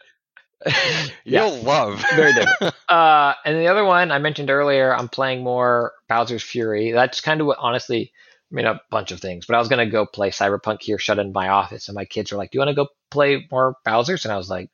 [1.24, 2.02] You'll love.
[2.14, 2.74] Very different.
[2.88, 6.92] Uh, and the other one I mentioned earlier, I'm playing more Bowser's Fury.
[6.92, 8.12] That's kind of what, honestly,
[8.50, 9.46] I mean, a bunch of things.
[9.46, 12.04] But I was going to go play Cyberpunk here, shut in my office, and my
[12.04, 14.70] kids were like, "Do you want to go play more Bowser's?" And I was like,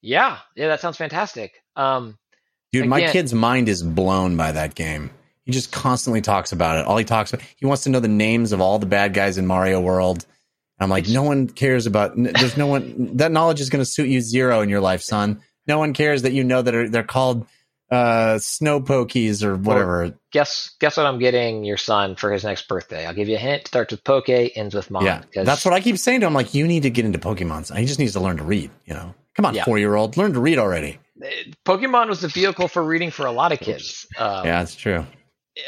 [0.00, 2.18] "Yeah, yeah, that sounds fantastic." Um,
[2.72, 5.10] Dude, again, my kid's mind is blown by that game.
[5.44, 6.86] He just constantly talks about it.
[6.86, 9.38] All he talks about, he wants to know the names of all the bad guys
[9.38, 10.26] in Mario World.
[10.78, 12.12] I'm like, no one cares about.
[12.16, 13.16] There's no one.
[13.16, 15.40] That knowledge is going to suit you zero in your life, son.
[15.66, 17.46] No one cares that you know that are, they're called
[17.90, 20.18] uh, snow pokies or whatever.
[20.32, 23.06] Guess guess what I'm getting your son for his next birthday.
[23.06, 23.68] I'll give you a hint.
[23.68, 25.04] Starts with Poke, ends with Mon.
[25.04, 26.34] Yeah, that's what I keep saying to him.
[26.34, 27.74] Like, you need to get into Pokemon.
[27.76, 28.70] He just needs to learn to read.
[28.84, 29.64] You know, come on, yeah.
[29.64, 30.98] four year old, learn to read already.
[31.64, 34.06] Pokemon was the vehicle for reading for a lot of kids.
[34.18, 35.06] Um, yeah, that's true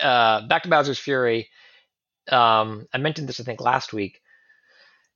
[0.02, 1.48] uh, back to Bowser's Fury.
[2.30, 4.20] Um, I mentioned this I think last week.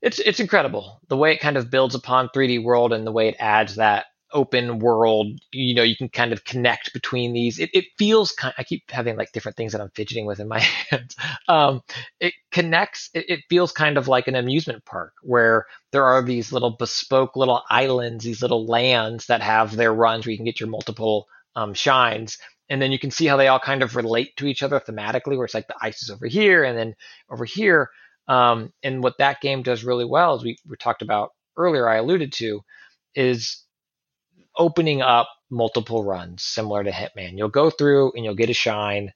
[0.00, 3.28] It's it's incredible the way it kind of builds upon 3D World and the way
[3.28, 5.40] it adds that open world.
[5.52, 7.58] You know, you can kind of connect between these.
[7.58, 8.54] It, it feels kind.
[8.58, 10.60] I keep having like different things that I'm fidgeting with in my
[10.90, 11.16] hands.
[11.48, 11.82] Um,
[12.20, 13.10] it connects.
[13.14, 17.36] It, it feels kind of like an amusement park where there are these little bespoke
[17.36, 21.26] little islands, these little lands that have their runs where you can get your multiple
[21.56, 22.38] um, shines
[22.72, 25.36] and then you can see how they all kind of relate to each other thematically
[25.36, 26.94] where it's like the ice is over here and then
[27.30, 27.90] over here
[28.28, 31.96] um, and what that game does really well as we, we talked about earlier i
[31.96, 32.62] alluded to
[33.14, 33.61] is
[34.56, 39.12] opening up multiple runs similar to hitman you'll go through and you'll get a shine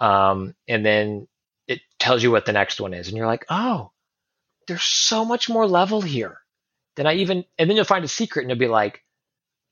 [0.00, 1.26] um, and then
[1.66, 3.90] it tells you what the next one is and you're like oh
[4.68, 6.38] there's so much more level here
[6.96, 9.02] than i even and then you'll find a secret and you'll be like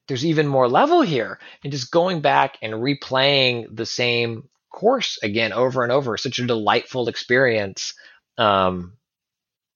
[0.08, 1.38] there's even more level here.
[1.62, 6.46] And just going back and replaying the same course again over and over, such a
[6.46, 7.94] delightful experience.
[8.38, 8.94] Um,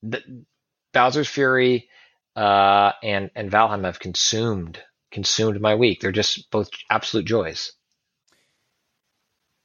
[0.02, 0.44] the,
[0.93, 1.89] Bowser's Fury
[2.35, 4.81] uh, and and Valheim have consumed
[5.12, 6.01] consumed my week.
[6.01, 7.72] They're just both absolute joys.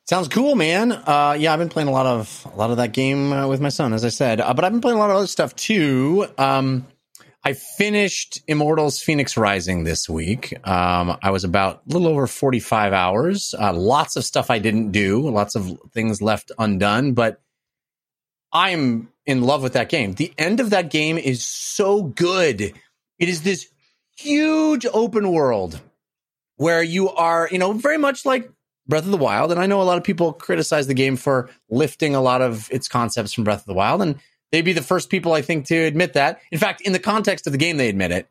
[0.07, 0.94] Sounds cool, man.
[0.94, 3.60] Uh, yeah, I've been playing a lot of a lot of that game uh, with
[3.60, 4.40] my son, as I said.
[4.40, 6.28] Uh, but I've been playing a lot of other stuff too.
[6.38, 6.88] Um,
[7.44, 10.53] I finished Immortals: Fenix Rising this week.
[10.65, 13.53] Um, I was about a little over forty five hours.
[13.60, 15.30] Uh, lots of stuff I didn't do.
[15.30, 17.11] Lots of things left undone.
[17.11, 17.41] But
[18.53, 20.14] I'm in love with that game.
[20.14, 22.61] The end of that game is so good.
[23.19, 23.68] It is this
[24.18, 25.80] huge open world
[26.57, 28.52] where you are, you know, very much like
[28.88, 29.52] Breath of the Wild.
[29.52, 32.68] And I know a lot of people criticize the game for lifting a lot of
[32.72, 34.02] its concepts from Breath of the Wild.
[34.02, 34.19] And
[34.52, 36.41] they'd be the first people, I think, to admit that.
[36.52, 38.27] In fact, in the context of the game, they admit it.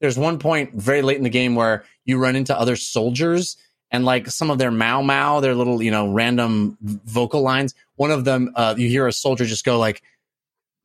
[0.00, 3.56] There's one point very late in the game where you run into other soldiers
[3.90, 7.74] and like some of their Mau Mau, their little, you know, random vocal lines.
[7.96, 10.02] One of them, uh, you hear a soldier just go like,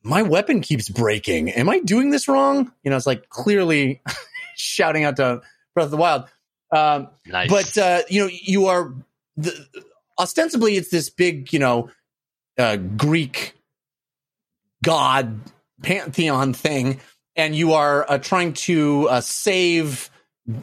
[0.02, 1.50] my weapon keeps breaking.
[1.52, 2.72] Am I doing this wrong?
[2.84, 4.02] You know, it's like clearly
[4.56, 5.42] shouting out to
[5.74, 6.26] Breath of the Wild.
[6.72, 7.50] Um, nice.
[7.50, 8.94] But uh, you know, you are
[9.38, 9.54] the,
[10.20, 11.90] ostensibly it's this big, you know,
[12.58, 13.56] uh, Greek
[14.84, 15.40] god
[15.82, 17.00] pantheon thing,
[17.36, 20.10] and you are uh, trying to uh, save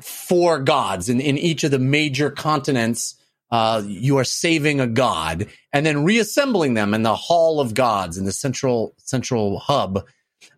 [0.00, 3.16] four gods in, in each of the major continents.
[3.50, 8.16] Uh, you are saving a god and then reassembling them in the hall of gods
[8.16, 10.06] in the central central hub.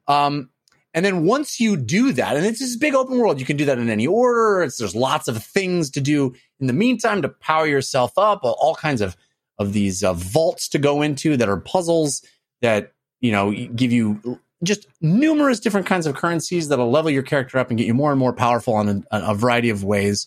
[0.06, 0.50] Um,
[0.94, 3.64] and then once you do that, and it's this big open world, you can do
[3.64, 4.62] that in any order.
[4.62, 8.74] It's, there's lots of things to do in the meantime to power yourself up, all
[8.74, 9.16] kinds of,
[9.58, 12.22] of these uh, vaults to go into that are puzzles
[12.60, 17.58] that, you know, give you just numerous different kinds of currencies that'll level your character
[17.58, 20.26] up and get you more and more powerful on a, a variety of ways.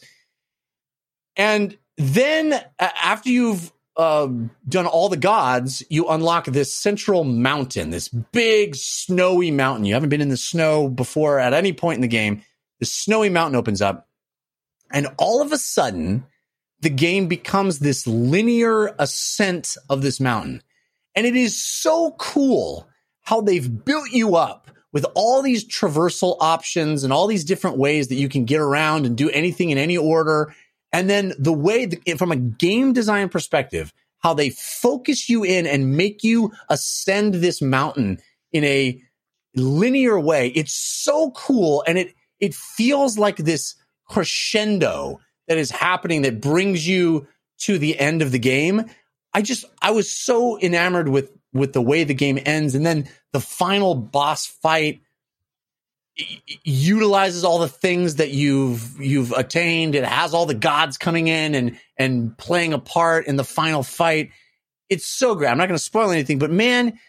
[1.35, 4.27] And then after you've uh,
[4.67, 9.85] done all the gods, you unlock this central mountain, this big snowy mountain.
[9.85, 12.41] You haven't been in the snow before at any point in the game.
[12.79, 14.09] The snowy mountain opens up,
[14.91, 16.25] and all of a sudden,
[16.81, 20.61] the game becomes this linear ascent of this mountain.
[21.15, 22.87] And it is so cool
[23.21, 28.09] how they've built you up with all these traversal options and all these different ways
[28.09, 30.53] that you can get around and do anything in any order
[30.91, 35.95] and then the way, from a game design perspective, how they focus you in and
[35.95, 38.19] make you ascend this mountain
[38.51, 38.99] in a
[39.55, 40.47] linear way.
[40.49, 41.83] It's so cool.
[41.87, 43.75] And it, it feels like this
[44.07, 47.27] crescendo that is happening that brings you
[47.59, 48.85] to the end of the game.
[49.33, 52.73] I just, I was so enamored with, with the way the game ends.
[52.73, 55.01] And then the final boss fight
[56.63, 59.95] utilizes all the things that you've you've attained.
[59.95, 63.83] It has all the gods coming in and and playing a part in the final
[63.83, 64.31] fight.
[64.89, 65.49] It's so great.
[65.49, 66.99] I'm not going to spoil anything, but man,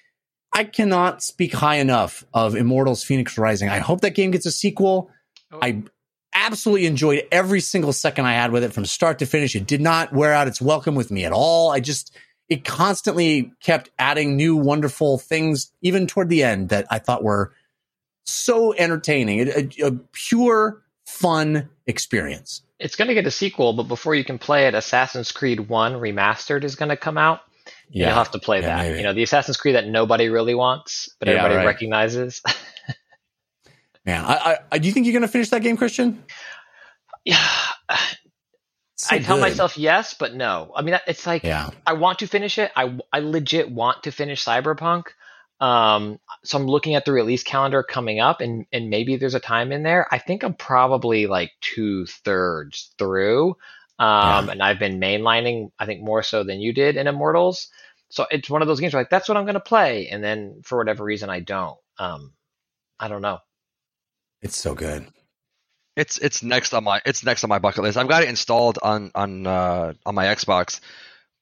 [0.53, 3.69] I cannot speak high enough of Immortals Fenix Rising.
[3.69, 5.11] I hope that game gets a sequel.
[5.53, 5.59] Oh.
[5.61, 5.83] I
[6.33, 9.55] absolutely enjoyed every single second I had with it from start to finish.
[9.55, 11.71] It did not wear out its welcome with me at all.
[11.71, 12.17] I just
[12.49, 17.53] it constantly kept adding new wonderful things even toward the end that I thought were
[18.27, 22.63] so entertaining, a, a, a pure fun experience.
[22.79, 25.95] It's going to get a sequel, but before you can play it, Assassin's Creed One
[25.95, 27.41] Remastered is going to come out.
[27.89, 28.83] Yeah, you'll have to play yeah, that.
[28.83, 28.99] Maybe.
[28.99, 31.67] You know, the Assassin's Creed that nobody really wants, but yeah, everybody right.
[31.67, 32.43] recognizes.
[34.05, 36.25] Man, I, I, do you think you're going to finish that game, Christian?
[37.25, 37.45] Yeah.
[38.99, 40.73] So I tell myself yes, but no.
[40.75, 41.71] I mean, it's like yeah.
[41.87, 42.71] I want to finish it.
[42.75, 45.09] I I legit want to finish Cyberpunk,
[45.61, 49.41] um, so I'm looking at the release calendar coming up, and and maybe there's a
[49.41, 50.07] time in there.
[50.13, 53.51] I think I'm probably like two thirds through,
[53.99, 54.53] um, yeah.
[54.53, 55.71] and I've been mainlining.
[55.79, 57.69] I think more so than you did in Immortals.
[58.11, 60.23] So it's one of those games where like that's what I'm going to play, and
[60.23, 61.79] then for whatever reason I don't.
[61.99, 62.35] Um,
[63.01, 63.39] I don't know.
[64.43, 65.09] It's so good.
[65.97, 67.97] It's it's next on my it's next on my bucket list.
[67.97, 70.81] I've got it installed on on uh, on my Xbox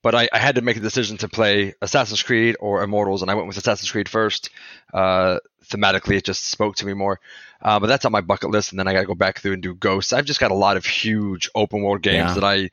[0.04, 3.30] but I, I, had to make a decision to play Assassin's Creed or Immortals, and
[3.30, 4.50] I went with Assassin's Creed first.
[4.92, 7.20] Uh, thematically, it just spoke to me more.
[7.62, 9.54] Uh, but that's on my bucket list, and then I got to go back through
[9.54, 10.12] and do Ghosts.
[10.12, 12.34] I've just got a lot of huge open world games yeah.
[12.34, 12.70] that I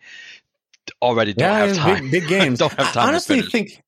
[1.01, 2.11] already don't yeah, have time.
[2.11, 2.59] Big, big games.
[2.59, 3.05] don't have time.
[3.05, 3.81] I honestly think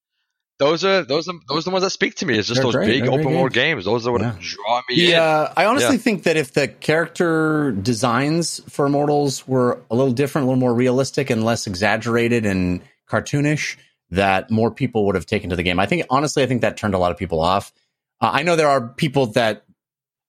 [0.58, 2.38] those are those are those are the ones that speak to me.
[2.38, 2.88] It's just They're those great.
[2.88, 3.84] big They're open world games.
[3.84, 4.38] Those are what yeah.
[4.40, 5.54] draw me yeah, in.
[5.58, 6.02] I honestly yeah.
[6.02, 10.74] think that if the character designs for Immortals were a little different, a little more
[10.74, 12.82] realistic, and less exaggerated and
[13.14, 13.78] cartoonish
[14.10, 15.80] that more people would have taken to the game.
[15.80, 17.74] I think honestly, I think that turned a lot of people off.
[18.22, 19.66] Uh, I know there are people that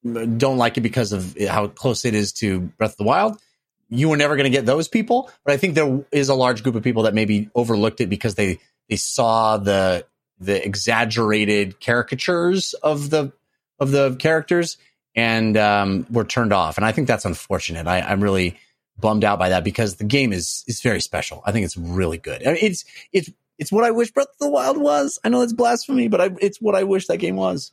[0.04, 3.40] don't like it because of how close it is to Breath of the Wild.
[3.88, 6.62] You were never going to get those people, but I think there is a large
[6.62, 8.58] group of people that maybe overlooked it because they
[8.88, 10.06] they saw the
[10.38, 13.32] the exaggerated caricatures of the
[13.78, 14.76] of the characters
[15.14, 16.76] and um, were turned off.
[16.76, 17.86] And I think that's unfortunate.
[17.86, 18.58] I, I'm really
[18.98, 21.42] bummed out by that because the game is is very special.
[21.44, 22.46] I think it's really good.
[22.46, 25.18] I mean, it's it's it's what I wish Breath of the Wild was.
[25.24, 27.72] I know it's blasphemy, but I, it's what I wish that game was.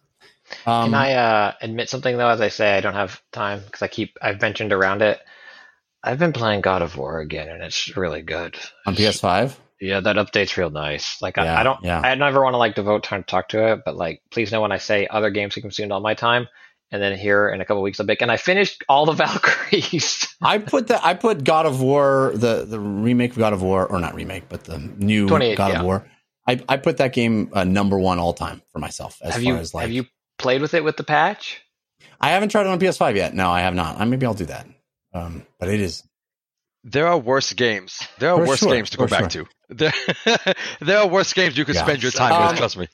[0.66, 2.30] Um, Can I uh, admit something though?
[2.30, 5.20] As I say, I don't have time because I keep I've mentioned around it.
[6.04, 9.56] I've been playing God of War again, and it's really good on PS5.
[9.80, 11.22] Yeah, that update's real nice.
[11.22, 12.00] Like yeah, I, I, don't, yeah.
[12.00, 14.62] I never want to like devote time to talk to it, but like, please know
[14.62, 16.48] when I say other games have consumed all my time,
[16.92, 18.20] and then here in a couple weeks I'll be.
[18.20, 20.28] And I finished all the Valkyries.
[20.42, 21.04] I put that.
[21.04, 24.50] I put God of War, the the remake of God of War, or not remake,
[24.50, 25.80] but the new God yeah.
[25.80, 26.08] of War.
[26.48, 29.20] I, I put that game uh, number one all time for myself.
[29.22, 30.06] As have far you, as like, have you
[30.38, 31.62] played with it with the patch?
[32.20, 33.34] I haven't tried it on PS5 yet.
[33.34, 34.06] No, I have not.
[34.08, 34.68] maybe I'll do that.
[35.14, 36.04] Um, but it is.
[36.84, 38.08] There are worse games.
[38.20, 39.46] There are for worse sure, games to go back sure.
[39.46, 39.74] to.
[39.76, 39.94] There,
[40.82, 41.84] there are worse games you can yeah.
[41.84, 42.58] spend your time um, with.
[42.58, 42.88] Trust me.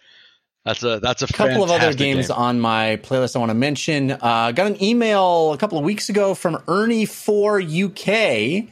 [0.67, 2.35] That's a that's a couple of other games game.
[2.35, 4.11] on my playlist I want to mention.
[4.11, 8.67] Uh, got an email a couple of weeks ago from Ernie for UK,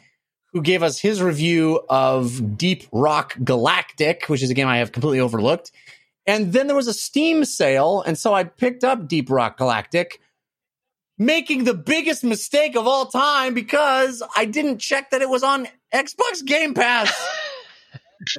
[0.52, 4.92] who gave us his review of Deep Rock Galactic, which is a game I have
[4.92, 5.72] completely overlooked.
[6.28, 10.20] And then there was a Steam sale, and so I picked up Deep Rock Galactic,
[11.18, 15.70] making the biggest mistake of all time because I didn't check that it was on
[15.94, 17.14] Xbox Game Pass.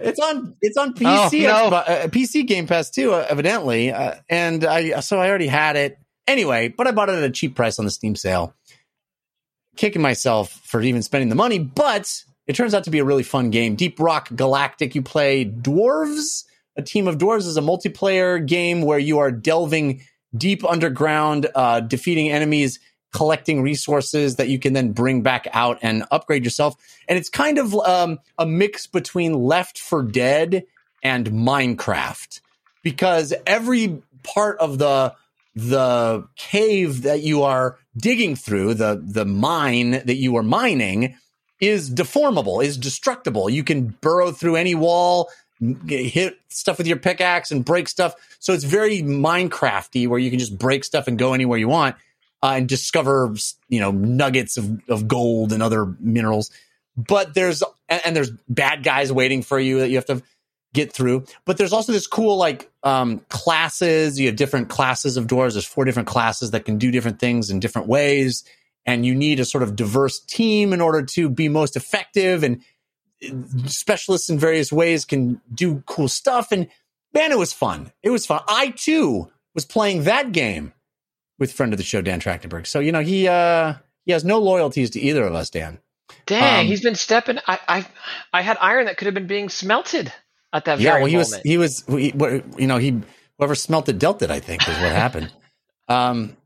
[0.02, 1.76] it's on it's on PC oh, no.
[1.76, 5.98] uh, PC Game Pass too, uh, evidently, uh, and I so I already had it
[6.26, 6.68] anyway.
[6.68, 8.54] But I bought it at a cheap price on the Steam sale,
[9.76, 11.58] kicking myself for even spending the money.
[11.58, 13.76] But it turns out to be a really fun game.
[13.76, 14.94] Deep Rock Galactic.
[14.94, 16.44] You play dwarves.
[16.76, 20.02] A team of dwarves is a multiplayer game where you are delving
[20.36, 22.78] deep underground, uh, defeating enemies
[23.16, 26.76] collecting resources that you can then bring back out and upgrade yourself.
[27.08, 30.66] And it's kind of um, a mix between Left 4 Dead
[31.02, 32.42] and Minecraft
[32.82, 35.14] because every part of the
[35.54, 41.16] the cave that you are digging through, the the mine that you are mining
[41.58, 43.48] is deformable, is destructible.
[43.48, 45.30] You can burrow through any wall,
[45.88, 48.14] hit stuff with your pickaxe and break stuff.
[48.40, 51.96] So it's very Minecrafty where you can just break stuff and go anywhere you want
[52.42, 53.34] uh, and discover
[53.68, 56.50] you know nuggets of, of gold and other minerals.
[56.96, 60.22] But there's and, and there's bad guys waiting for you that you have to
[60.74, 61.24] get through.
[61.44, 64.20] But there's also this cool like um, classes.
[64.20, 65.54] You have different classes of doors.
[65.54, 68.44] There's four different classes that can do different things in different ways,
[68.84, 72.44] and you need a sort of diverse team in order to be most effective.
[72.44, 72.62] And
[73.24, 76.52] uh, specialists in various ways can do cool stuff.
[76.52, 76.68] And
[77.14, 77.92] man, it was fun.
[78.02, 78.42] It was fun.
[78.46, 80.74] I too was playing that game
[81.38, 82.66] with friend of the show Dan Trachtenberg.
[82.66, 85.78] So you know he uh he has no loyalties to either of us, Dan.
[86.26, 87.38] Dang, um, he's been stepping.
[87.46, 87.86] I I
[88.32, 90.12] I had iron that could have been being smelted
[90.52, 91.30] at that yeah, very well, he moment.
[91.30, 93.00] was he was he, you know he
[93.38, 94.30] whoever smelted dealt it.
[94.30, 95.32] I think is what happened.
[95.88, 96.36] Um,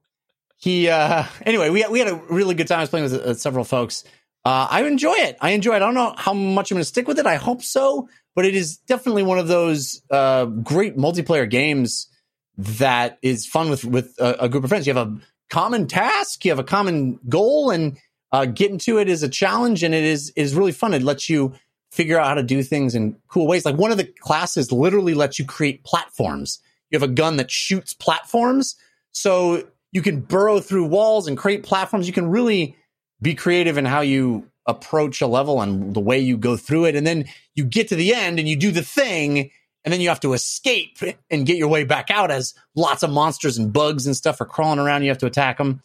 [0.58, 2.80] he uh anyway we we had a really good time.
[2.80, 4.04] I was playing with uh, several folks.
[4.44, 5.38] Uh, I enjoy it.
[5.40, 5.76] I enjoy it.
[5.76, 7.26] I don't know how much I'm going to stick with it.
[7.26, 12.08] I hope so, but it is definitely one of those uh, great multiplayer games
[12.60, 14.86] that is fun with with a, a, group of friends.
[14.86, 15.18] You have a
[15.48, 17.98] common task, you have a common goal, and
[18.32, 20.94] uh, getting to it is a challenge, and it is is really fun.
[20.94, 21.54] It lets you
[21.90, 23.64] figure out how to do things in cool ways.
[23.64, 26.60] Like one of the classes literally lets you create platforms.
[26.90, 28.76] You have a gun that shoots platforms,
[29.12, 32.06] so you can burrow through walls and create platforms.
[32.06, 32.76] You can really
[33.22, 36.96] be creative in how you approach a level and the way you go through it,
[36.96, 39.50] and then you get to the end and you do the thing
[39.84, 40.98] and then you have to escape
[41.30, 44.46] and get your way back out as lots of monsters and bugs and stuff are
[44.46, 45.02] crawling around.
[45.02, 45.82] You have to attack them.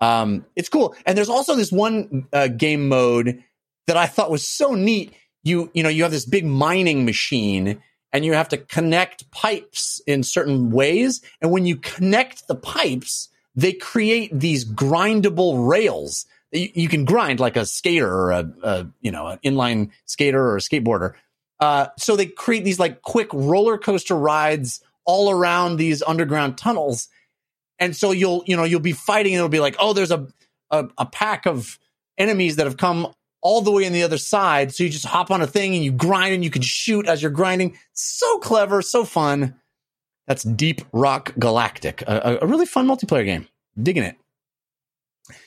[0.00, 0.94] Um, it's cool.
[1.06, 3.42] And there's also this one uh, game mode
[3.86, 5.12] that I thought was so neat.
[5.42, 10.00] You you know you have this big mining machine and you have to connect pipes
[10.06, 11.22] in certain ways.
[11.40, 16.26] And when you connect the pipes, they create these grindable rails.
[16.52, 20.40] You, you can grind like a skater or a, a you know an inline skater
[20.40, 21.14] or a skateboarder
[21.60, 27.08] uh, so they create these like quick roller coaster rides all around these underground tunnels.
[27.78, 30.26] And so you'll, you know, you'll be fighting and it'll be like, oh, there's a,
[30.70, 31.78] a, a pack of
[32.16, 34.74] enemies that have come all the way on the other side.
[34.74, 37.22] So you just hop on a thing and you grind and you can shoot as
[37.22, 37.78] you're grinding.
[37.92, 39.54] So clever, so fun.
[40.26, 43.48] That's Deep Rock Galactic, a, a really fun multiplayer game.
[43.80, 44.16] Digging it.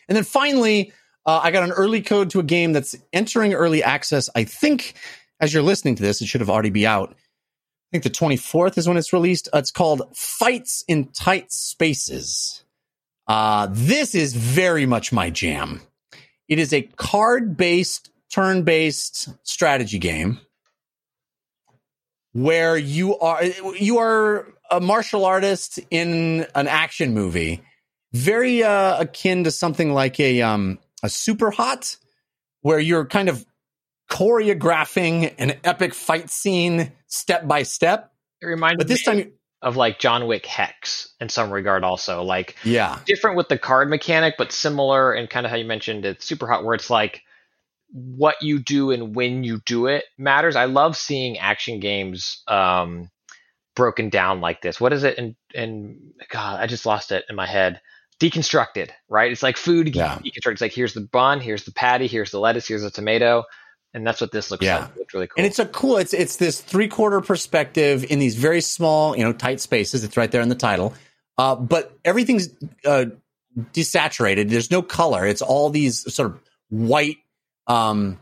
[0.08, 0.94] And then finally,
[1.26, 4.30] uh, I got an early code to a game that's entering early access.
[4.36, 4.96] I think
[5.42, 7.10] as you're listening to this, it should have already be out.
[7.12, 9.50] I think the 24th is when it's released.
[9.54, 12.64] Uh, it's called Fights in Tight Spaces.
[13.28, 15.82] Uh, this is very much my jam.
[16.48, 20.40] It is a card based, turn based strategy game
[22.34, 27.62] where you are you are a martial artist in an action movie,
[28.14, 31.98] very uh, akin to something like a um, a Superhot,
[32.62, 33.46] where you're kind of
[34.12, 38.12] choreographing an epic fight scene step by step.
[38.42, 42.24] It reminded But this me time, of like John Wick Hex in some regard, also
[42.24, 46.06] like yeah, different with the card mechanic, but similar and kind of how you mentioned
[46.06, 47.22] it's Superhot, where it's like
[47.94, 50.56] what you do and when you do it matters.
[50.56, 53.10] I love seeing action games um,
[53.76, 54.82] broken down like this.
[54.82, 55.18] What is it?
[55.18, 57.80] And and God, I just lost it in my head.
[58.20, 59.32] Deconstructed, right?
[59.32, 60.20] It's like food Yeah.
[60.20, 60.52] deconstructed.
[60.54, 63.44] It's like here's the bun, here's the patty, here's the lettuce, here's the tomato,
[63.94, 64.80] and that's what this looks Yeah.
[64.80, 64.90] like.
[64.92, 65.36] It looks really cool.
[65.38, 65.98] and it's a cool.
[65.98, 70.04] It's it's this three quarter perspective in these very small, you know, tight spaces.
[70.04, 70.94] It's right there in the title,
[71.38, 72.50] uh, but everything's
[72.86, 73.06] uh,
[73.74, 74.50] desaturated.
[74.50, 75.26] There's no color.
[75.26, 76.40] It's all these sort of
[76.70, 77.18] white,
[77.68, 78.20] um,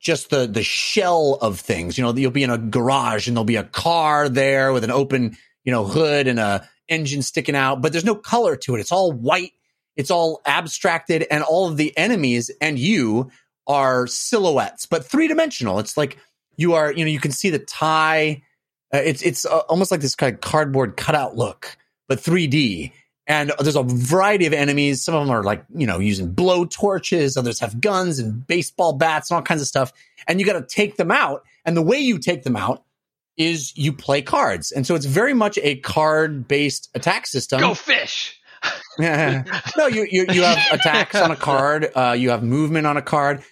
[0.00, 1.98] just the the shell of things.
[1.98, 4.90] You know, you'll be in a garage and there'll be a car there with an
[4.90, 8.80] open, you know, hood and a engine sticking out, but there's no color to it.
[8.80, 9.52] It's all white.
[9.96, 13.30] It's all abstracted, and all of the enemies and you
[13.68, 15.78] are silhouettes, but three dimensional.
[15.78, 16.18] It's like
[16.56, 18.42] you are, you know, you can see the tie.
[18.92, 21.76] Uh, it's it's uh, almost like this kind of cardboard cutout look,
[22.08, 22.92] but 3D.
[23.26, 25.04] And there's a variety of enemies.
[25.04, 27.36] Some of them are like, you know, using blow torches.
[27.36, 29.92] Others have guns and baseball bats and all kinds of stuff.
[30.26, 31.42] And you got to take them out.
[31.66, 32.84] And the way you take them out
[33.36, 34.72] is you play cards.
[34.72, 37.60] And so it's very much a card based attack system.
[37.60, 38.40] Go fish.
[39.76, 41.88] no, you, you you have attacks on a card.
[41.94, 43.44] Uh, you have movement on a card.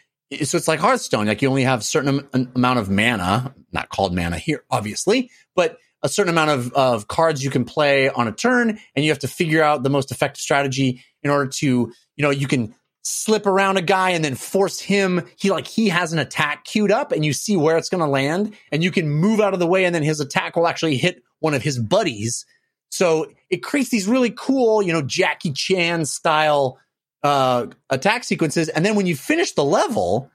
[0.42, 1.26] So it's like Hearthstone.
[1.26, 5.78] Like you only have certain am- amount of mana, not called mana here, obviously, but
[6.02, 9.20] a certain amount of, of cards you can play on a turn, and you have
[9.20, 13.46] to figure out the most effective strategy in order to, you know, you can slip
[13.46, 15.24] around a guy and then force him.
[15.36, 18.10] He like he has an attack queued up, and you see where it's going to
[18.10, 20.96] land, and you can move out of the way, and then his attack will actually
[20.96, 22.44] hit one of his buddies.
[22.90, 26.78] So it creates these really cool, you know, Jackie Chan style
[27.22, 28.68] uh, attack sequences.
[28.68, 30.30] And then when you finish the level,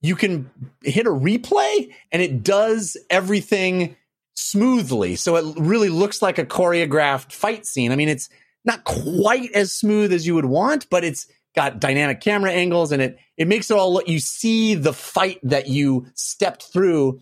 [0.00, 0.50] you can
[0.82, 3.96] hit a replay and it does everything
[4.34, 5.16] smoothly.
[5.16, 7.92] So it really looks like a choreographed fight scene.
[7.92, 8.28] I mean, it's
[8.64, 13.02] not quite as smooth as you would want, but it's got dynamic camera angles and
[13.02, 17.20] it, it makes it all look, you see the fight that you stepped through,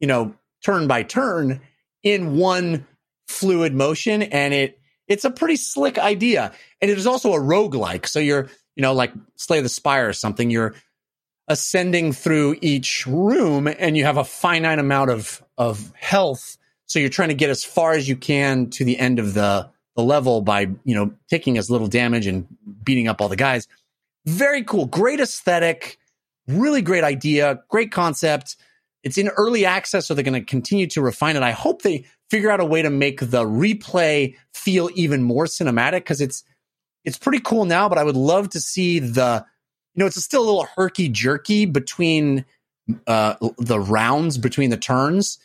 [0.00, 1.60] you know, turn by turn
[2.02, 2.86] in one
[3.28, 4.78] fluid motion and it
[5.08, 6.52] it's a pretty slick idea.
[6.80, 8.06] And it is also a roguelike.
[8.06, 10.74] So you're you know like slay the spire or something you're
[11.48, 16.56] ascending through each room and you have a finite amount of of health.
[16.86, 19.70] So you're trying to get as far as you can to the end of the
[19.96, 22.46] the level by you know taking as little damage and
[22.82, 23.68] beating up all the guys.
[24.26, 24.86] Very cool.
[24.86, 25.98] Great aesthetic.
[26.48, 27.62] Really great idea.
[27.68, 28.56] Great concept.
[29.02, 31.42] It's in early access so they're going to continue to refine it.
[31.42, 35.98] I hope they figure out a way to make the replay feel even more cinematic
[36.00, 36.42] because it's
[37.04, 39.44] it's pretty cool now but i would love to see the
[39.94, 42.44] you know it's still a little herky jerky between
[43.06, 45.38] uh the rounds between the turns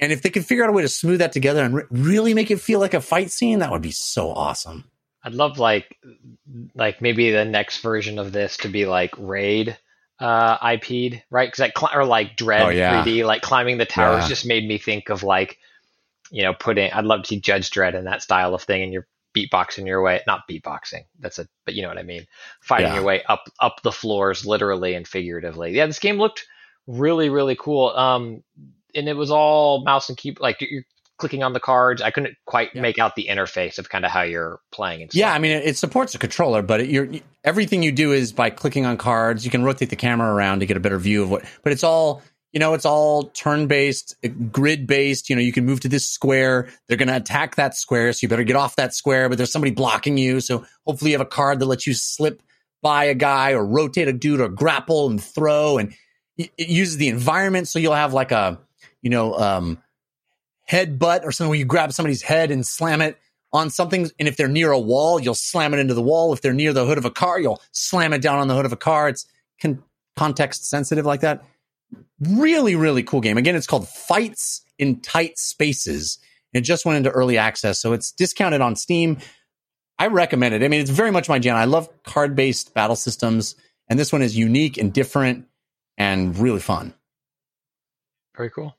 [0.00, 2.34] and if they could figure out a way to smooth that together and re- really
[2.34, 4.84] make it feel like a fight scene that would be so awesome
[5.22, 5.96] I'd love like
[6.74, 9.78] like maybe the next version of this to be like raid
[10.20, 11.46] uh IP'd, right?
[11.48, 13.02] Because like cli- or like Dredd Oh, yeah.
[13.02, 14.28] 3D, like climbing the towers Yeah.
[14.28, 15.58] just made me think of like
[16.30, 16.90] you know putting.
[16.92, 20.00] I'd love to see Judge Dredd in that style of thing, and you're beatboxing your
[20.02, 21.04] way, not beatboxing.
[21.18, 22.26] That's a, but you know what I mean.
[22.60, 22.94] Fighting Yeah.
[22.94, 25.72] your way up up the floors, literally and figuratively.
[25.72, 26.46] Yeah, this game looked
[26.86, 27.88] really really cool.
[27.90, 28.42] Um,
[28.94, 30.40] and it was all mouse and keyboard.
[30.42, 30.84] Like you're
[31.18, 32.02] clicking on the cards.
[32.02, 32.80] I couldn't quite Yeah.
[32.82, 35.18] make out the interface of kind of how you're playing and stuff.
[35.18, 37.08] Yeah, I mean, it, it supports a controller, but it, you're
[37.44, 39.44] everything you do is by clicking on cards.
[39.44, 41.84] You can rotate the camera around to get a better view of what, but it's
[41.84, 42.22] all
[42.54, 44.14] you know, it's all turn based,
[44.52, 45.28] grid based.
[45.28, 46.68] You know, you can move to this square.
[46.86, 49.28] They're going to attack that square, so you better get off that square.
[49.28, 52.40] But there's somebody blocking you, so hopefully you have a card that lets you slip
[52.80, 55.78] by a guy or rotate a dude or grapple and throw.
[55.78, 55.94] And
[56.38, 58.60] it it uses the environment, so you'll have like a
[59.02, 59.82] you know um,
[60.70, 63.18] headbutt or something where you grab somebody's head and slam it
[63.52, 64.08] on something.
[64.20, 66.32] And if they're near a wall, you'll slam it into the wall.
[66.32, 68.64] If they're near the hood of a car, you'll slam it down on the hood
[68.64, 69.08] of a car.
[69.08, 69.26] It's
[69.60, 69.82] con-
[70.14, 71.42] context sensitive like that.
[72.20, 73.36] Really, really cool game.
[73.36, 76.18] Again, it's called Fights in Tight Spaces.
[76.52, 79.18] It just went into early access, so it's discounted on Steam.
[79.98, 80.62] I recommend it.
[80.62, 81.56] I mean, it's very much my jam.
[81.56, 83.56] I love card based battle systems,
[83.88, 85.46] and this one is unique and different
[85.98, 86.94] and really fun.
[88.36, 88.76] Very cool.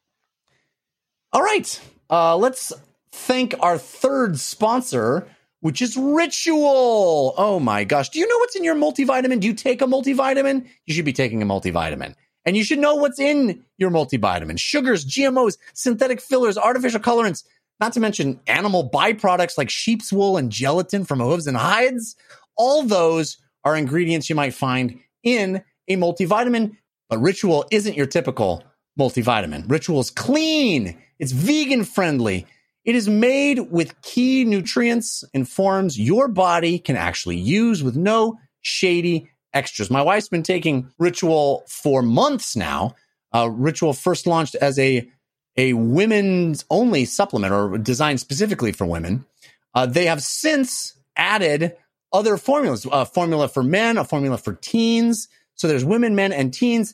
[1.31, 1.79] All right.
[2.09, 2.73] Uh, let's
[3.11, 5.27] thank our third sponsor,
[5.61, 7.33] which is Ritual.
[7.37, 8.09] Oh my gosh.
[8.09, 9.39] Do you know what's in your multivitamin?
[9.39, 10.67] Do you take a multivitamin?
[10.85, 12.15] You should be taking a multivitamin.
[12.45, 17.43] And you should know what's in your multivitamin sugars, GMOs, synthetic fillers, artificial colorants.
[17.80, 22.15] not to mention animal byproducts like sheep's wool and gelatin from hooves and hides.
[22.55, 26.77] All those are ingredients you might find in a multivitamin,
[27.09, 28.63] but Ritual isn't your typical
[28.97, 29.69] multivitamin.
[29.69, 32.47] Ritual is clean, it's vegan friendly.
[32.85, 38.38] It is made with key nutrients and forms your body can actually use with no
[38.61, 39.90] shady extras.
[39.90, 42.95] My wife's been taking Ritual for months now.
[43.34, 45.10] Uh, Ritual first launched as a
[45.57, 49.26] a women's only supplement or designed specifically for women.
[49.73, 51.76] Uh, they have since added
[52.11, 55.27] other formulas, a formula for men, a formula for teens.
[55.56, 56.94] So there's women, men, and teens.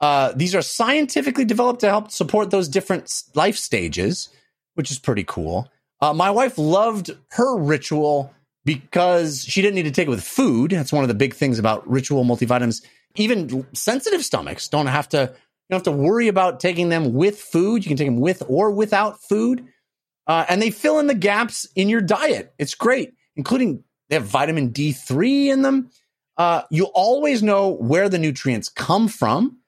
[0.00, 4.28] Uh, these are scientifically developed to help support those different life stages,
[4.74, 5.68] which is pretty cool.
[6.00, 10.70] Uh, my wife loved her ritual because she didn't need to take it with food.
[10.70, 12.84] That's one of the big things about ritual multivitamins.
[13.16, 17.40] Even sensitive stomachs don't have to you don't have to worry about taking them with
[17.40, 17.84] food.
[17.84, 19.66] You can take them with or without food.
[20.26, 22.52] Uh, and they fill in the gaps in your diet.
[22.58, 25.90] It's great, including they have vitamin D3 in them.
[26.36, 29.58] Uh, you always know where the nutrients come from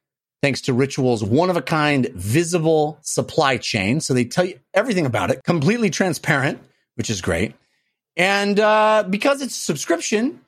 [0.43, 4.01] thanks to Ritual's one of a kind visible supply chain.
[4.01, 6.61] So they tell you everything about it, completely transparent,
[6.97, 7.55] which is great.
[8.17, 10.41] And uh, because it's subscription,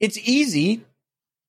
[0.00, 0.84] it's easy.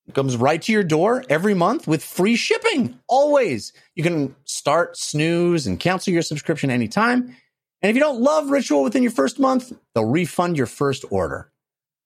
[0.06, 2.98] It comes right to your door every month with free shipping.
[3.08, 3.72] Always.
[3.94, 7.34] You can start, snooze, and cancel your subscription anytime.
[7.80, 11.50] And if you don't love Ritual within your first month, they'll refund your first order.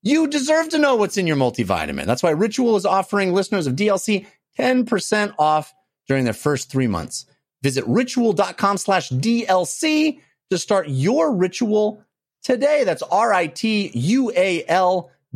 [0.02, 2.06] You deserve to know what's in your multivitamin.
[2.06, 4.26] That's why Ritual is offering listeners of DLC
[4.58, 5.74] 10% off
[6.06, 7.26] during their first three months.
[7.62, 10.20] Visit ritual.com slash DLC
[10.50, 12.04] to start your ritual
[12.42, 12.84] today.
[12.84, 13.50] That's R-I-T-U-A-L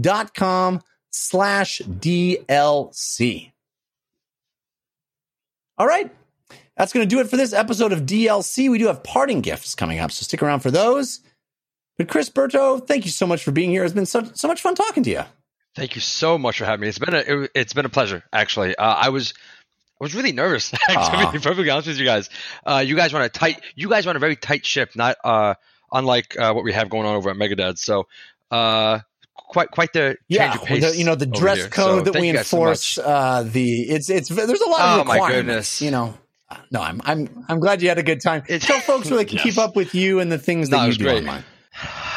[0.00, 0.80] dot com
[1.10, 3.52] slash DLC.
[5.78, 6.10] All right.
[6.76, 8.70] That's going to do it for this episode of DLC.
[8.70, 11.20] We do have parting gifts coming up, so stick around for those.
[11.98, 13.84] But Chris Berto, thank you so much for being here.
[13.84, 15.22] It's been so, so much fun talking to you.
[15.74, 16.88] Thank you so much for having me.
[16.88, 18.22] It's been a it, has been a pleasure.
[18.32, 19.32] Actually, uh, I was
[20.00, 20.70] I was really nervous.
[20.88, 22.28] to be perfectly honest with you guys,
[22.66, 23.60] uh, you guys run a tight.
[23.74, 25.54] You guys run a very tight ship, not uh,
[25.92, 27.78] unlike uh, what we have going on over at Megadad.
[27.78, 28.06] So,
[28.50, 29.00] uh,
[29.34, 32.82] quite quite the yeah, the, you know the dress code so that we enforce.
[32.82, 35.20] So uh, the it's it's there's a lot of oh, requirements.
[35.20, 35.82] My goodness.
[35.82, 36.14] You know,
[36.70, 38.42] no, I'm I'm I'm glad you had a good time.
[38.42, 39.44] Tell folks where they can yes.
[39.44, 41.18] keep up with you and the things that no, you do great.
[41.18, 41.44] online.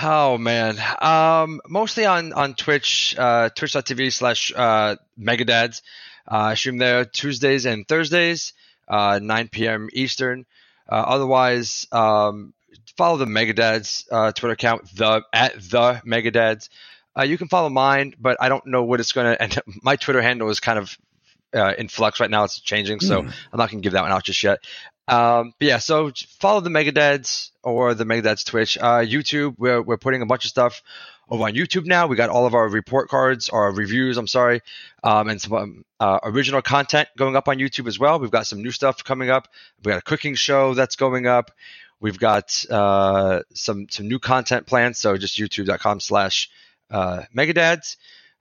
[0.03, 5.81] Oh man, um, mostly on on Twitch, uh, twitch.tv slash uh, megadads.
[6.29, 8.53] Uh, I stream there Tuesdays and Thursdays,
[8.87, 9.89] uh, 9 p.m.
[9.93, 10.45] Eastern.
[10.89, 12.53] Uh, otherwise, um,
[12.97, 16.69] follow the Megadads uh, Twitter account, the at the Megadads.
[17.17, 19.41] Uh, you can follow mine, but I don't know what it's going to.
[19.41, 20.97] And my Twitter handle is kind of
[21.53, 22.43] uh, in flux right now.
[22.43, 23.27] It's changing, so mm.
[23.27, 24.59] I'm not going to give that one out just yet.
[25.07, 29.55] Um, but yeah, so follow the Megadads or the Megadads Twitch, uh, YouTube.
[29.57, 30.81] We're we're putting a bunch of stuff
[31.29, 32.07] over on YouTube now.
[32.07, 34.17] We got all of our report cards, our reviews.
[34.17, 34.61] I'm sorry,
[35.03, 38.19] um, and some um, uh, original content going up on YouTube as well.
[38.19, 39.47] We've got some new stuff coming up.
[39.83, 41.51] We got a cooking show that's going up.
[42.05, 44.99] We've got uh, some some new content plans.
[44.99, 46.51] So just YouTube.com/slash
[46.91, 47.95] uh, Megadads.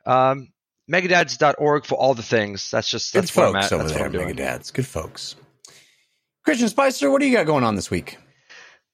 [0.04, 0.52] Um,
[0.92, 2.70] megadads.org for all the things.
[2.70, 4.70] That's just that's Good folks over that's there, Megadads.
[4.70, 5.36] Good folks.
[6.44, 8.18] Christian Spicer, what do you got going on this week?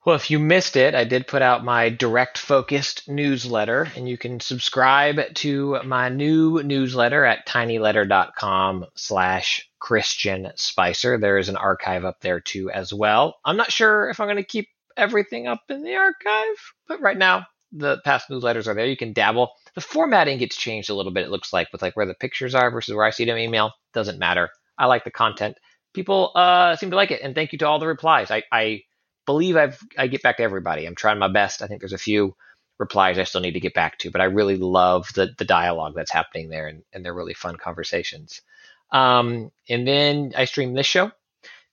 [0.06, 4.16] Well, if you missed it, I did put out my direct focused newsletter, and you
[4.16, 11.18] can subscribe to my new newsletter at tinyletter.com slash Christian Spicer.
[11.18, 13.40] There is an archive up there too as well.
[13.44, 16.56] I'm not sure if I'm going to keep everything up in the archive,
[16.88, 18.86] but right now the past newsletters are there.
[18.86, 19.50] You can dabble.
[19.74, 22.54] The formatting gets changed a little bit, it looks like, with like where the pictures
[22.54, 23.72] are versus where I see them email.
[23.92, 24.48] Doesn't matter.
[24.78, 25.58] I like the content
[25.92, 27.20] people uh, seem to like it.
[27.22, 28.30] And thank you to all the replies.
[28.30, 28.82] I, I
[29.30, 30.86] believe I've I get back to everybody.
[30.86, 31.62] I'm trying my best.
[31.62, 32.34] I think there's a few
[32.78, 35.94] replies I still need to get back to, but I really love the the dialogue
[35.94, 38.42] that's happening there, and, and they're really fun conversations.
[38.90, 41.12] Um, and then I stream this show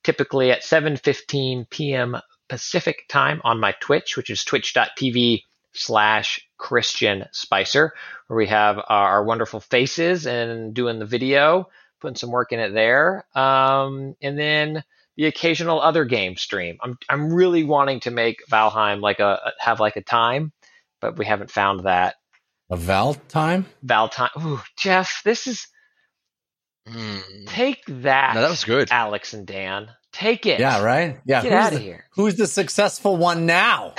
[0.04, 2.16] typically at 7:15 p.m.
[2.48, 7.92] Pacific time on my Twitch, which is twitch.tv slash Christian Spicer,
[8.28, 11.68] where we have our, wonderful faces and doing the video
[12.00, 13.26] putting some work in it there.
[13.34, 14.84] Um, and then
[15.18, 16.78] the occasional other game stream.
[16.80, 20.52] I'm I'm really wanting to make Valheim like a have like a time,
[21.00, 22.14] but we haven't found that.
[22.70, 23.66] A Val time?
[23.82, 24.30] Val time.
[24.38, 25.66] Ooh, Jeff, this is
[26.88, 27.20] mm.
[27.48, 28.36] take that.
[28.36, 28.90] No, that was good.
[28.92, 29.88] Alex and Dan.
[30.12, 30.60] Take it.
[30.60, 31.18] Yeah, right?
[31.26, 31.42] Yeah.
[31.42, 32.04] Get out of here.
[32.12, 33.94] Who's the successful one now?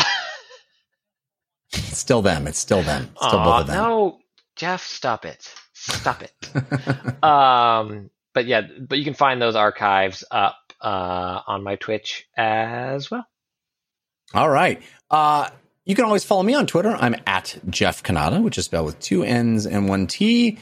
[1.73, 2.47] it's still them.
[2.47, 3.09] It's still them.
[3.17, 3.75] still both of them.
[3.75, 4.19] No,
[4.55, 5.53] Jeff, stop it.
[5.73, 7.23] Stop it.
[7.23, 13.09] um, but yeah, but you can find those archives up uh, on my Twitch as
[13.11, 13.25] well.
[14.33, 14.81] All right.
[15.09, 15.49] Uh,
[15.85, 16.95] you can always follow me on Twitter.
[16.99, 20.59] I'm at Jeff Cannata, which is spelled with two N's and one T.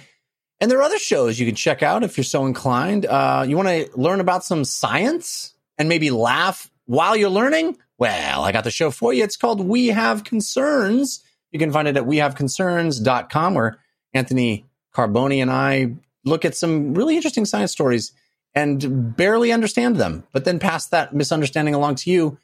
[0.59, 3.05] And there are other shows you can check out if you're so inclined.
[3.05, 7.77] Uh, you want to learn about some science and maybe laugh while you're learning?
[7.99, 9.23] Well, I got the show for you.
[9.23, 11.23] It's called We Have Concerns.
[11.51, 13.79] You can find it at wehaveconcerns.com where
[14.13, 14.65] Anthony
[14.95, 15.95] Carboni and I
[16.25, 18.13] look at some really interesting science stories
[18.57, 22.39] and barely understand them, but then pass that misunderstanding along to you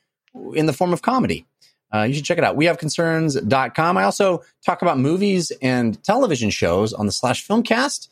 [0.53, 1.48] in the form of comedy.
[1.91, 2.56] Uh, you should check it out.
[2.56, 3.98] We have Wehaveconcerns.com.
[3.98, 8.10] I also talk about movies and television shows on the Slash Filmcast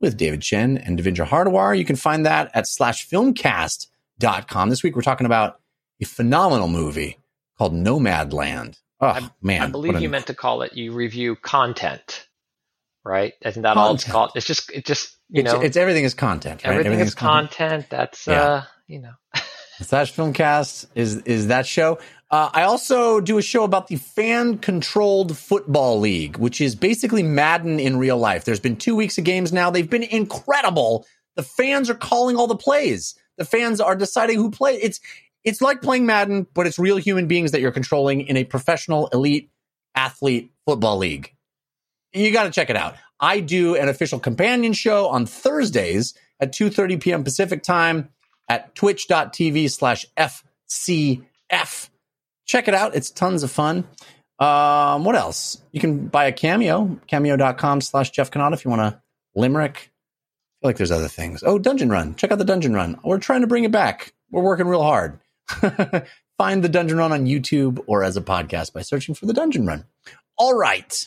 [0.00, 1.78] with David Chen and Devindra Hardawar.
[1.78, 4.68] You can find that at slash slashfilmcast.com.
[4.68, 5.60] This week we're talking about
[6.00, 7.18] a phenomenal movie
[7.58, 8.80] called Nomadland.
[9.00, 9.62] Oh, I, man.
[9.62, 12.26] I believe you meant to call it you review content,
[13.04, 13.34] right?
[13.42, 13.86] Isn't that content.
[13.86, 14.30] all it's called?
[14.34, 16.72] It's just, it just, you it's, know, it's everything is content, right?
[16.72, 17.50] Everything, everything is content.
[17.50, 17.86] content.
[17.90, 18.42] That's, yeah.
[18.42, 19.12] uh, you know.
[19.82, 21.98] Slash Filmcast is is that show.
[22.30, 27.22] Uh, I also do a show about the fan controlled football league, which is basically
[27.22, 28.44] Madden in real life.
[28.44, 29.70] There's been two weeks of games now.
[29.70, 31.06] They've been incredible.
[31.36, 33.14] The fans are calling all the plays.
[33.36, 34.80] The fans are deciding who plays.
[34.82, 35.00] It's
[35.44, 39.08] it's like playing Madden, but it's real human beings that you're controlling in a professional
[39.08, 39.50] elite
[39.94, 41.32] athlete football league.
[42.12, 42.96] You got to check it out.
[43.20, 47.24] I do an official companion show on Thursdays at 2:30 p.m.
[47.24, 48.10] Pacific time
[48.48, 51.90] at twitch.tv slash FCF.
[52.44, 52.94] Check it out.
[52.94, 53.84] It's tons of fun.
[54.38, 55.60] Um, what else?
[55.72, 59.00] You can buy a cameo, cameo.com slash Jeff if you want a
[59.34, 59.76] limerick.
[59.76, 61.42] I feel like there's other things.
[61.44, 62.14] Oh, Dungeon Run.
[62.14, 62.98] Check out the Dungeon Run.
[63.04, 64.12] We're trying to bring it back.
[64.30, 65.20] We're working real hard.
[66.38, 69.66] Find the Dungeon Run on YouTube or as a podcast by searching for the Dungeon
[69.66, 69.84] Run.
[70.36, 71.06] All right.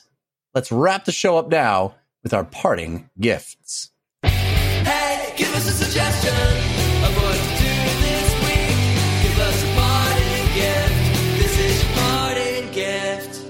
[0.56, 1.94] Let's wrap the show up now
[2.24, 3.92] with our parting gifts.
[4.24, 6.34] Hey, give us a suggestion.
[6.34, 9.22] Of what to do this week.
[9.22, 11.38] Give us a parting gift.
[11.38, 13.46] This is your parting gift.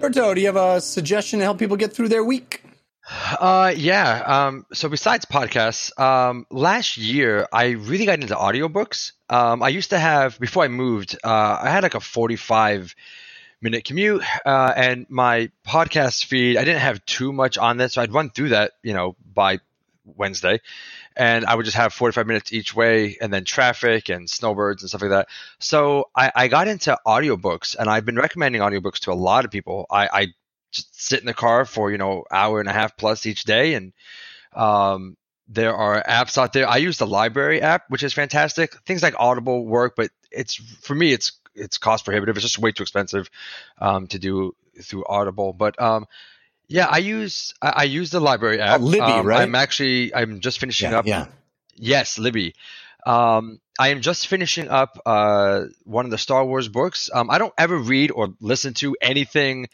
[0.00, 2.64] Berto, do you have a suggestion to help people get through their week?
[3.40, 4.22] Uh, yeah.
[4.26, 9.12] Um, so besides podcasts, um, last year I really got into audiobooks.
[9.30, 12.94] Um, I used to have before I moved, uh, I had like a forty-five
[13.62, 18.02] minute commute, uh, and my podcast feed I didn't have too much on this, so
[18.02, 19.58] I'd run through that, you know, by
[20.04, 20.60] Wednesday,
[21.16, 24.88] and I would just have 45 minutes each way and then traffic and snowbirds and
[24.88, 25.28] stuff like that.
[25.58, 29.50] So I, I got into audiobooks and I've been recommending audiobooks to a lot of
[29.50, 29.86] people.
[29.90, 30.26] I, I
[30.72, 33.74] just sit in the car for, you know, hour and a half plus each day.
[33.74, 33.92] And,
[34.54, 35.16] um,
[35.52, 36.68] there are apps out there.
[36.68, 38.72] I use the library app, which is fantastic.
[38.86, 42.36] Things like Audible work, but it's for me, it's it's cost prohibitive.
[42.36, 43.30] It's just way too expensive
[43.78, 45.52] um, to do through Audible.
[45.52, 46.06] But um,
[46.68, 48.80] yeah, I use I, I use the library app.
[48.80, 49.42] Oh, Libby, um, right?
[49.42, 51.06] I'm actually I'm just finishing yeah, up.
[51.06, 51.26] Yeah.
[51.76, 52.54] Yes, Libby.
[53.06, 57.08] Um, I am just finishing up uh, one of the Star Wars books.
[57.12, 59.68] Um, I don't ever read or listen to anything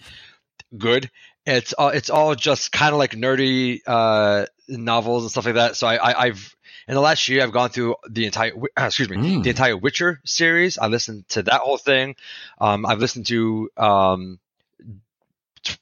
[0.76, 1.10] good.
[1.44, 5.76] It's all, it's all just kind of like nerdy uh, novels and stuff like that.
[5.76, 6.55] So I, I, have
[6.88, 9.42] in the last year I've gone through the entire excuse me mm.
[9.42, 10.78] the entire Witcher series.
[10.78, 12.16] I listened to that whole thing.
[12.60, 14.38] Um, I've listened to um,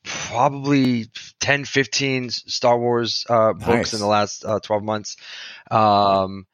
[0.02, 1.06] probably
[1.40, 3.92] 10, 15 Star Wars uh, books nice.
[3.94, 5.16] in the last uh, 12 months.
[5.70, 6.46] Um,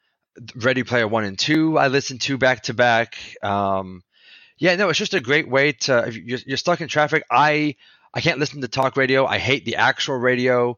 [0.55, 3.17] Ready Player One and Two, I listened to back to back.
[3.43, 4.01] Um,
[4.57, 6.07] yeah, no, it's just a great way to.
[6.07, 7.75] If you're, you're stuck in traffic, I
[8.13, 9.25] I can't listen to talk radio.
[9.25, 10.77] I hate the actual radio,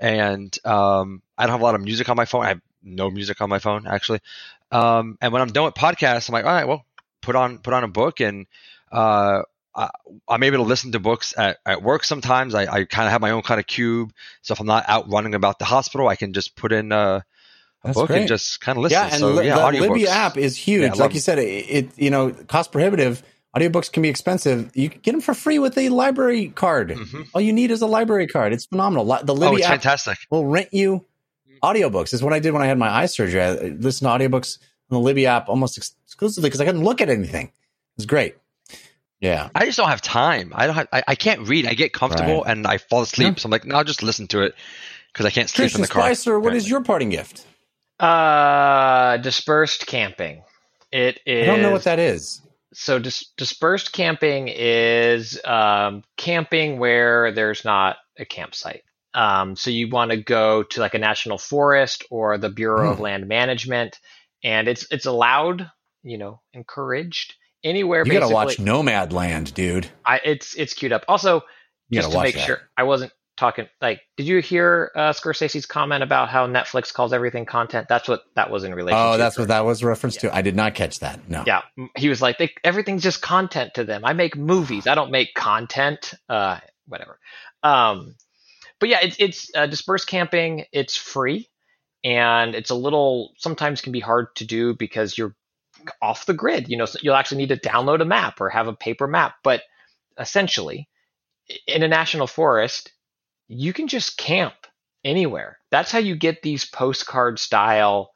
[0.00, 2.44] and um, I don't have a lot of music on my phone.
[2.44, 4.20] I have no music on my phone actually.
[4.70, 6.84] Um, and when I'm done with podcasts, I'm like, all right, well,
[7.20, 8.46] put on put on a book and
[8.90, 9.42] uh,
[9.74, 9.90] I,
[10.28, 12.54] am able to listen to books at, at work sometimes.
[12.54, 14.12] I, I kind of have my own kind of cube.
[14.42, 17.24] So if I'm not out running about the hospital, I can just put in a,
[17.84, 18.20] a book great.
[18.20, 18.98] and just kind of listen.
[18.98, 20.82] Yeah, and so, li- yeah, the Libby app is huge.
[20.82, 23.22] Yeah, like you said, it, it, you know cost prohibitive.
[23.56, 24.70] Audiobooks can be expensive.
[24.74, 26.88] You can get them for free with a library card.
[26.88, 27.22] Mm-hmm.
[27.34, 28.54] All you need is a library card.
[28.54, 29.04] It's phenomenal.
[29.04, 30.18] The Libby oh, app fantastic.
[30.30, 31.04] will rent you
[31.62, 32.12] audiobooks.
[32.12, 33.42] Is what I did when I had my eye surgery.
[33.42, 34.58] I listened to audiobooks
[34.90, 37.46] on the Libby app almost exclusively because I couldn't look at anything.
[37.46, 38.36] It was great.
[39.20, 39.50] Yeah.
[39.54, 40.52] I just don't have time.
[40.54, 41.66] I don't have, I, I can't read.
[41.66, 42.50] I get comfortable right.
[42.50, 43.28] and I fall asleep.
[43.28, 43.34] Yeah.
[43.36, 44.54] So I'm like, no, I'll just listen to it
[45.12, 46.02] because I can't sleep Christian in the car.
[46.02, 47.46] Spicer, what is your parting gift?
[48.00, 50.42] Uh, dispersed camping.
[50.90, 51.44] It is.
[51.44, 52.42] I don't know what that is.
[52.74, 58.82] So dis- dispersed camping is um, camping where there's not a campsite.
[59.14, 62.92] Um, so you want to go to like a national forest or the Bureau mm.
[62.92, 63.98] of Land Management,
[64.42, 65.70] and it's it's allowed,
[66.02, 68.04] you know, encouraged anywhere.
[68.06, 69.88] You gotta watch Nomadland, dude.
[70.04, 71.04] I, it's it's queued up.
[71.08, 71.42] Also,
[71.90, 72.46] just to make that.
[72.46, 77.12] sure, I wasn't talking like did you hear uh, Scorsese's comment about how Netflix calls
[77.12, 77.88] everything content?
[77.88, 80.34] That's what that was in relation to Oh, that's what that was reference to.
[80.34, 81.28] I did not catch that.
[81.28, 81.44] No.
[81.46, 81.62] Yeah,
[81.96, 84.04] he was like, they, everything's just content to them.
[84.04, 84.86] I make movies.
[84.86, 86.14] I don't make content.
[86.28, 87.18] Uh, whatever.
[87.62, 88.14] Um,
[88.82, 90.64] but yeah, it's it's uh, dispersed camping.
[90.72, 91.48] It's free,
[92.02, 95.36] and it's a little sometimes can be hard to do because you're
[96.02, 96.68] off the grid.
[96.68, 99.36] You know, so you'll actually need to download a map or have a paper map.
[99.44, 99.62] But
[100.18, 100.88] essentially,
[101.68, 102.90] in a national forest,
[103.46, 104.54] you can just camp
[105.04, 105.60] anywhere.
[105.70, 108.10] That's how you get these postcard style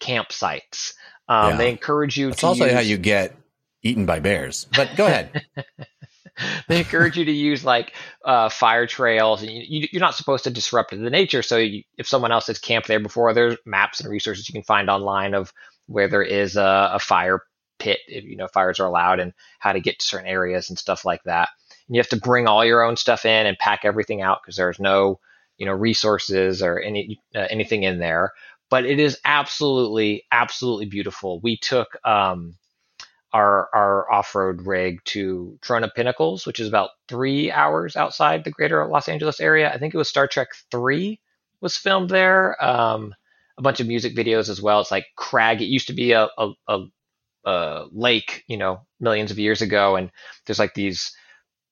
[0.00, 0.92] campsites.
[1.26, 1.56] Um, Yeah.
[1.56, 3.34] They encourage you to also use, how you get
[3.82, 4.68] eaten by bears.
[4.72, 5.44] But go ahead.
[6.68, 7.92] they encourage you to use like
[8.24, 11.42] uh, fire trails, and you, you're not supposed to disrupt the nature.
[11.42, 14.62] So you, if someone else has camped there before, there's maps and resources you can
[14.62, 15.52] find online of
[15.86, 17.40] where there is a, a fire
[17.78, 20.78] pit, if you know fires are allowed, and how to get to certain areas and
[20.78, 21.50] stuff like that.
[21.88, 24.56] And you have to bring all your own stuff in and pack everything out because
[24.56, 25.20] there's no
[25.58, 28.32] you know resources or any uh, anything in there.
[28.70, 31.40] But it is absolutely absolutely beautiful.
[31.40, 31.88] We took.
[32.06, 32.54] Um,
[33.32, 38.86] our our off-road rig to Trona Pinnacles, which is about three hours outside the greater
[38.86, 39.72] Los Angeles area.
[39.72, 41.20] I think it was Star Trek Three
[41.60, 42.62] was filmed there.
[42.62, 43.14] Um,
[43.58, 44.80] a bunch of music videos as well.
[44.80, 45.62] It's like crag.
[45.62, 46.84] It used to be a, a, a,
[47.44, 50.10] a lake, you know, millions of years ago, and
[50.46, 51.14] there's like these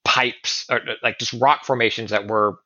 [0.04, 2.58] pipes or like just rock formations that were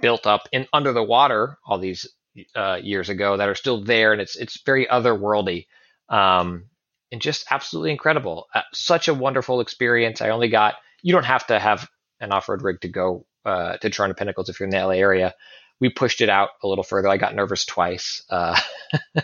[0.00, 2.08] built up in under the water all these
[2.54, 5.66] uh, years ago that are still there, and it's it's very otherworldly.
[6.08, 6.66] Um,
[7.12, 8.46] and just absolutely incredible.
[8.54, 10.20] Uh, such a wonderful experience.
[10.20, 11.88] I only got you don't have to have
[12.20, 15.34] an off-road rig to go uh, to Trona Pinnacles if you're in the LA area.
[15.80, 17.08] We pushed it out a little further.
[17.08, 18.22] I got nervous twice.
[18.28, 18.58] Uh,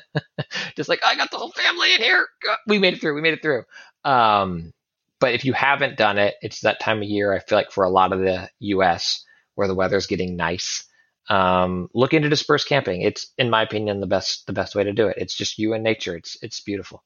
[0.77, 2.27] just like I got the whole family in here.
[2.67, 3.15] We made it through.
[3.15, 3.65] We made it through.
[4.05, 4.73] Um,
[5.21, 7.33] but if you haven't done it, it's that time of year.
[7.33, 9.25] I feel like for a lot of the U.S.
[9.55, 10.85] where the weather's getting nice,
[11.29, 13.03] um, look into dispersed camping.
[13.03, 15.17] It's, in my opinion, the best the best way to do it.
[15.19, 16.17] It's just you and nature.
[16.17, 17.03] It's it's beautiful.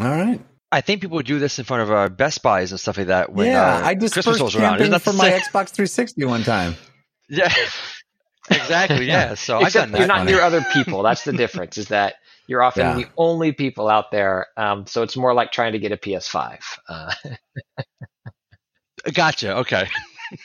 [0.00, 0.40] All right.
[0.70, 3.32] I think people do this in front of uh, Best Buys and stuff like that.
[3.32, 4.78] When, yeah, uh, I Christmas dispersed rolls around.
[4.78, 5.30] Camping that for my?
[5.30, 6.74] Xbox 360 one time.
[7.28, 7.50] Yeah,
[8.50, 9.06] exactly.
[9.06, 9.34] Yeah.
[9.36, 11.02] So I've Except done you're not near other people.
[11.02, 11.78] That's the difference.
[11.78, 12.16] Is that
[12.46, 12.94] you're often Yeah.
[12.96, 14.48] the only people out there.
[14.58, 16.58] Um, so it's more like trying to get a PS5.
[16.88, 17.12] Uh,
[19.14, 19.56] Gotcha.
[19.58, 19.88] Okay.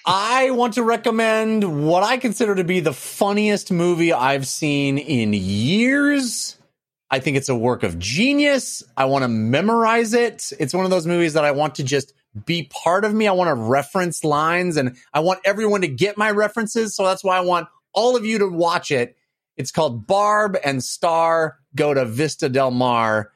[0.06, 5.34] I want to recommend what I consider to be the funniest movie I've seen in
[5.34, 6.57] years.
[7.10, 8.84] I think it's a work of genius.
[8.98, 10.52] I want to memorize it.
[10.60, 12.14] It's one of those movies that I want to just
[12.46, 13.28] be part of me.
[13.28, 16.96] I want to reference lines and I want everyone to get my references.
[16.96, 19.16] So that's why I want all of you to watch it.
[19.56, 23.32] It's called Barb and Star Go to Vista Del Mar.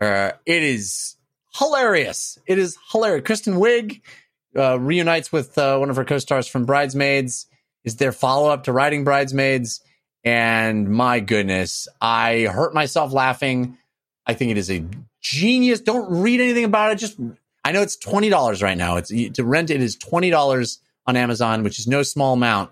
[0.00, 1.16] Uh, it is
[1.56, 2.38] hilarious.
[2.46, 3.26] It is hilarious.
[3.26, 4.00] Kristen Wiig
[4.56, 7.46] uh, reunites with uh, one of her co-stars from Bridesmaids.
[7.84, 9.80] Is their follow-up to Riding Bridesmaids,
[10.24, 13.76] and my goodness, I hurt myself laughing.
[14.26, 14.84] I think it is a
[15.20, 15.80] genius.
[15.80, 16.98] Don't read anything about it.
[16.98, 17.18] Just
[17.64, 18.96] I know it's twenty dollars right now.
[18.96, 19.70] It's to rent.
[19.70, 22.70] It is twenty dollars on Amazon, which is no small amount.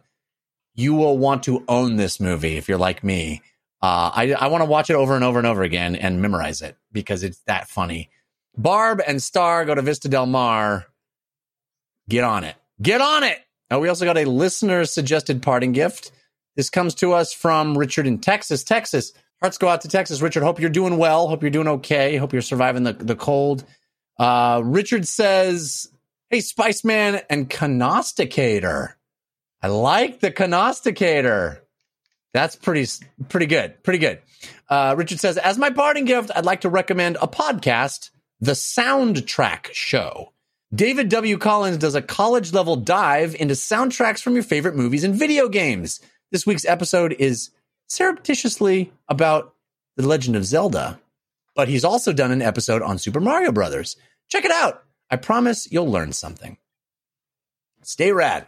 [0.75, 3.43] You will want to own this movie if you're like me.
[3.83, 6.63] Uh, I I want to watch it over and over and over again and memorize
[6.63, 8.11] it because it's that funny.
[8.57, 10.87] Barb and Star go to Vista Del Mar.
[12.09, 12.57] Get on it.
[12.83, 13.39] Get on it.
[13.73, 16.11] Uh, we also got a listener suggested parting gift.
[16.61, 18.63] This comes to us from Richard in Texas.
[18.63, 19.15] Texas.
[19.41, 20.21] Hearts go out to Texas.
[20.21, 21.27] Richard, hope you're doing well.
[21.27, 22.19] Hope you're doing okay.
[22.19, 23.65] Hope you're surviving the, the cold.
[24.19, 25.89] Uh, Richard says,
[26.29, 28.93] Hey, Spice Man and Canosticator.
[29.63, 31.61] I like the Canosticator.
[32.35, 32.87] That's pretty,
[33.31, 33.83] pretty good.
[33.83, 34.19] Pretty good.
[34.69, 38.11] Uh, Richard says, As my parting gift, I'd like to recommend a podcast,
[38.41, 40.35] The Soundtrack Show.
[40.75, 41.39] David W.
[41.39, 46.01] Collins does a college level dive into soundtracks from your favorite movies and video games.
[46.31, 47.51] This week's episode is
[47.89, 49.55] surreptitiously about
[49.97, 51.01] The Legend of Zelda,
[51.57, 53.97] but he's also done an episode on Super Mario Brothers.
[54.29, 54.85] Check it out.
[55.11, 56.57] I promise you'll learn something.
[57.83, 58.47] Stay rad.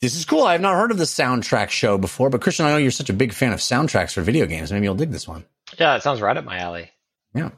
[0.00, 0.44] This is cool.
[0.44, 3.10] I have not heard of the soundtrack show before, but Christian, I know you're such
[3.10, 4.72] a big fan of soundtracks for video games.
[4.72, 5.44] Maybe you'll dig this one.
[5.78, 6.90] yeah, it sounds right up my alley.
[7.34, 7.50] Yeah.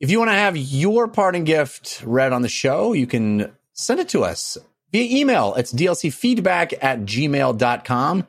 [0.00, 4.00] If you want to have your parting gift read on the show, you can send
[4.00, 4.58] it to us
[4.92, 5.54] via email.
[5.54, 8.26] It's dlcfeedback at gmail.com.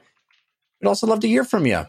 [0.82, 1.86] We'd also love to hear from you.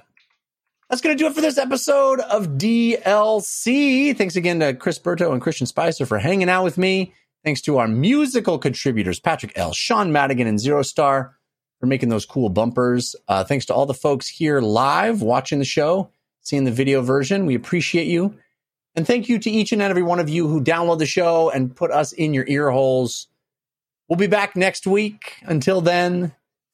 [0.88, 4.14] That's going to do it for this episode of DLC.
[4.16, 7.14] Thanks again to Chris Berto and Christian Spicer for hanging out with me.
[7.44, 11.34] Thanks to our musical contributors, Patrick L., Sean Madigan, and Zero Star
[11.80, 13.16] for making those cool bumpers.
[13.26, 16.10] Uh, thanks to all the folks here live watching the show,
[16.42, 17.46] seeing the video version.
[17.46, 18.36] We appreciate you.
[18.94, 21.74] And thank you to each and every one of you who download the show and
[21.74, 23.28] put us in your ear holes.
[24.08, 25.36] We'll be back next week.
[25.42, 26.34] Until then,